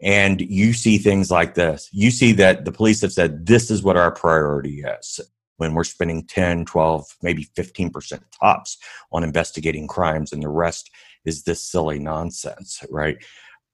and 0.00 0.40
you 0.40 0.72
see 0.72 0.96
things 0.96 1.30
like 1.30 1.52
this? 1.52 1.90
You 1.92 2.10
see 2.10 2.32
that 2.32 2.64
the 2.64 2.72
police 2.72 3.02
have 3.02 3.12
said 3.12 3.44
this 3.44 3.70
is 3.70 3.82
what 3.82 3.98
our 3.98 4.10
priority 4.10 4.80
is 4.80 5.20
when 5.58 5.74
we're 5.74 5.84
spending 5.84 6.24
10 6.26 6.64
12 6.64 7.04
maybe 7.20 7.44
15% 7.54 8.22
tops 8.40 8.78
on 9.12 9.22
investigating 9.22 9.86
crimes 9.86 10.32
and 10.32 10.42
the 10.42 10.48
rest 10.48 10.90
is 11.26 11.42
this 11.42 11.62
silly 11.62 11.98
nonsense 11.98 12.82
right 12.90 13.18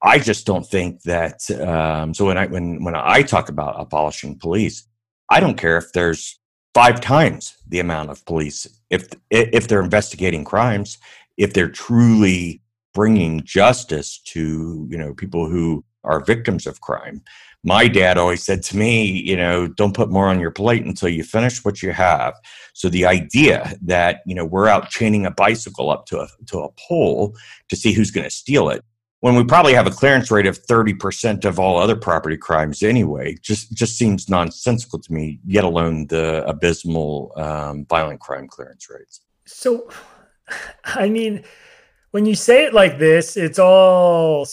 I 0.05 0.19
just 0.19 0.47
don't 0.47 0.67
think 0.67 1.03
that. 1.03 1.51
Um, 1.51 2.13
so 2.13 2.27
when 2.27 2.37
I 2.37 2.47
when 2.47 2.85
when 2.85 2.95
I 2.95 3.23
talk 3.23 3.49
about 3.49 3.81
abolishing 3.81 4.39
police, 4.39 4.87
I 5.31 5.41
don't 5.41 5.57
care 5.57 5.79
if 5.79 5.93
there's 5.93 6.39
five 6.75 7.01
times 7.01 7.57
the 7.69 7.81
amount 7.81 8.11
of 8.11 8.25
police 8.27 8.67
if 8.91 9.09
if 9.31 9.67
they're 9.67 9.83
investigating 9.83 10.45
crimes, 10.45 10.99
if 11.39 11.55
they're 11.55 11.71
truly 11.71 12.61
bringing 12.93 13.43
justice 13.45 14.19
to 14.19 14.87
you 14.91 14.99
know 14.99 15.15
people 15.15 15.49
who 15.49 15.83
are 16.05 16.23
victims 16.23 16.67
of 16.67 16.83
crime. 16.83 17.23
My 17.67 17.89
dad 17.89 18.19
always 18.19 18.43
said 18.43 18.63
to 18.65 18.77
me, 18.77 19.07
you 19.07 19.39
know, 19.39 19.67
don't 19.67 19.95
put 19.95 20.11
more 20.11 20.29
on 20.29 20.39
your 20.39 20.51
plate 20.51 20.85
until 20.85 21.09
you 21.09 21.25
finish 21.25 21.65
what 21.65 21.83
you 21.83 21.93
have. 21.93 22.35
So 22.75 22.91
the 22.91 23.07
idea 23.07 23.75
that 23.81 24.21
you 24.27 24.35
know 24.35 24.45
we're 24.45 24.69
out 24.69 24.91
chaining 24.91 25.25
a 25.25 25.31
bicycle 25.31 25.89
up 25.89 26.05
to 26.07 26.21
a 26.21 26.29
to 26.49 26.59
a 26.59 26.69
pole 26.73 27.35
to 27.71 27.77
see 27.77 27.95
who's 27.95 28.11
going 28.11 28.25
to 28.25 28.31
steal 28.31 28.69
it 28.69 28.85
when 29.25 29.37
we 29.37 29.43
probably 29.43 29.73
have 29.73 29.87
a 29.87 29.91
clearance 29.91 30.31
rate 30.31 30.45
of 30.45 30.63
30% 30.67 31.47
of 31.47 31.59
all 31.59 31.79
other 31.79 31.97
property 31.97 32.37
crimes 32.37 32.83
anyway 32.83 33.35
just 33.41 33.73
just 33.73 33.97
seems 33.97 34.29
nonsensical 34.29 34.99
to 34.99 35.11
me 35.11 35.41
yet 35.47 35.65
alone 35.65 36.07
the 36.09 36.47
abysmal 36.47 37.33
um, 37.37 37.87
violent 37.87 38.21
crime 38.21 38.47
clearance 38.47 38.91
rates. 38.91 39.23
So 39.47 39.89
i 40.85 41.09
mean 41.09 41.43
when 42.11 42.27
you 42.27 42.35
say 42.35 42.67
it 42.67 42.75
like 42.75 42.99
this 42.99 43.39
it's 43.39 43.59
all 43.59 44.47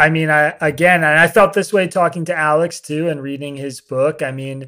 i 0.00 0.10
mean 0.10 0.28
i 0.28 0.56
again 0.60 1.04
i 1.04 1.28
felt 1.28 1.52
this 1.52 1.72
way 1.72 1.86
talking 1.86 2.24
to 2.24 2.36
alex 2.36 2.80
too 2.80 3.08
and 3.08 3.22
reading 3.22 3.54
his 3.54 3.80
book. 3.80 4.22
I 4.22 4.32
mean 4.32 4.66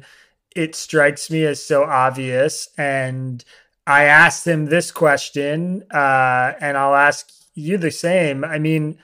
it 0.55 0.73
strikes 0.73 1.29
me 1.29 1.43
as 1.43 1.61
so 1.61 1.83
obvious 1.83 2.69
and 2.77 3.43
i 3.85 4.05
asked 4.05 4.47
him 4.47 4.67
this 4.67 4.89
question 4.89 5.83
uh, 5.91 6.53
and 6.61 6.77
i'll 6.77 6.95
ask 6.95 7.29
you 7.55 7.77
the 7.77 7.91
same. 7.91 8.45
I 8.45 8.57
mean 8.57 8.97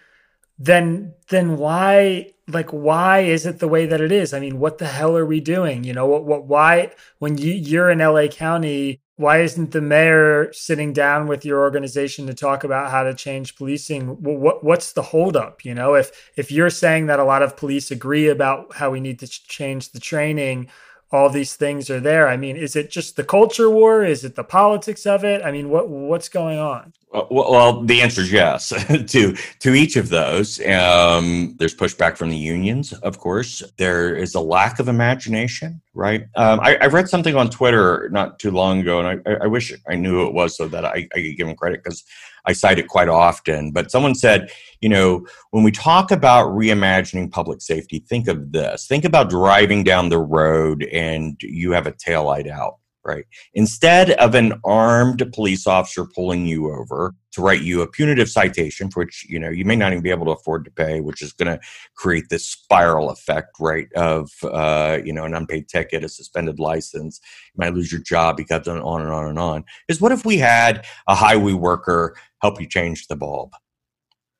then 0.57 1.13
then 1.29 1.57
why 1.57 2.31
like 2.47 2.69
why 2.69 3.19
is 3.21 3.45
it 3.45 3.59
the 3.59 3.67
way 3.67 3.85
that 3.85 4.01
it 4.01 4.11
is? 4.11 4.33
I 4.33 4.39
mean 4.39 4.59
what 4.59 4.77
the 4.77 4.87
hell 4.87 5.17
are 5.17 5.25
we 5.25 5.39
doing? 5.39 5.83
You 5.83 5.93
know 5.93 6.05
what 6.05 6.25
what 6.25 6.45
why 6.45 6.91
when 7.19 7.37
you 7.37 7.53
you're 7.53 7.89
in 7.89 7.99
la 7.99 8.27
county 8.27 9.01
why 9.17 9.41
isn't 9.41 9.71
the 9.71 9.79
mayor 9.81 10.51
sitting 10.51 10.91
down 10.91 11.27
with 11.27 11.45
your 11.45 11.61
organization 11.61 12.27
to 12.27 12.33
talk 12.33 12.65
about 12.65 12.91
how 12.91 13.03
to 13.03 13.13
change 13.13 13.55
policing? 13.55 14.07
What 14.21 14.63
what's 14.63 14.93
the 14.93 15.01
holdup? 15.01 15.63
You 15.65 15.73
know 15.73 15.95
if 15.95 16.31
if 16.35 16.51
you're 16.51 16.69
saying 16.69 17.07
that 17.07 17.19
a 17.19 17.25
lot 17.25 17.41
of 17.41 17.57
police 17.57 17.91
agree 17.91 18.27
about 18.27 18.75
how 18.75 18.91
we 18.91 18.99
need 18.99 19.19
to 19.19 19.27
change 19.27 19.91
the 19.91 19.99
training 19.99 20.69
all 21.11 21.29
these 21.29 21.55
things 21.55 21.89
are 21.89 21.99
there. 21.99 22.27
I 22.27 22.37
mean, 22.37 22.55
is 22.55 22.75
it 22.75 22.89
just 22.89 23.15
the 23.15 23.23
culture 23.23 23.69
war? 23.69 24.03
Is 24.03 24.23
it 24.23 24.35
the 24.35 24.43
politics 24.43 25.05
of 25.05 25.23
it? 25.23 25.43
I 25.43 25.51
mean, 25.51 25.69
what 25.69 25.89
what's 25.89 26.29
going 26.29 26.57
on? 26.59 26.93
Well, 27.11 27.27
well 27.31 27.81
the 27.83 28.01
answer 28.01 28.21
is 28.21 28.31
yes 28.31 28.69
to 29.07 29.35
to 29.59 29.73
each 29.73 29.95
of 29.95 30.09
those. 30.09 30.59
Um, 30.65 31.55
there's 31.57 31.75
pushback 31.75 32.17
from 32.17 32.29
the 32.29 32.37
unions, 32.37 32.91
of 32.93 33.19
course. 33.19 33.63
There 33.77 34.15
is 34.15 34.35
a 34.35 34.41
lack 34.41 34.79
of 34.79 34.87
imagination, 34.87 35.81
right? 35.93 36.23
Um, 36.35 36.59
I, 36.59 36.75
I, 36.81 36.87
read 36.87 37.07
something 37.07 37.35
on 37.35 37.49
Twitter 37.49 38.09
not 38.11 38.39
too 38.39 38.51
long 38.51 38.79
ago, 38.79 38.99
and 38.99 39.21
I, 39.25 39.33
I 39.43 39.47
wish 39.47 39.73
I 39.87 39.95
knew 39.95 40.11
who 40.11 40.27
it 40.27 40.33
was 40.33 40.57
so 40.57 40.67
that 40.67 40.85
I, 40.85 41.07
I 41.13 41.21
could 41.21 41.37
give 41.37 41.47
him 41.47 41.55
credit 41.55 41.83
because 41.83 42.03
I 42.47 42.53
cite 42.53 42.79
it 42.79 42.87
quite 42.87 43.09
often. 43.09 43.71
But 43.71 43.91
someone 43.91 44.15
said, 44.15 44.51
you 44.81 44.89
know, 44.89 45.25
when 45.51 45.63
we 45.63 45.71
talk 45.71 46.11
about 46.11 46.49
reimagining 46.49 47.31
public 47.31 47.61
safety, 47.61 47.99
think 47.99 48.27
of 48.27 48.51
this. 48.51 48.87
Think 48.87 49.05
about 49.05 49.29
driving 49.29 49.83
down 49.83 50.09
the 50.09 50.19
road 50.19 50.83
and 50.91 51.37
you 51.41 51.71
have 51.71 51.87
a 51.87 51.91
taillight 51.91 52.49
out 52.49 52.75
right? 53.05 53.25
Instead 53.53 54.11
of 54.11 54.33
an 54.35 54.59
armed 54.65 55.23
police 55.31 55.67
officer 55.67 56.05
pulling 56.05 56.47
you 56.47 56.71
over 56.71 57.13
to 57.31 57.41
write 57.41 57.61
you 57.61 57.81
a 57.81 57.87
punitive 57.87 58.29
citation, 58.29 58.89
for 58.89 59.01
which 59.03 59.25
you 59.29 59.39
know 59.39 59.49
you 59.49 59.63
may 59.63 59.75
not 59.75 59.91
even 59.91 60.01
be 60.01 60.09
able 60.09 60.25
to 60.25 60.31
afford 60.31 60.65
to 60.65 60.71
pay, 60.71 61.01
which 61.01 61.21
is 61.21 61.31
going 61.31 61.47
to 61.47 61.59
create 61.95 62.25
this 62.29 62.47
spiral 62.47 63.09
effect, 63.09 63.57
right? 63.59 63.87
Of 63.93 64.31
uh, 64.43 64.99
you 65.05 65.13
know 65.13 65.23
an 65.23 65.35
unpaid 65.35 65.69
ticket, 65.69 66.03
a 66.03 66.09
suspended 66.09 66.59
license, 66.59 67.21
you 67.53 67.59
might 67.59 67.75
lose 67.75 67.91
your 67.91 68.01
job 68.01 68.35
because 68.37 68.67
on 68.67 68.77
and 69.01 69.11
on 69.11 69.27
and 69.27 69.39
on. 69.39 69.63
Is 69.87 70.01
what 70.01 70.11
if 70.11 70.25
we 70.25 70.37
had 70.37 70.85
a 71.07 71.15
highway 71.15 71.53
worker 71.53 72.17
help 72.45 72.61
you 72.61 72.67
change 72.67 73.07
the 73.07 73.15
bulb, 73.15 73.53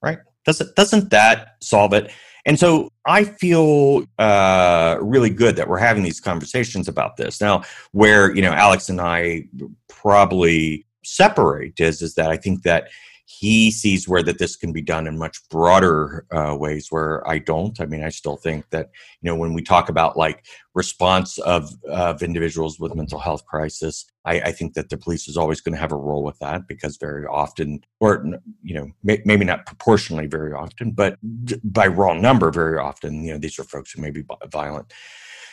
right? 0.01 0.19
Doesn't 0.45 0.75
doesn't 0.75 1.09
that 1.09 1.55
solve 1.61 1.93
it? 1.93 2.11
And 2.45 2.59
so 2.59 2.89
I 3.07 3.23
feel 3.23 4.03
uh, 4.19 4.97
really 5.01 5.31
good 5.31 5.55
that 5.55 5.67
we're 5.67 5.79
having 5.79 6.03
these 6.03 6.19
conversations 6.19 6.87
about 6.87 7.17
this 7.17 7.41
now. 7.41 7.63
Where 7.91 8.33
you 8.35 8.41
know 8.41 8.51
Alex 8.51 8.89
and 8.89 9.01
I 9.01 9.45
probably 9.87 10.85
separate 11.03 11.79
is 11.79 12.01
is 12.01 12.15
that 12.15 12.29
I 12.29 12.37
think 12.37 12.63
that 12.63 12.89
he 13.25 13.71
sees 13.71 14.07
where 14.07 14.23
that 14.23 14.37
this 14.37 14.55
can 14.55 14.71
be 14.71 14.81
done 14.81 15.07
in 15.07 15.17
much 15.17 15.37
broader 15.49 16.25
uh, 16.31 16.55
ways 16.57 16.87
where 16.91 17.27
i 17.27 17.39
don't. 17.39 17.79
I 17.81 17.85
mean 17.85 18.03
i 18.03 18.09
still 18.09 18.37
think 18.37 18.69
that 18.69 18.89
you 19.21 19.29
know 19.29 19.35
when 19.35 19.53
we 19.53 19.61
talk 19.61 19.89
about 19.89 20.17
like 20.17 20.45
response 20.73 21.37
of 21.39 21.71
of 21.89 22.21
individuals 22.21 22.79
with 22.79 22.95
mental 22.95 23.19
health 23.19 23.45
crisis 23.45 24.05
i, 24.25 24.39
I 24.39 24.51
think 24.51 24.73
that 24.73 24.89
the 24.89 24.97
police 24.97 25.27
is 25.27 25.37
always 25.37 25.61
going 25.61 25.73
to 25.73 25.79
have 25.79 25.91
a 25.91 25.97
role 25.97 26.23
with 26.23 26.37
that 26.39 26.67
because 26.67 26.97
very 26.97 27.25
often 27.25 27.83
or 27.99 28.25
you 28.61 28.75
know 28.75 28.91
may, 29.03 29.21
maybe 29.25 29.45
not 29.45 29.65
proportionally 29.65 30.27
very 30.27 30.53
often 30.53 30.91
but 30.91 31.17
by 31.63 31.87
raw 31.87 32.13
number 32.13 32.51
very 32.51 32.77
often 32.77 33.23
you 33.23 33.33
know 33.33 33.39
these 33.39 33.57
are 33.59 33.63
folks 33.63 33.91
who 33.91 34.01
may 34.01 34.11
be 34.11 34.23
violent. 34.51 34.93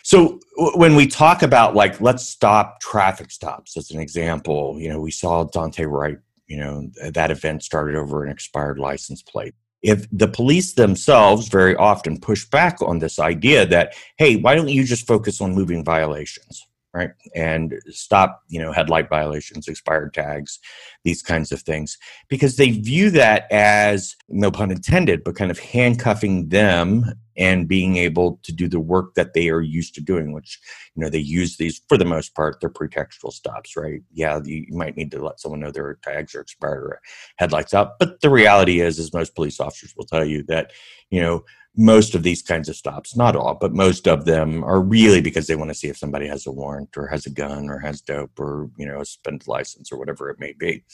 So 0.04 0.40
when 0.74 0.96
we 0.96 1.06
talk 1.06 1.42
about 1.42 1.76
like 1.76 2.00
let's 2.00 2.26
stop 2.26 2.80
traffic 2.80 3.30
stops 3.30 3.76
as 3.76 3.90
an 3.90 4.00
example, 4.00 4.76
you 4.78 4.88
know, 4.88 5.00
we 5.00 5.12
saw 5.12 5.44
Daunte 5.44 5.88
Wright 5.88 6.18
you 6.52 6.58
know 6.58 6.90
that 7.10 7.30
event 7.30 7.62
started 7.62 7.96
over 7.96 8.22
an 8.24 8.30
expired 8.30 8.78
license 8.78 9.22
plate. 9.22 9.54
If 9.82 10.06
the 10.12 10.28
police 10.28 10.74
themselves 10.74 11.48
very 11.48 11.74
often 11.74 12.20
push 12.20 12.44
back 12.44 12.76
on 12.82 12.98
this 12.98 13.18
idea 13.18 13.64
that 13.66 13.94
hey 14.18 14.36
why 14.36 14.54
don't 14.54 14.68
you 14.68 14.84
just 14.84 15.06
focus 15.06 15.40
on 15.40 15.54
moving 15.54 15.82
violations 15.82 16.66
right? 16.94 17.10
And 17.34 17.74
stop 17.88 18.42
you 18.48 18.60
know 18.60 18.72
headlight 18.72 19.08
violations 19.08 19.68
expired 19.68 20.14
tags 20.14 20.58
these 21.04 21.22
kinds 21.22 21.52
of 21.52 21.62
things 21.62 21.98
because 22.28 22.56
they 22.56 22.70
view 22.70 23.10
that 23.10 23.50
as 23.50 24.16
no 24.28 24.50
pun 24.50 24.70
intended 24.70 25.24
but 25.24 25.36
kind 25.36 25.50
of 25.50 25.58
handcuffing 25.58 26.48
them 26.48 27.04
and 27.36 27.66
being 27.66 27.96
able 27.96 28.38
to 28.42 28.52
do 28.52 28.68
the 28.68 28.78
work 28.78 29.14
that 29.14 29.32
they 29.32 29.48
are 29.48 29.62
used 29.62 29.94
to 29.94 30.02
doing 30.02 30.32
which 30.32 30.60
you 30.94 31.02
know 31.02 31.08
they 31.08 31.18
use 31.18 31.56
these 31.56 31.80
for 31.88 31.96
the 31.96 32.04
most 32.04 32.34
part 32.34 32.58
they're 32.60 32.70
pretextual 32.70 33.32
stops 33.32 33.76
right? 33.76 34.02
Yeah 34.12 34.40
you 34.44 34.66
might 34.70 34.96
need 34.96 35.10
to 35.12 35.24
let 35.24 35.40
someone 35.40 35.60
know 35.60 35.70
their 35.70 35.98
tags 36.02 36.34
are 36.34 36.40
expired 36.40 36.84
or 36.84 37.00
headlights 37.36 37.72
out 37.74 37.98
but 37.98 38.20
the 38.20 38.30
reality 38.30 38.80
is 38.80 38.98
as 38.98 39.14
most 39.14 39.34
police 39.34 39.60
officers 39.60 39.94
will 39.96 40.06
tell 40.06 40.24
you 40.24 40.42
that 40.44 40.72
you 41.10 41.22
know 41.22 41.42
most 41.76 42.14
of 42.14 42.22
these 42.22 42.42
kinds 42.42 42.68
of 42.68 42.76
stops, 42.76 43.16
not 43.16 43.34
all, 43.34 43.54
but 43.54 43.72
most 43.72 44.06
of 44.06 44.24
them 44.24 44.62
are 44.64 44.80
really 44.80 45.20
because 45.20 45.46
they 45.46 45.56
want 45.56 45.70
to 45.70 45.74
see 45.74 45.88
if 45.88 45.96
somebody 45.96 46.26
has 46.26 46.46
a 46.46 46.52
warrant 46.52 46.96
or 46.96 47.06
has 47.06 47.24
a 47.24 47.30
gun 47.30 47.70
or 47.70 47.78
has 47.78 48.02
dope 48.02 48.38
or, 48.38 48.70
you 48.76 48.86
know, 48.86 49.00
a 49.00 49.04
suspended 49.04 49.48
license 49.48 49.90
or 49.90 49.98
whatever 49.98 50.28
it 50.28 50.38
may 50.38 50.52
be. 50.52 50.84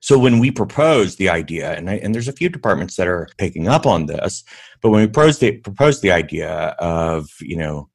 So 0.00 0.18
when 0.18 0.38
we 0.38 0.50
propose 0.50 1.16
the 1.16 1.28
idea, 1.28 1.74
and, 1.74 1.90
I, 1.90 1.94
and 1.94 2.14
there's 2.14 2.28
a 2.28 2.32
few 2.32 2.48
departments 2.48 2.96
that 2.96 3.08
are 3.08 3.28
picking 3.38 3.68
up 3.68 3.86
on 3.86 4.06
this, 4.06 4.44
but 4.80 4.90
when 4.90 5.00
we 5.00 5.06
propose 5.06 5.38
the, 5.38 5.58
propose 5.58 6.00
the 6.00 6.12
idea 6.12 6.76
of, 6.78 7.28
you 7.40 7.56
know, 7.56 7.90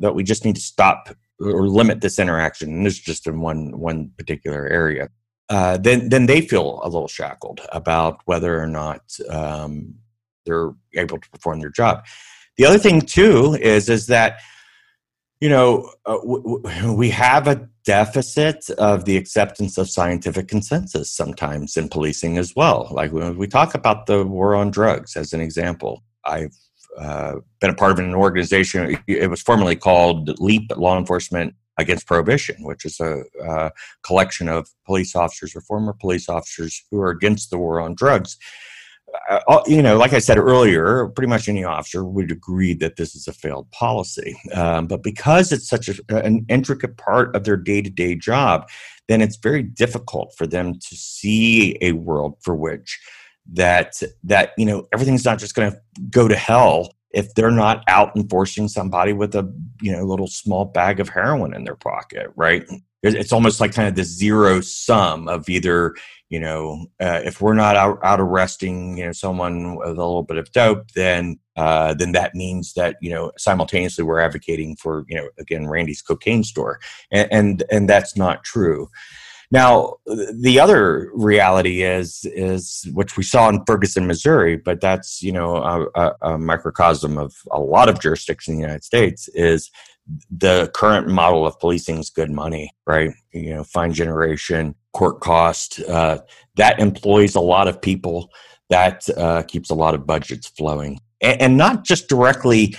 that 0.00 0.14
we 0.14 0.24
just 0.24 0.44
need 0.44 0.56
to 0.56 0.62
stop 0.62 1.10
or 1.38 1.68
limit 1.68 2.00
this 2.00 2.18
interaction, 2.18 2.70
and 2.70 2.86
this 2.86 2.94
is 2.94 3.00
just 3.00 3.26
in 3.26 3.40
one 3.40 3.78
one 3.78 4.10
particular 4.16 4.66
area, 4.68 5.08
uh, 5.48 5.76
then 5.76 6.08
then 6.08 6.26
they 6.26 6.40
feel 6.40 6.80
a 6.82 6.88
little 6.88 7.08
shackled 7.08 7.60
about 7.72 8.20
whether 8.24 8.60
or 8.60 8.66
not 8.66 9.02
um, 9.28 9.94
they're 10.50 11.02
able 11.02 11.18
to 11.18 11.30
perform 11.30 11.60
their 11.60 11.70
job. 11.70 12.04
The 12.56 12.66
other 12.66 12.78
thing 12.78 13.00
too 13.00 13.56
is 13.60 13.88
is 13.88 14.06
that 14.08 14.40
you 15.40 15.48
know, 15.48 15.90
uh, 16.04 16.18
w- 16.18 16.42
w- 16.42 16.92
we 16.92 17.08
have 17.10 17.48
a 17.48 17.66
deficit 17.84 18.68
of 18.70 19.06
the 19.06 19.16
acceptance 19.16 19.78
of 19.78 19.88
scientific 19.88 20.48
consensus 20.48 21.10
sometimes 21.10 21.76
in 21.76 21.88
policing 21.88 22.36
as 22.36 22.54
well. 22.54 22.88
Like 22.90 23.10
when 23.12 23.38
we 23.38 23.46
talk 23.46 23.74
about 23.74 24.06
the 24.06 24.24
war 24.24 24.54
on 24.54 24.70
drugs 24.70 25.16
as 25.16 25.32
an 25.32 25.40
example, 25.40 26.04
I've 26.26 26.54
uh, 26.98 27.36
been 27.60 27.70
a 27.70 27.74
part 27.74 27.92
of 27.92 27.98
an 27.98 28.14
organization. 28.14 28.98
It 29.06 29.30
was 29.30 29.40
formerly 29.40 29.76
called 29.76 30.38
LEAP 30.38 30.72
Law 30.76 30.98
Enforcement 30.98 31.54
Against 31.78 32.06
Prohibition, 32.06 32.56
which 32.60 32.84
is 32.84 33.00
a, 33.00 33.22
a 33.42 33.70
collection 34.04 34.48
of 34.48 34.68
police 34.84 35.16
officers 35.16 35.56
or 35.56 35.62
former 35.62 35.94
police 35.94 36.28
officers 36.28 36.84
who 36.90 37.00
are 37.00 37.10
against 37.10 37.48
the 37.48 37.56
war 37.56 37.80
on 37.80 37.94
drugs. 37.94 38.36
Uh, 39.28 39.40
uh, 39.48 39.62
you 39.66 39.82
know, 39.82 39.96
like 39.96 40.12
I 40.12 40.18
said 40.18 40.38
earlier, 40.38 41.08
pretty 41.08 41.28
much 41.28 41.48
any 41.48 41.64
officer 41.64 42.04
would 42.04 42.30
agree 42.30 42.74
that 42.74 42.96
this 42.96 43.14
is 43.14 43.26
a 43.28 43.32
failed 43.32 43.70
policy. 43.70 44.36
Um, 44.54 44.86
but 44.86 45.02
because 45.02 45.52
it's 45.52 45.68
such 45.68 45.88
a, 45.88 46.24
an 46.24 46.44
intricate 46.48 46.96
part 46.96 47.34
of 47.34 47.44
their 47.44 47.56
day 47.56 47.82
to 47.82 47.90
day 47.90 48.14
job, 48.14 48.68
then 49.08 49.20
it's 49.20 49.36
very 49.36 49.62
difficult 49.62 50.34
for 50.36 50.46
them 50.46 50.74
to 50.74 50.96
see 50.96 51.76
a 51.80 51.92
world 51.92 52.36
for 52.42 52.54
which 52.54 53.00
that 53.52 54.00
that 54.22 54.52
you 54.56 54.64
know 54.64 54.86
everything's 54.92 55.24
not 55.24 55.38
just 55.38 55.54
going 55.54 55.70
to 55.70 55.78
go 56.10 56.28
to 56.28 56.36
hell 56.36 56.94
if 57.12 57.34
they're 57.34 57.50
not 57.50 57.82
out 57.88 58.14
enforcing 58.16 58.68
somebody 58.68 59.12
with 59.12 59.34
a 59.34 59.52
you 59.80 59.90
know 59.90 60.04
little 60.04 60.28
small 60.28 60.64
bag 60.64 61.00
of 61.00 61.08
heroin 61.08 61.54
in 61.54 61.64
their 61.64 61.74
pocket 61.74 62.28
right 62.36 62.64
it's 63.02 63.32
almost 63.32 63.60
like 63.60 63.72
kind 63.72 63.88
of 63.88 63.94
the 63.94 64.04
zero 64.04 64.60
sum 64.60 65.26
of 65.26 65.48
either 65.48 65.94
you 66.30 66.40
know 66.40 66.86
uh, 67.00 67.20
if 67.24 67.40
we're 67.40 67.54
not 67.54 67.76
out, 67.76 67.98
out 68.02 68.20
arresting 68.20 68.96
you 68.96 69.04
know 69.04 69.12
someone 69.12 69.76
with 69.76 69.88
a 69.88 69.90
little 69.90 70.22
bit 70.22 70.38
of 70.38 70.50
dope 70.52 70.90
then 70.92 71.38
uh, 71.60 71.92
then 71.92 72.12
that 72.12 72.34
means 72.34 72.72
that 72.72 72.96
you 73.02 73.10
know 73.10 73.30
simultaneously 73.36 74.02
we're 74.02 74.20
advocating 74.20 74.74
for 74.76 75.04
you 75.08 75.16
know 75.16 75.28
again 75.38 75.68
randy's 75.68 76.00
cocaine 76.00 76.42
store. 76.42 76.80
And 77.10 77.28
and, 77.30 77.62
and 77.70 77.88
that's 77.88 78.16
not 78.16 78.44
true. 78.44 78.88
Now, 79.52 79.96
the 80.06 80.60
other 80.60 81.10
reality 81.12 81.82
is 81.82 82.24
is 82.24 82.88
which 82.94 83.16
we 83.16 83.24
saw 83.24 83.48
in 83.48 83.64
Ferguson, 83.66 84.06
Missouri, 84.06 84.56
but 84.56 84.80
that's 84.80 85.20
you 85.22 85.32
know 85.32 85.56
a, 85.56 85.86
a, 86.00 86.14
a 86.22 86.38
microcosm 86.38 87.18
of 87.18 87.34
a 87.50 87.60
lot 87.60 87.88
of 87.88 88.00
jurisdictions 88.00 88.54
in 88.54 88.60
the 88.60 88.66
United 88.66 88.84
States 88.84 89.28
is 89.34 89.70
the 90.30 90.70
current 90.74 91.08
model 91.08 91.46
of 91.46 91.58
policing 91.58 91.98
is 91.98 92.10
good 92.10 92.30
money, 92.30 92.70
right? 92.86 93.12
You 93.32 93.54
know, 93.54 93.64
fine 93.64 93.92
generation, 93.92 94.74
court 94.92 95.20
cost, 95.20 95.80
uh, 95.80 96.18
that 96.56 96.78
employs 96.78 97.34
a 97.34 97.40
lot 97.40 97.68
of 97.68 97.80
people, 97.80 98.30
that 98.68 99.08
uh, 99.16 99.42
keeps 99.42 99.70
a 99.70 99.74
lot 99.74 99.94
of 99.94 100.06
budgets 100.06 100.48
flowing, 100.48 101.00
and, 101.20 101.40
and 101.40 101.56
not 101.56 101.84
just 101.84 102.08
directly 102.08 102.76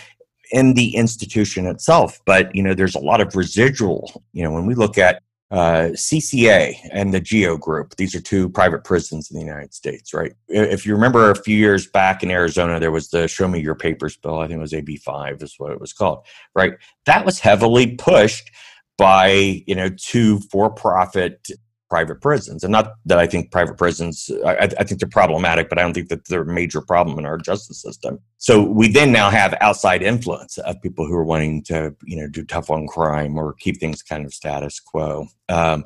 in 0.51 0.73
the 0.73 0.95
institution 0.95 1.65
itself, 1.65 2.19
but 2.25 2.53
you 2.55 2.61
know, 2.61 2.73
there's 2.73 2.95
a 2.95 2.99
lot 2.99 3.21
of 3.21 3.35
residual. 3.35 4.23
You 4.33 4.43
know, 4.43 4.51
when 4.51 4.65
we 4.65 4.75
look 4.75 4.97
at 4.97 5.21
uh, 5.51 5.89
CCA 5.93 6.75
and 6.93 7.13
the 7.13 7.19
Geo 7.19 7.57
Group. 7.57 7.95
These 7.97 8.15
are 8.15 8.21
two 8.21 8.47
private 8.49 8.85
prisons 8.85 9.29
in 9.29 9.37
the 9.37 9.45
United 9.45 9.73
States, 9.73 10.13
right? 10.13 10.31
If 10.47 10.85
you 10.85 10.93
remember 10.93 11.29
a 11.29 11.35
few 11.35 11.57
years 11.57 11.87
back 11.87 12.23
in 12.23 12.31
Arizona, 12.31 12.79
there 12.79 12.91
was 12.91 13.09
the 13.09 13.27
Show 13.27 13.49
Me 13.49 13.59
Your 13.59 13.75
Papers 13.75 14.15
bill. 14.15 14.39
I 14.39 14.47
think 14.47 14.57
it 14.57 14.61
was 14.61 14.73
AB 14.73 14.95
5 14.95 15.41
is 15.41 15.55
what 15.57 15.71
it 15.71 15.81
was 15.81 15.91
called, 15.91 16.25
right? 16.55 16.73
That 17.05 17.25
was 17.25 17.39
heavily 17.39 17.95
pushed 17.97 18.49
by, 18.97 19.63
you 19.67 19.75
know, 19.75 19.89
two 19.89 20.39
for 20.51 20.69
profit 20.69 21.45
private 21.91 22.21
prisons. 22.21 22.63
And 22.63 22.71
not 22.71 22.93
that 23.05 23.19
I 23.19 23.27
think 23.27 23.51
private 23.51 23.77
prisons, 23.77 24.31
I, 24.45 24.69
I, 24.79 24.83
think 24.85 25.01
they're 25.01 25.09
problematic, 25.09 25.67
but 25.67 25.77
I 25.77 25.81
don't 25.81 25.93
think 25.93 26.07
that 26.07 26.25
they're 26.29 26.43
a 26.43 26.45
major 26.45 26.79
problem 26.79 27.19
in 27.19 27.25
our 27.25 27.37
justice 27.37 27.81
system. 27.81 28.17
So 28.37 28.63
we 28.63 28.87
then 28.87 29.11
now 29.11 29.29
have 29.29 29.53
outside 29.59 30.01
influence 30.01 30.57
of 30.59 30.81
people 30.81 31.05
who 31.05 31.13
are 31.15 31.25
wanting 31.25 31.63
to, 31.63 31.93
you 32.05 32.15
know, 32.15 32.29
do 32.29 32.45
tough 32.45 32.69
on 32.69 32.87
crime 32.87 33.37
or 33.37 33.55
keep 33.59 33.77
things 33.77 34.01
kind 34.01 34.25
of 34.25 34.33
status 34.33 34.79
quo. 34.79 35.27
Um, 35.49 35.83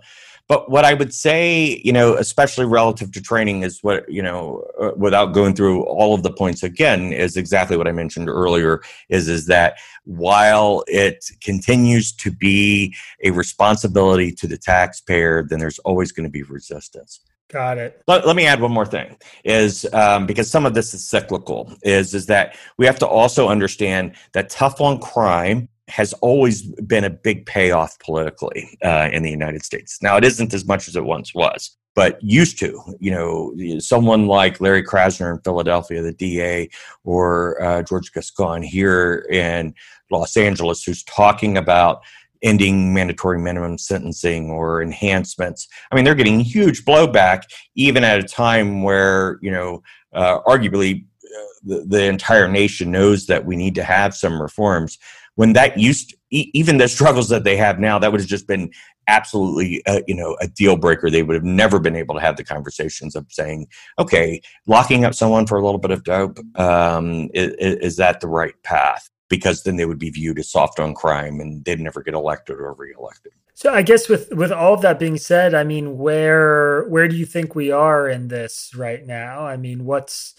but 0.47 0.69
what 0.69 0.85
I 0.85 0.93
would 0.93 1.13
say, 1.13 1.81
you 1.83 1.91
know, 1.91 2.15
especially 2.15 2.65
relative 2.65 3.11
to 3.13 3.21
training, 3.21 3.63
is 3.63 3.79
what 3.81 4.07
you 4.11 4.21
know, 4.21 4.63
uh, 4.79 4.91
without 4.95 5.33
going 5.33 5.55
through 5.55 5.83
all 5.85 6.13
of 6.13 6.23
the 6.23 6.31
points 6.31 6.61
again, 6.61 7.11
is 7.11 7.35
exactly 7.35 7.77
what 7.77 7.87
I 7.87 7.91
mentioned 7.91 8.29
earlier. 8.29 8.81
Is 9.09 9.27
is 9.27 9.47
that 9.47 9.77
while 10.03 10.83
it 10.87 11.25
continues 11.41 12.11
to 12.13 12.31
be 12.31 12.95
a 13.23 13.31
responsibility 13.31 14.31
to 14.33 14.47
the 14.47 14.57
taxpayer, 14.57 15.43
then 15.43 15.59
there's 15.59 15.79
always 15.79 16.11
going 16.11 16.25
to 16.25 16.29
be 16.29 16.43
resistance. 16.43 17.21
Got 17.49 17.77
it. 17.77 18.01
Let, 18.07 18.25
let, 18.25 18.35
me 18.35 18.47
add 18.47 18.59
one 18.59 18.71
more 18.71 18.87
thing 18.87 19.17
is 19.43 19.85
um, 19.93 20.25
because 20.25 20.49
some 20.49 20.65
of 20.65 20.73
this 20.73 20.93
is 20.95 21.07
cyclical 21.07 21.71
is 21.83 22.13
is 22.13 22.25
that 22.25 22.57
we 22.77 22.87
have 22.87 22.97
to 22.99 23.07
also 23.07 23.49
understand 23.49 24.15
that 24.33 24.49
tough 24.49 24.81
on 24.81 24.99
crime 24.99 25.69
has 25.87 26.13
always 26.13 26.63
been 26.63 27.03
a 27.03 27.09
big 27.09 27.45
payoff 27.45 27.97
politically 27.99 28.77
uh, 28.83 29.09
in 29.11 29.23
the 29.23 29.29
United 29.29 29.63
States. 29.63 30.01
Now, 30.01 30.17
it 30.17 30.23
isn't 30.23 30.53
as 30.53 30.65
much 30.65 30.87
as 30.87 30.95
it 30.95 31.03
once 31.03 31.33
was, 31.35 31.77
but 31.93 32.21
used 32.23 32.57
to. 32.59 32.81
You 32.99 33.11
know, 33.11 33.79
someone 33.79 34.27
like 34.27 34.59
Larry 34.59 34.83
Krasner 34.83 35.31
in 35.33 35.41
Philadelphia, 35.41 36.01
the 36.01 36.13
DA, 36.13 36.69
or 37.03 37.61
uh, 37.61 37.83
George 37.83 38.11
Gascon 38.11 38.63
here 38.63 39.27
in 39.31 39.73
Los 40.11 40.35
Angeles, 40.37 40.83
who's 40.83 41.03
talking 41.03 41.57
about 41.57 42.01
ending 42.41 42.93
mandatory 42.93 43.39
minimum 43.39 43.77
sentencing 43.77 44.51
or 44.51 44.81
enhancements. 44.81 45.67
I 45.91 45.95
mean, 45.95 46.05
they're 46.05 46.15
getting 46.15 46.39
huge 46.39 46.83
blowback, 46.85 47.43
even 47.75 48.03
at 48.03 48.19
a 48.19 48.27
time 48.27 48.83
where, 48.83 49.39
you 49.41 49.51
know, 49.51 49.81
uh, 50.13 50.39
arguably 50.41 51.05
uh, 51.23 51.53
the, 51.63 51.85
the 51.87 52.03
entire 52.05 52.47
nation 52.47 52.91
knows 52.91 53.25
that 53.27 53.45
we 53.45 53.55
need 53.55 53.75
to 53.75 53.83
have 53.83 54.15
some 54.15 54.41
reforms 54.41 54.97
when 55.35 55.53
that 55.53 55.77
used 55.77 56.09
to, 56.09 56.17
even 56.31 56.77
the 56.77 56.87
struggles 56.87 57.29
that 57.29 57.43
they 57.43 57.55
have 57.55 57.79
now 57.79 57.99
that 57.99 58.11
would 58.11 58.19
have 58.19 58.29
just 58.29 58.47
been 58.47 58.71
absolutely 59.07 59.85
uh, 59.85 60.01
you 60.07 60.15
know 60.15 60.35
a 60.41 60.47
deal 60.47 60.75
breaker. 60.75 61.09
They 61.09 61.23
would 61.23 61.35
have 61.35 61.43
never 61.43 61.79
been 61.79 61.95
able 61.95 62.15
to 62.15 62.21
have 62.21 62.37
the 62.37 62.43
conversations 62.43 63.15
of 63.15 63.25
saying 63.29 63.67
okay 63.99 64.41
locking 64.67 65.05
up 65.05 65.13
someone 65.13 65.45
for 65.45 65.57
a 65.57 65.63
little 65.63 65.79
bit 65.79 65.91
of 65.91 66.03
dope 66.03 66.39
um, 66.59 67.29
is, 67.33 67.53
is 67.59 67.95
that 67.97 68.19
the 68.19 68.27
right 68.27 68.55
path? 68.63 69.09
Because 69.29 69.63
then 69.63 69.75
they 69.75 69.85
would 69.85 69.99
be 69.99 70.09
viewed 70.09 70.39
as 70.39 70.51
soft 70.51 70.79
on 70.79 70.93
crime 70.93 71.39
and 71.39 71.63
they'd 71.65 71.79
never 71.79 72.03
get 72.03 72.13
elected 72.13 72.57
or 72.57 72.73
reelected. 72.73 73.31
So 73.53 73.73
i 73.73 73.81
guess 73.81 74.09
with 74.09 74.33
with 74.33 74.51
all 74.51 74.73
of 74.73 74.81
that 74.81 74.99
being 74.99 75.17
said 75.17 75.53
i 75.53 75.63
mean 75.63 75.97
where 75.97 76.83
where 76.89 77.07
do 77.07 77.15
you 77.15 77.25
think 77.25 77.55
we 77.55 77.71
are 77.71 78.09
in 78.09 78.27
this 78.27 78.71
right 78.75 79.05
now? 79.05 79.45
I 79.45 79.55
mean 79.57 79.85
what's 79.85 80.35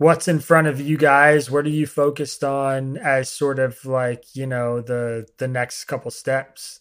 what's 0.00 0.28
in 0.28 0.40
front 0.40 0.66
of 0.66 0.80
you 0.80 0.96
guys? 0.96 1.50
What 1.50 1.66
are 1.66 1.76
you 1.80 1.86
focused 1.86 2.42
on 2.42 2.96
as 2.96 3.28
sort 3.28 3.58
of 3.58 3.84
like 3.84 4.24
you 4.34 4.46
know 4.46 4.80
the 4.80 5.26
the 5.38 5.46
next 5.46 5.84
couple 5.84 6.10
steps? 6.10 6.80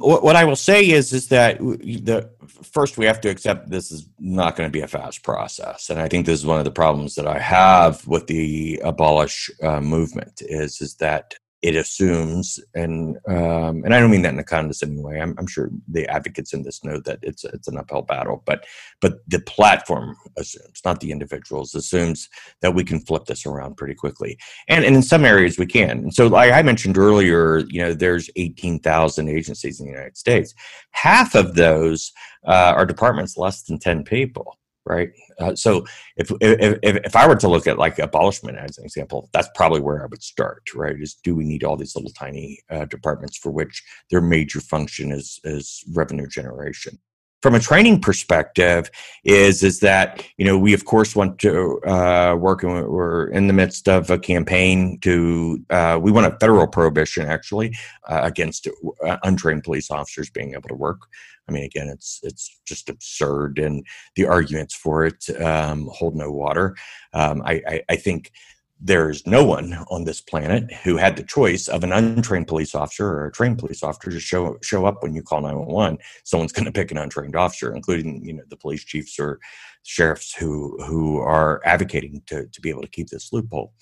What, 0.00 0.36
I 0.36 0.44
will 0.44 0.54
say 0.54 0.88
is 0.88 1.12
is 1.12 1.26
that 1.28 1.58
the 1.58 2.30
first 2.62 2.98
we 2.98 3.06
have 3.06 3.20
to 3.22 3.30
accept 3.30 3.68
this 3.68 3.90
is 3.90 4.08
not 4.20 4.54
going 4.54 4.68
to 4.68 4.72
be 4.72 4.82
a 4.82 4.86
fast 4.86 5.24
process, 5.24 5.90
and 5.90 5.98
I 5.98 6.06
think 6.06 6.26
this 6.26 6.38
is 6.38 6.46
one 6.46 6.58
of 6.58 6.64
the 6.64 6.70
problems 6.70 7.16
that 7.16 7.26
I 7.26 7.40
have 7.40 8.06
with 8.06 8.28
the 8.28 8.80
abolish 8.84 9.50
uh, 9.60 9.80
movement 9.80 10.40
is 10.42 10.80
is 10.80 10.94
that 10.96 11.34
it 11.62 11.74
assumes, 11.74 12.60
and 12.74 13.16
um, 13.28 13.82
and 13.84 13.92
I 13.94 13.98
don't 13.98 14.10
mean 14.10 14.22
that 14.22 14.32
in 14.32 14.38
a 14.38 14.44
condescending 14.44 15.02
way. 15.02 15.20
I'm, 15.20 15.34
I'm, 15.38 15.46
sure 15.46 15.70
the 15.88 16.06
advocates 16.06 16.52
in 16.52 16.62
this 16.62 16.84
know 16.84 17.00
that 17.00 17.18
it's 17.22 17.44
it's 17.44 17.66
an 17.66 17.76
uphill 17.76 18.02
battle, 18.02 18.42
but 18.46 18.64
but 19.00 19.18
the 19.26 19.40
platform 19.40 20.16
assumes, 20.36 20.80
not 20.84 21.00
the 21.00 21.10
individuals, 21.10 21.74
assumes 21.74 22.28
that 22.60 22.74
we 22.74 22.84
can 22.84 23.00
flip 23.00 23.24
this 23.24 23.44
around 23.44 23.76
pretty 23.76 23.94
quickly, 23.94 24.38
and 24.68 24.84
and 24.84 24.94
in 24.94 25.02
some 25.02 25.24
areas 25.24 25.58
we 25.58 25.66
can. 25.66 25.98
And 25.98 26.14
so, 26.14 26.28
like 26.28 26.52
I 26.52 26.62
mentioned 26.62 26.96
earlier, 26.96 27.58
you 27.68 27.80
know, 27.80 27.92
there's 27.92 28.30
18,000 28.36 29.28
agencies 29.28 29.80
in 29.80 29.86
the 29.86 29.92
United 29.92 30.16
States. 30.16 30.54
Half 30.92 31.34
of 31.34 31.54
those 31.54 32.12
uh, 32.46 32.72
are 32.76 32.86
departments 32.86 33.36
less 33.36 33.62
than 33.62 33.78
10 33.78 34.04
people 34.04 34.57
right? 34.88 35.10
Uh, 35.38 35.54
so 35.54 35.84
if, 36.16 36.32
if 36.40 36.78
if 36.82 37.14
I 37.14 37.28
were 37.28 37.36
to 37.36 37.48
look 37.48 37.66
at 37.66 37.78
like 37.78 37.98
abolishment 37.98 38.58
as 38.58 38.78
an 38.78 38.84
example, 38.84 39.28
that's 39.32 39.48
probably 39.54 39.80
where 39.80 40.02
I 40.02 40.06
would 40.06 40.22
start, 40.22 40.62
right? 40.74 40.96
Is 41.00 41.14
do 41.14 41.34
we 41.34 41.44
need 41.44 41.62
all 41.62 41.76
these 41.76 41.94
little 41.94 42.10
tiny 42.12 42.60
uh, 42.70 42.86
departments 42.86 43.36
for 43.36 43.50
which 43.50 43.84
their 44.10 44.20
major 44.20 44.60
function 44.60 45.12
is 45.12 45.40
is 45.44 45.84
revenue 45.94 46.26
generation? 46.26 46.98
From 47.42 47.54
a 47.54 47.60
training 47.60 48.00
perspective 48.00 48.90
is 49.24 49.62
is 49.62 49.80
that 49.80 50.24
you 50.36 50.44
know 50.44 50.58
we 50.58 50.74
of 50.74 50.84
course 50.84 51.14
want 51.14 51.38
to 51.38 51.80
uh, 51.86 52.34
work 52.38 52.62
and 52.62 52.88
we're 52.88 53.28
in 53.28 53.46
the 53.46 53.52
midst 53.52 53.88
of 53.88 54.10
a 54.10 54.18
campaign 54.18 54.98
to 55.00 55.64
uh, 55.70 55.98
we 56.00 56.10
want 56.10 56.26
a 56.26 56.36
federal 56.38 56.66
prohibition 56.66 57.26
actually 57.26 57.76
uh, 58.08 58.20
against 58.22 58.68
uh, 59.06 59.16
untrained 59.22 59.64
police 59.64 59.90
officers 59.90 60.30
being 60.30 60.54
able 60.54 60.68
to 60.68 60.74
work. 60.74 61.02
I 61.48 61.52
mean 61.52 61.64
again 61.64 61.88
it's 61.88 62.20
it's 62.22 62.60
just 62.66 62.88
absurd 62.88 63.58
and 63.58 63.86
the 64.16 64.26
arguments 64.26 64.74
for 64.74 65.06
it 65.06 65.24
um, 65.40 65.88
hold 65.92 66.16
no 66.16 66.30
water. 66.30 66.76
Um, 67.12 67.42
I, 67.44 67.62
I, 67.66 67.82
I 67.90 67.96
think 67.96 68.32
there's 68.80 69.26
no 69.26 69.44
one 69.44 69.74
on 69.90 70.04
this 70.04 70.20
planet 70.20 70.72
who 70.84 70.96
had 70.96 71.16
the 71.16 71.22
choice 71.22 71.68
of 71.68 71.82
an 71.82 71.92
untrained 71.92 72.46
police 72.46 72.74
officer 72.74 73.06
or 73.06 73.26
a 73.26 73.32
trained 73.32 73.58
police 73.58 73.82
officer 73.82 74.10
to 74.10 74.20
show 74.20 74.56
show 74.62 74.86
up 74.86 75.02
when 75.02 75.14
you 75.14 75.22
call 75.22 75.40
911 75.40 75.98
someone's 76.24 76.52
going 76.52 76.64
to 76.64 76.72
pick 76.72 76.90
an 76.90 76.98
untrained 76.98 77.34
officer 77.34 77.74
including 77.74 78.24
you 78.24 78.32
know 78.32 78.42
the 78.48 78.56
police 78.56 78.84
chiefs 78.84 79.18
or 79.18 79.40
sheriffs 79.82 80.32
who 80.32 80.76
who 80.84 81.18
are 81.18 81.60
advocating 81.64 82.22
to 82.26 82.46
to 82.46 82.60
be 82.60 82.68
able 82.68 82.82
to 82.82 82.88
keep 82.88 83.08
this 83.08 83.32
loophole 83.32 83.72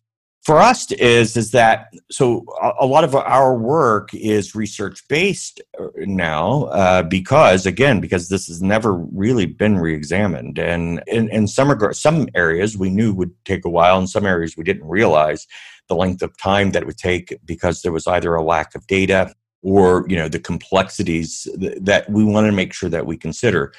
for 0.47 0.61
us 0.61 0.92
is 0.92 1.36
is 1.36 1.51
that 1.51 1.92
so 2.09 2.44
a, 2.78 2.86
lot 2.86 3.03
of 3.03 3.16
our 3.16 3.59
work 3.59 4.14
is 4.14 4.55
research 4.55 5.03
based 5.09 5.61
uh, 5.80 5.88
now 5.97 6.66
uh, 6.66 7.03
because 7.03 7.66
again 7.66 7.99
because 7.99 8.28
this 8.28 8.47
has 8.47 8.62
never 8.62 8.94
really 8.94 9.47
been 9.47 9.76
reexamined. 9.76 10.61
And 10.61 11.03
in, 11.09 11.28
in 11.30 11.49
some 11.49 11.76
some 11.92 12.28
areas 12.36 12.78
we 12.78 12.90
knew 12.90 13.12
would 13.12 13.32
take 13.44 13.64
a 13.64 13.68
while 13.68 13.99
in 13.99 14.07
some 14.07 14.24
areas 14.24 14.57
we 14.57 14.62
didn't 14.62 14.88
realize 14.88 15.49
the 15.88 15.97
length 15.97 16.22
of 16.22 16.38
time 16.38 16.70
that 16.70 16.82
it 16.82 16.86
would 16.86 16.97
take 16.97 17.36
because 17.44 17.82
there 17.82 17.90
was 17.90 18.07
either 18.07 18.32
a 18.36 18.44
lack 18.44 18.76
of 18.76 18.86
data 18.86 19.34
or 19.62 20.07
you 20.09 20.14
know 20.14 20.28
the 20.28 20.38
complexities 20.38 21.49
that 21.80 22.09
we 22.09 22.22
want 22.22 22.47
to 22.47 22.53
make 22.53 22.72
sure 22.72 22.88
that 22.88 23.05
we 23.05 23.16
consider. 23.16 23.72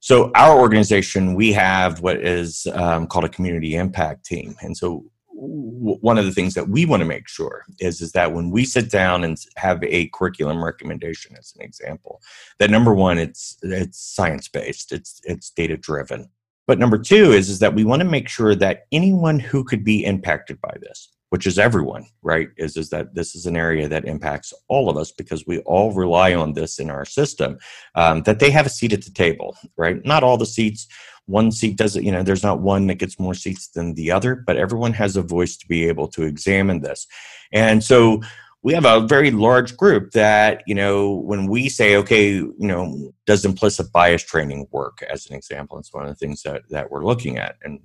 So 0.00 0.30
our 0.34 0.58
organization 0.58 1.34
we 1.34 1.52
have 1.52 2.00
what 2.00 2.16
is 2.16 2.66
um, 2.72 3.08
called 3.08 3.26
a 3.26 3.28
community 3.36 3.74
impact 3.74 4.24
team. 4.24 4.56
And 4.62 4.74
so 4.74 5.04
one 5.46 6.18
of 6.18 6.24
the 6.24 6.32
things 6.32 6.54
that 6.54 6.68
we 6.68 6.84
want 6.84 7.00
to 7.00 7.06
make 7.06 7.28
sure 7.28 7.64
is 7.80 8.00
is 8.00 8.12
that 8.12 8.32
when 8.32 8.50
we 8.50 8.64
sit 8.64 8.90
down 8.90 9.24
and 9.24 9.38
have 9.56 9.82
a 9.84 10.08
curriculum 10.08 10.64
recommendation 10.64 11.36
as 11.38 11.52
an 11.56 11.62
example 11.62 12.20
that 12.58 12.70
number 12.70 12.94
one 12.94 13.18
it's 13.18 13.56
it's 13.62 13.98
science 13.98 14.48
based 14.48 14.92
it's 14.92 15.20
it's 15.24 15.50
data 15.50 15.76
driven 15.76 16.28
but 16.66 16.78
number 16.78 16.98
two 16.98 17.32
is 17.32 17.48
is 17.48 17.58
that 17.58 17.74
we 17.74 17.84
want 17.84 18.00
to 18.00 18.08
make 18.08 18.28
sure 18.28 18.54
that 18.54 18.86
anyone 18.92 19.38
who 19.38 19.64
could 19.64 19.84
be 19.84 20.04
impacted 20.04 20.60
by 20.60 20.74
this 20.80 21.10
which 21.30 21.46
is 21.46 21.58
everyone 21.58 22.06
right 22.22 22.48
is 22.56 22.76
is 22.76 22.90
that 22.90 23.14
this 23.14 23.34
is 23.34 23.44
an 23.44 23.56
area 23.56 23.88
that 23.88 24.04
impacts 24.04 24.52
all 24.68 24.88
of 24.88 24.96
us 24.96 25.10
because 25.10 25.46
we 25.46 25.58
all 25.60 25.92
rely 25.92 26.32
on 26.34 26.52
this 26.52 26.78
in 26.78 26.90
our 26.90 27.04
system 27.04 27.58
um, 27.96 28.22
that 28.22 28.38
they 28.38 28.50
have 28.50 28.66
a 28.66 28.70
seat 28.70 28.92
at 28.92 29.02
the 29.02 29.10
table 29.10 29.56
right? 29.76 30.04
Not 30.04 30.22
all 30.22 30.36
the 30.36 30.46
seats 30.46 30.86
one 31.26 31.50
seat 31.50 31.76
doesn't 31.76 32.04
you 32.04 32.12
know 32.12 32.22
there's 32.22 32.42
not 32.42 32.60
one 32.60 32.86
that 32.86 32.96
gets 32.96 33.18
more 33.18 33.34
seats 33.34 33.68
than 33.68 33.94
the 33.94 34.10
other 34.10 34.34
but 34.34 34.56
everyone 34.56 34.92
has 34.92 35.16
a 35.16 35.22
voice 35.22 35.56
to 35.56 35.66
be 35.66 35.88
able 35.88 36.08
to 36.08 36.22
examine 36.22 36.80
this. 36.80 37.06
And 37.52 37.82
so 37.82 38.20
we 38.62 38.72
have 38.72 38.86
a 38.86 39.06
very 39.06 39.30
large 39.30 39.76
group 39.76 40.12
that 40.12 40.62
you 40.66 40.74
know 40.74 41.12
when 41.12 41.46
we 41.46 41.68
say 41.68 41.96
okay 41.96 42.30
you 42.32 42.54
know 42.58 43.12
does 43.26 43.44
implicit 43.44 43.92
bias 43.92 44.22
training 44.22 44.66
work 44.70 45.02
as 45.10 45.26
an 45.26 45.36
example? 45.36 45.78
It's 45.78 45.92
one 45.92 46.04
of 46.04 46.10
the 46.10 46.14
things 46.14 46.42
that 46.42 46.62
that 46.70 46.90
we're 46.90 47.04
looking 47.04 47.38
at. 47.38 47.56
And 47.62 47.80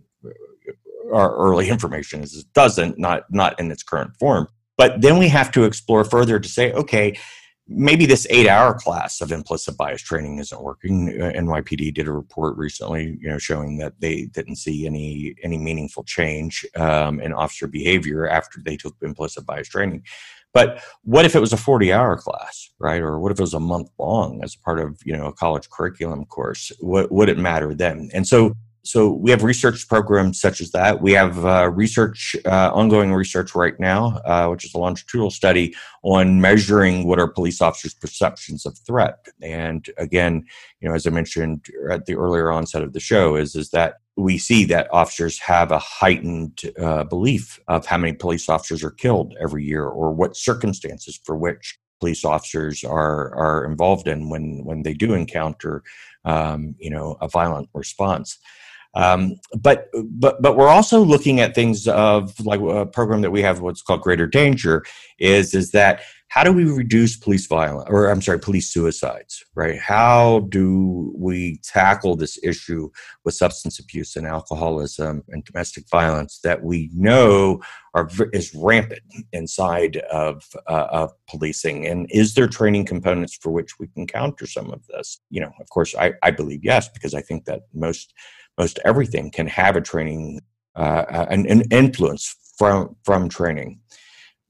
our 1.13 1.35
early 1.35 1.69
information 1.69 2.21
is 2.21 2.35
it 2.35 2.53
doesn't 2.53 2.99
not 2.99 3.23
not 3.31 3.59
in 3.59 3.71
its 3.71 3.83
current 3.83 4.15
form. 4.17 4.47
But 4.77 5.01
then 5.01 5.17
we 5.17 5.27
have 5.27 5.51
to 5.51 5.65
explore 5.65 6.03
further 6.03 6.39
to 6.39 6.49
say 6.49 6.71
okay 6.73 7.17
maybe 7.69 8.05
this 8.05 8.25
eight 8.29 8.47
hour 8.47 8.73
class 8.73 9.21
of 9.21 9.31
implicit 9.31 9.77
bias 9.77 10.01
training 10.01 10.39
isn't 10.39 10.61
working. 10.61 11.09
Uh, 11.21 11.31
nypd 11.35 11.93
did 11.93 12.07
a 12.07 12.11
report 12.11 12.57
recently 12.57 13.17
you 13.21 13.29
know 13.29 13.37
showing 13.37 13.77
that 13.77 13.93
they 13.99 14.25
didn't 14.25 14.55
see 14.55 14.85
any 14.85 15.35
any 15.43 15.57
meaningful 15.57 16.03
change 16.03 16.65
um, 16.75 17.19
in 17.21 17.31
officer 17.31 17.67
behavior 17.67 18.27
after 18.27 18.59
they 18.63 18.75
took 18.75 18.95
implicit 19.01 19.45
bias 19.45 19.69
training. 19.69 20.03
But 20.51 20.81
what 21.03 21.25
if 21.25 21.35
it 21.35 21.39
was 21.39 21.53
a 21.53 21.57
40 21.57 21.93
hour 21.93 22.17
class 22.17 22.69
right? 22.79 23.01
Or 23.01 23.19
what 23.19 23.31
if 23.31 23.39
it 23.39 23.43
was 23.43 23.53
a 23.53 23.59
month 23.59 23.89
long 23.99 24.43
as 24.43 24.55
part 24.55 24.79
of 24.79 24.99
you 25.05 25.15
know 25.15 25.27
a 25.27 25.33
college 25.33 25.69
curriculum 25.69 26.25
course? 26.25 26.71
What 26.79 27.11
would 27.11 27.29
it 27.29 27.37
matter 27.37 27.73
then? 27.75 28.09
And 28.13 28.27
so 28.27 28.55
so 28.89 29.11
we 29.11 29.29
have 29.29 29.43
research 29.43 29.87
programs 29.87 30.41
such 30.41 30.61
as 30.61 30.71
that. 30.71 31.01
We 31.01 31.11
have 31.13 31.45
uh, 31.45 31.69
research, 31.69 32.35
uh, 32.45 32.71
ongoing 32.73 33.13
research 33.13 33.53
right 33.53 33.79
now, 33.79 34.19
uh, 34.25 34.47
which 34.47 34.65
is 34.65 34.73
a 34.73 34.79
longitudinal 34.79 35.29
study 35.29 35.75
on 36.01 36.41
measuring 36.41 37.07
what 37.07 37.19
are 37.19 37.27
police 37.27 37.61
officers' 37.61 37.93
perceptions 37.93 38.65
of 38.65 38.77
threat. 38.79 39.27
And 39.41 39.87
again, 39.97 40.45
you 40.79 40.89
know, 40.89 40.95
as 40.95 41.05
I 41.05 41.11
mentioned 41.11 41.67
at 41.91 42.07
the 42.07 42.15
earlier 42.15 42.51
onset 42.51 42.81
of 42.81 42.93
the 42.93 42.99
show, 42.99 43.35
is 43.35 43.55
is 43.55 43.69
that 43.69 43.95
we 44.17 44.37
see 44.37 44.65
that 44.65 44.91
officers 44.91 45.39
have 45.39 45.71
a 45.71 45.79
heightened 45.79 46.59
uh, 46.77 47.03
belief 47.03 47.59
of 47.67 47.85
how 47.85 47.97
many 47.97 48.13
police 48.13 48.49
officers 48.49 48.83
are 48.83 48.91
killed 48.91 49.35
every 49.39 49.63
year, 49.63 49.85
or 49.85 50.11
what 50.11 50.35
circumstances 50.35 51.19
for 51.23 51.37
which 51.37 51.77
police 51.99 52.25
officers 52.25 52.83
are 52.83 53.35
are 53.35 53.65
involved 53.65 54.07
in 54.07 54.29
when 54.29 54.63
when 54.65 54.83
they 54.83 54.93
do 54.93 55.13
encounter, 55.13 55.83
um, 56.25 56.75
you 56.79 56.89
know, 56.89 57.17
a 57.21 57.27
violent 57.27 57.69
response. 57.73 58.39
Um, 58.95 59.35
but 59.57 59.89
but 59.93 60.41
but 60.41 60.57
we're 60.57 60.67
also 60.67 61.01
looking 61.01 61.39
at 61.39 61.55
things 61.55 61.87
of 61.87 62.39
like 62.45 62.59
a 62.61 62.85
program 62.85 63.21
that 63.21 63.31
we 63.31 63.41
have, 63.41 63.61
what's 63.61 63.81
called 63.81 64.01
Greater 64.01 64.27
Danger, 64.27 64.83
is 65.19 65.53
is 65.53 65.71
that 65.71 66.01
how 66.29 66.43
do 66.43 66.53
we 66.53 66.63
reduce 66.65 67.17
police 67.17 67.47
violence 67.47 67.89
or 67.89 68.07
I'm 68.09 68.21
sorry, 68.21 68.39
police 68.39 68.71
suicides, 68.71 69.43
right? 69.55 69.79
How 69.79 70.41
do 70.49 71.11
we 71.17 71.59
tackle 71.63 72.15
this 72.15 72.37
issue 72.43 72.89
with 73.25 73.33
substance 73.33 73.79
abuse 73.79 74.15
and 74.15 74.27
alcoholism 74.27 75.23
and 75.29 75.43
domestic 75.43 75.89
violence 75.89 76.39
that 76.43 76.63
we 76.63 76.91
know 76.93 77.61
are 77.95 78.07
is 78.31 78.53
rampant 78.53 79.01
inside 79.33 79.97
of 80.11 80.43
uh, 80.67 80.87
of 80.91 81.11
policing? 81.27 81.87
And 81.87 82.07
is 82.11 82.35
there 82.35 82.47
training 82.47 82.85
components 82.85 83.35
for 83.41 83.51
which 83.51 83.79
we 83.79 83.87
can 83.87 84.05
counter 84.05 84.45
some 84.45 84.69
of 84.71 84.85
this? 84.85 85.19
You 85.31 85.41
know, 85.41 85.51
of 85.59 85.69
course, 85.69 85.95
I, 85.95 86.13
I 86.21 86.29
believe 86.29 86.63
yes 86.63 86.89
because 86.89 87.15
I 87.15 87.21
think 87.21 87.45
that 87.45 87.61
most 87.73 88.13
most 88.59 88.77
everything 88.85 89.31
can 89.31 89.47
have 89.47 89.75
a 89.75 89.81
training 89.81 90.41
uh, 90.75 91.05
uh, 91.09 91.25
an, 91.29 91.47
an 91.47 91.63
influence 91.71 92.35
from 92.57 92.95
from 93.03 93.29
training. 93.29 93.79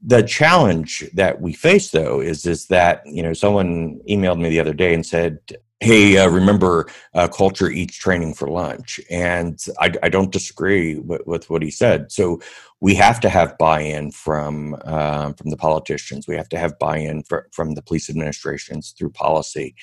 The 0.02 0.24
challenge 0.24 1.06
that 1.14 1.40
we 1.42 1.54
face 1.54 1.92
though 1.92 2.20
is 2.20 2.46
is 2.46 2.68
that 2.68 3.02
you 3.06 3.24
know 3.24 3.34
someone 3.34 4.02
emailed 4.10 4.42
me 4.42 4.50
the 4.50 4.60
other 4.60 4.74
day 4.74 4.94
and 4.94 5.06
said 5.06 5.40
hey 5.80 6.18
uh, 6.18 6.28
remember 6.28 6.90
uh, 7.14 7.28
culture 7.30 7.70
eats 7.70 7.96
training 7.96 8.34
for 8.34 8.50
lunch? 8.50 9.00
And 9.10 9.58
i, 9.80 9.92
I 10.04 10.10
don't 10.10 10.32
disagree 10.32 10.96
with, 10.96 11.26
with, 11.26 11.50
what 11.50 11.64
he 11.64 11.72
said. 11.72 12.12
So 12.12 12.42
we 12.82 12.96
have 12.96 13.22
to 13.22 13.30
have 13.30 13.58
buy-in 13.58 14.12
from 14.12 14.76
um, 14.84 15.36
from 15.36 15.50
the 15.52 15.58
politicians. 15.58 16.28
We 16.28 16.36
have 16.36 16.50
to 16.50 16.60
have 16.60 16.80
buy-in 16.80 17.24
for, 17.24 17.48
from 17.54 17.76
the 17.76 17.82
police 17.82 18.10
administrations 18.10 18.92
through 18.92 19.12
policy 19.12 19.76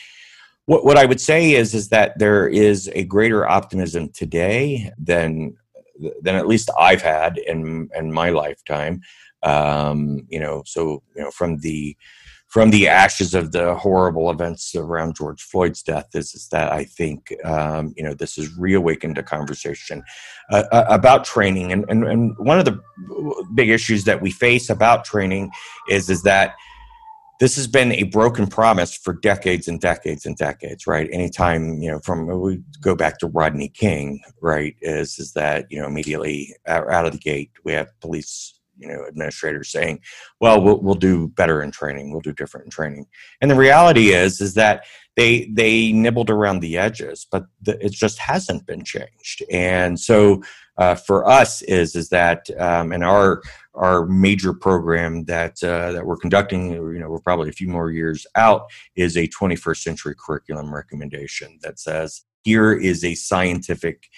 what, 0.67 0.85
what 0.85 0.99
I 0.99 1.07
would 1.07 1.21
say 1.21 1.53
is 1.53 1.75
is 1.75 1.89
that 1.89 2.19
there 2.19 2.47
is 2.47 2.91
a 2.95 3.05
greater 3.05 3.49
optimism 3.49 4.11
today 4.11 4.91
than 4.99 5.57
than 6.21 6.35
at 6.35 6.47
least 6.47 6.71
I've 6.79 7.03
had 7.03 7.39
in 7.39 7.89
in 7.97 8.13
my 8.13 8.31
lifetime. 8.31 9.01
Um, 9.43 10.27
you 10.29 10.41
know, 10.41 10.63
so 10.67 11.03
you 11.15 11.23
know 11.23 11.31
from 11.31 11.59
the 11.59 11.97
from 12.49 12.71
the 12.71 12.89
ashes 12.89 13.35
of 13.35 13.53
the 13.53 13.75
horrible 13.75 14.31
events 14.31 14.75
around 14.75 15.17
George 15.17 15.43
Floyd's 15.43 15.83
death 15.83 16.09
is, 16.15 16.35
is 16.35 16.49
that 16.49 16.73
I 16.73 16.85
think 16.85 17.33
um, 17.45 17.95
you 17.97 18.03
know 18.03 18.15
this 18.15 18.37
has 18.37 18.57
reawakened 18.57 19.19
a 19.19 19.23
conversation 19.23 20.03
uh, 20.51 20.65
uh 20.73 20.85
about 20.89 21.25
training 21.25 21.73
and, 21.73 21.85
and 21.89 22.05
and 22.05 22.37
one 22.39 22.59
of 22.59 22.65
the 22.65 22.81
big 23.55 23.69
issues 23.69 24.05
that 24.05 24.21
we 24.21 24.31
face 24.31 24.69
about 24.69 25.05
training 25.05 25.51
is 25.89 26.11
is 26.11 26.23
that 26.23 26.57
this 27.41 27.57
has 27.57 27.67
been 27.67 27.93
a 27.93 28.05
broken 28.05 28.47
promise 28.47 28.97
for 28.97 29.13
decades 29.13 29.69
and 29.69 29.81
decades 29.81 30.25
and 30.27 30.37
decades, 30.37 30.87
right? 30.87 31.09
Anytime, 31.13 31.83
you 31.83 31.91
know, 31.91 31.99
from 32.01 32.27
we 32.41 32.61
go 32.81 32.95
back 32.95 33.19
to 33.19 33.27
Rodney 33.27 33.69
King, 33.69 34.21
right, 34.41 34.75
is 34.81 35.19
is 35.19 35.33
that, 35.35 35.67
you 35.71 35.81
know, 35.81 35.87
immediately 35.87 36.55
out 36.67 37.07
of 37.07 37.13
the 37.13 37.19
gate, 37.19 37.51
we 37.65 37.73
have 37.73 37.89
police, 38.01 38.59
you 38.79 38.89
know, 38.89 39.05
administrators 39.07 39.71
saying, 39.71 40.01
well, 40.41 40.63
we'll, 40.63 40.81
we'll 40.81 40.95
do 40.95 41.29
better 41.29 41.63
in 41.63 41.71
training, 41.71 42.11
we'll 42.11 42.21
do 42.21 42.33
different 42.33 42.67
in 42.67 42.71
training. 42.71 43.07
And 43.41 43.51
the 43.51 43.55
reality 43.55 44.09
is, 44.09 44.41
is 44.41 44.55
that 44.55 44.85
they, 45.17 45.51
they 45.53 45.93
nibbled 45.93 46.29
around 46.29 46.61
the 46.61 46.77
edges, 46.77 47.27
but 47.31 47.47
the, 47.63 47.83
it 47.85 47.93
just 47.93 48.19
hasn't 48.19 48.67
been 48.67 48.85
changed. 48.85 49.43
And 49.51 49.99
so 49.99 50.43
uh, 50.77 50.95
for 50.95 51.27
us 51.27 51.63
is, 51.63 51.97
is 51.97 52.11
that, 52.11 52.51
um, 52.59 52.93
in 52.93 53.03
our, 53.03 53.41
our 53.77 54.07
major 54.07 54.53
program 54.53 55.25
that 55.25 55.63
uh, 55.63 55.93
that 55.93 56.07
we're 56.07 56.17
conducting, 56.17 56.73
you 56.73 56.99
know, 56.99 57.09
we're 57.09 57.21
probably 57.21 57.49
a 57.49 57.53
few 57.53 57.69
more 57.69 57.91
years 57.91 58.27
out, 58.35 58.63
is 58.97 59.17
a 59.17 59.29
21st 59.29 59.79
century 59.79 60.15
curriculum 60.19 60.75
recommendation 60.75 61.59
that 61.63 61.79
says 61.79 62.23
here 62.43 62.73
is 62.73 63.05
a 63.05 63.15
scientific 63.15 64.09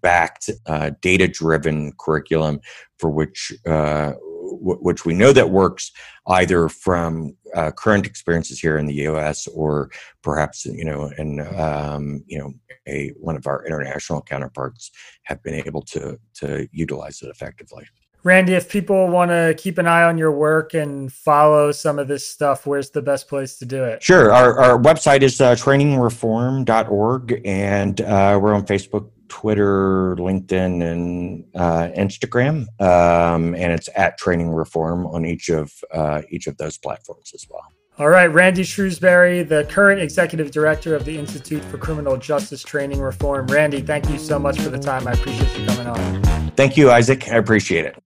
backed, 0.00 0.50
uh, 0.66 0.90
data 1.00 1.28
driven 1.28 1.92
curriculum 1.98 2.60
for 2.98 3.10
which 3.10 3.52
uh, 3.66 4.12
w- 4.60 4.78
which 4.80 5.04
we 5.04 5.14
know 5.14 5.32
that 5.32 5.50
works 5.50 5.90
either 6.28 6.68
from 6.68 7.36
uh, 7.54 7.70
current 7.72 8.06
experiences 8.06 8.60
here 8.60 8.78
in 8.78 8.86
the 8.86 8.94
U.S. 8.94 9.46
or 9.48 9.90
perhaps 10.22 10.64
you 10.64 10.84
know, 10.84 11.10
and 11.18 11.40
um, 11.58 12.24
you 12.26 12.38
know, 12.38 12.52
a 12.86 13.08
one 13.18 13.36
of 13.36 13.46
our 13.46 13.64
international 13.66 14.22
counterparts 14.22 14.90
have 15.24 15.42
been 15.42 15.54
able 15.54 15.82
to 15.82 16.18
to 16.34 16.68
utilize 16.72 17.20
it 17.22 17.28
effectively. 17.28 17.84
Randy, 18.24 18.54
if 18.54 18.68
people 18.68 19.08
want 19.08 19.32
to 19.32 19.54
keep 19.58 19.78
an 19.78 19.86
eye 19.88 20.04
on 20.04 20.16
your 20.16 20.30
work 20.30 20.74
and 20.74 21.12
follow 21.12 21.72
some 21.72 21.98
of 21.98 22.06
this 22.06 22.26
stuff, 22.26 22.66
where's 22.66 22.90
the 22.90 23.02
best 23.02 23.26
place 23.26 23.58
to 23.58 23.66
do 23.66 23.82
it? 23.82 24.02
Sure. 24.02 24.32
Our, 24.32 24.58
our 24.60 24.78
website 24.78 25.22
is 25.22 25.40
uh, 25.40 25.54
trainingreform.org, 25.54 27.42
and 27.44 28.00
uh, 28.00 28.38
we're 28.40 28.54
on 28.54 28.64
Facebook, 28.64 29.10
Twitter, 29.28 30.14
LinkedIn, 30.16 30.82
and 30.82 31.44
uh, 31.56 31.88
Instagram. 31.98 32.66
Um, 32.80 33.54
and 33.56 33.72
it's 33.72 33.88
at 33.96 34.18
Training 34.18 34.50
Reform 34.50 35.06
on 35.06 35.24
each 35.24 35.48
of 35.48 35.72
uh, 35.92 36.22
each 36.30 36.46
of 36.46 36.56
those 36.58 36.78
platforms 36.78 37.32
as 37.34 37.46
well. 37.50 37.64
All 37.98 38.08
right, 38.08 38.26
Randy 38.26 38.62
Shrewsberry, 38.62 39.46
the 39.46 39.64
current 39.64 40.00
executive 40.00 40.50
director 40.50 40.94
of 40.94 41.04
the 41.04 41.18
Institute 41.18 41.62
for 41.64 41.76
Criminal 41.76 42.16
Justice 42.16 42.62
Training 42.62 43.00
Reform. 43.00 43.46
Randy, 43.48 43.82
thank 43.82 44.08
you 44.08 44.18
so 44.18 44.38
much 44.38 44.58
for 44.60 44.70
the 44.70 44.78
time. 44.78 45.06
I 45.06 45.12
appreciate 45.12 45.58
you 45.58 45.66
coming 45.66 45.86
on. 45.86 46.50
Thank 46.52 46.76
you, 46.76 46.90
Isaac. 46.90 47.28
I 47.28 47.36
appreciate 47.36 47.84
it. 47.84 48.02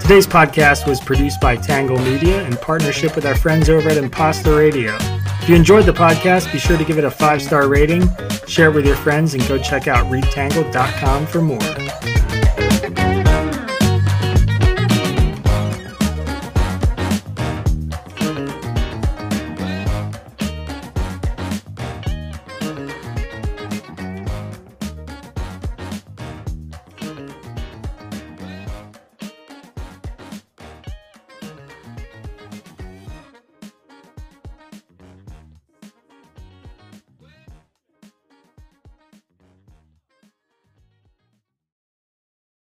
Today's 0.00 0.26
podcast 0.26 0.88
was 0.88 1.00
produced 1.00 1.40
by 1.40 1.54
Tangle 1.54 1.98
Media 1.98 2.44
in 2.44 2.56
partnership 2.56 3.14
with 3.14 3.24
our 3.24 3.36
friends 3.36 3.68
over 3.68 3.88
at 3.90 3.96
Imposter 3.96 4.56
Radio. 4.56 4.96
If 5.40 5.48
you 5.48 5.54
enjoyed 5.54 5.86
the 5.86 5.92
podcast, 5.92 6.52
be 6.52 6.58
sure 6.58 6.76
to 6.76 6.84
give 6.84 6.98
it 6.98 7.04
a 7.04 7.10
five 7.10 7.40
star 7.40 7.68
rating, 7.68 8.08
share 8.48 8.70
it 8.70 8.74
with 8.74 8.86
your 8.86 8.96
friends, 8.96 9.34
and 9.34 9.46
go 9.46 9.56
check 9.56 9.86
out 9.86 10.10
readtangle.com 10.10 11.26
for 11.26 11.40
more. 11.40 12.29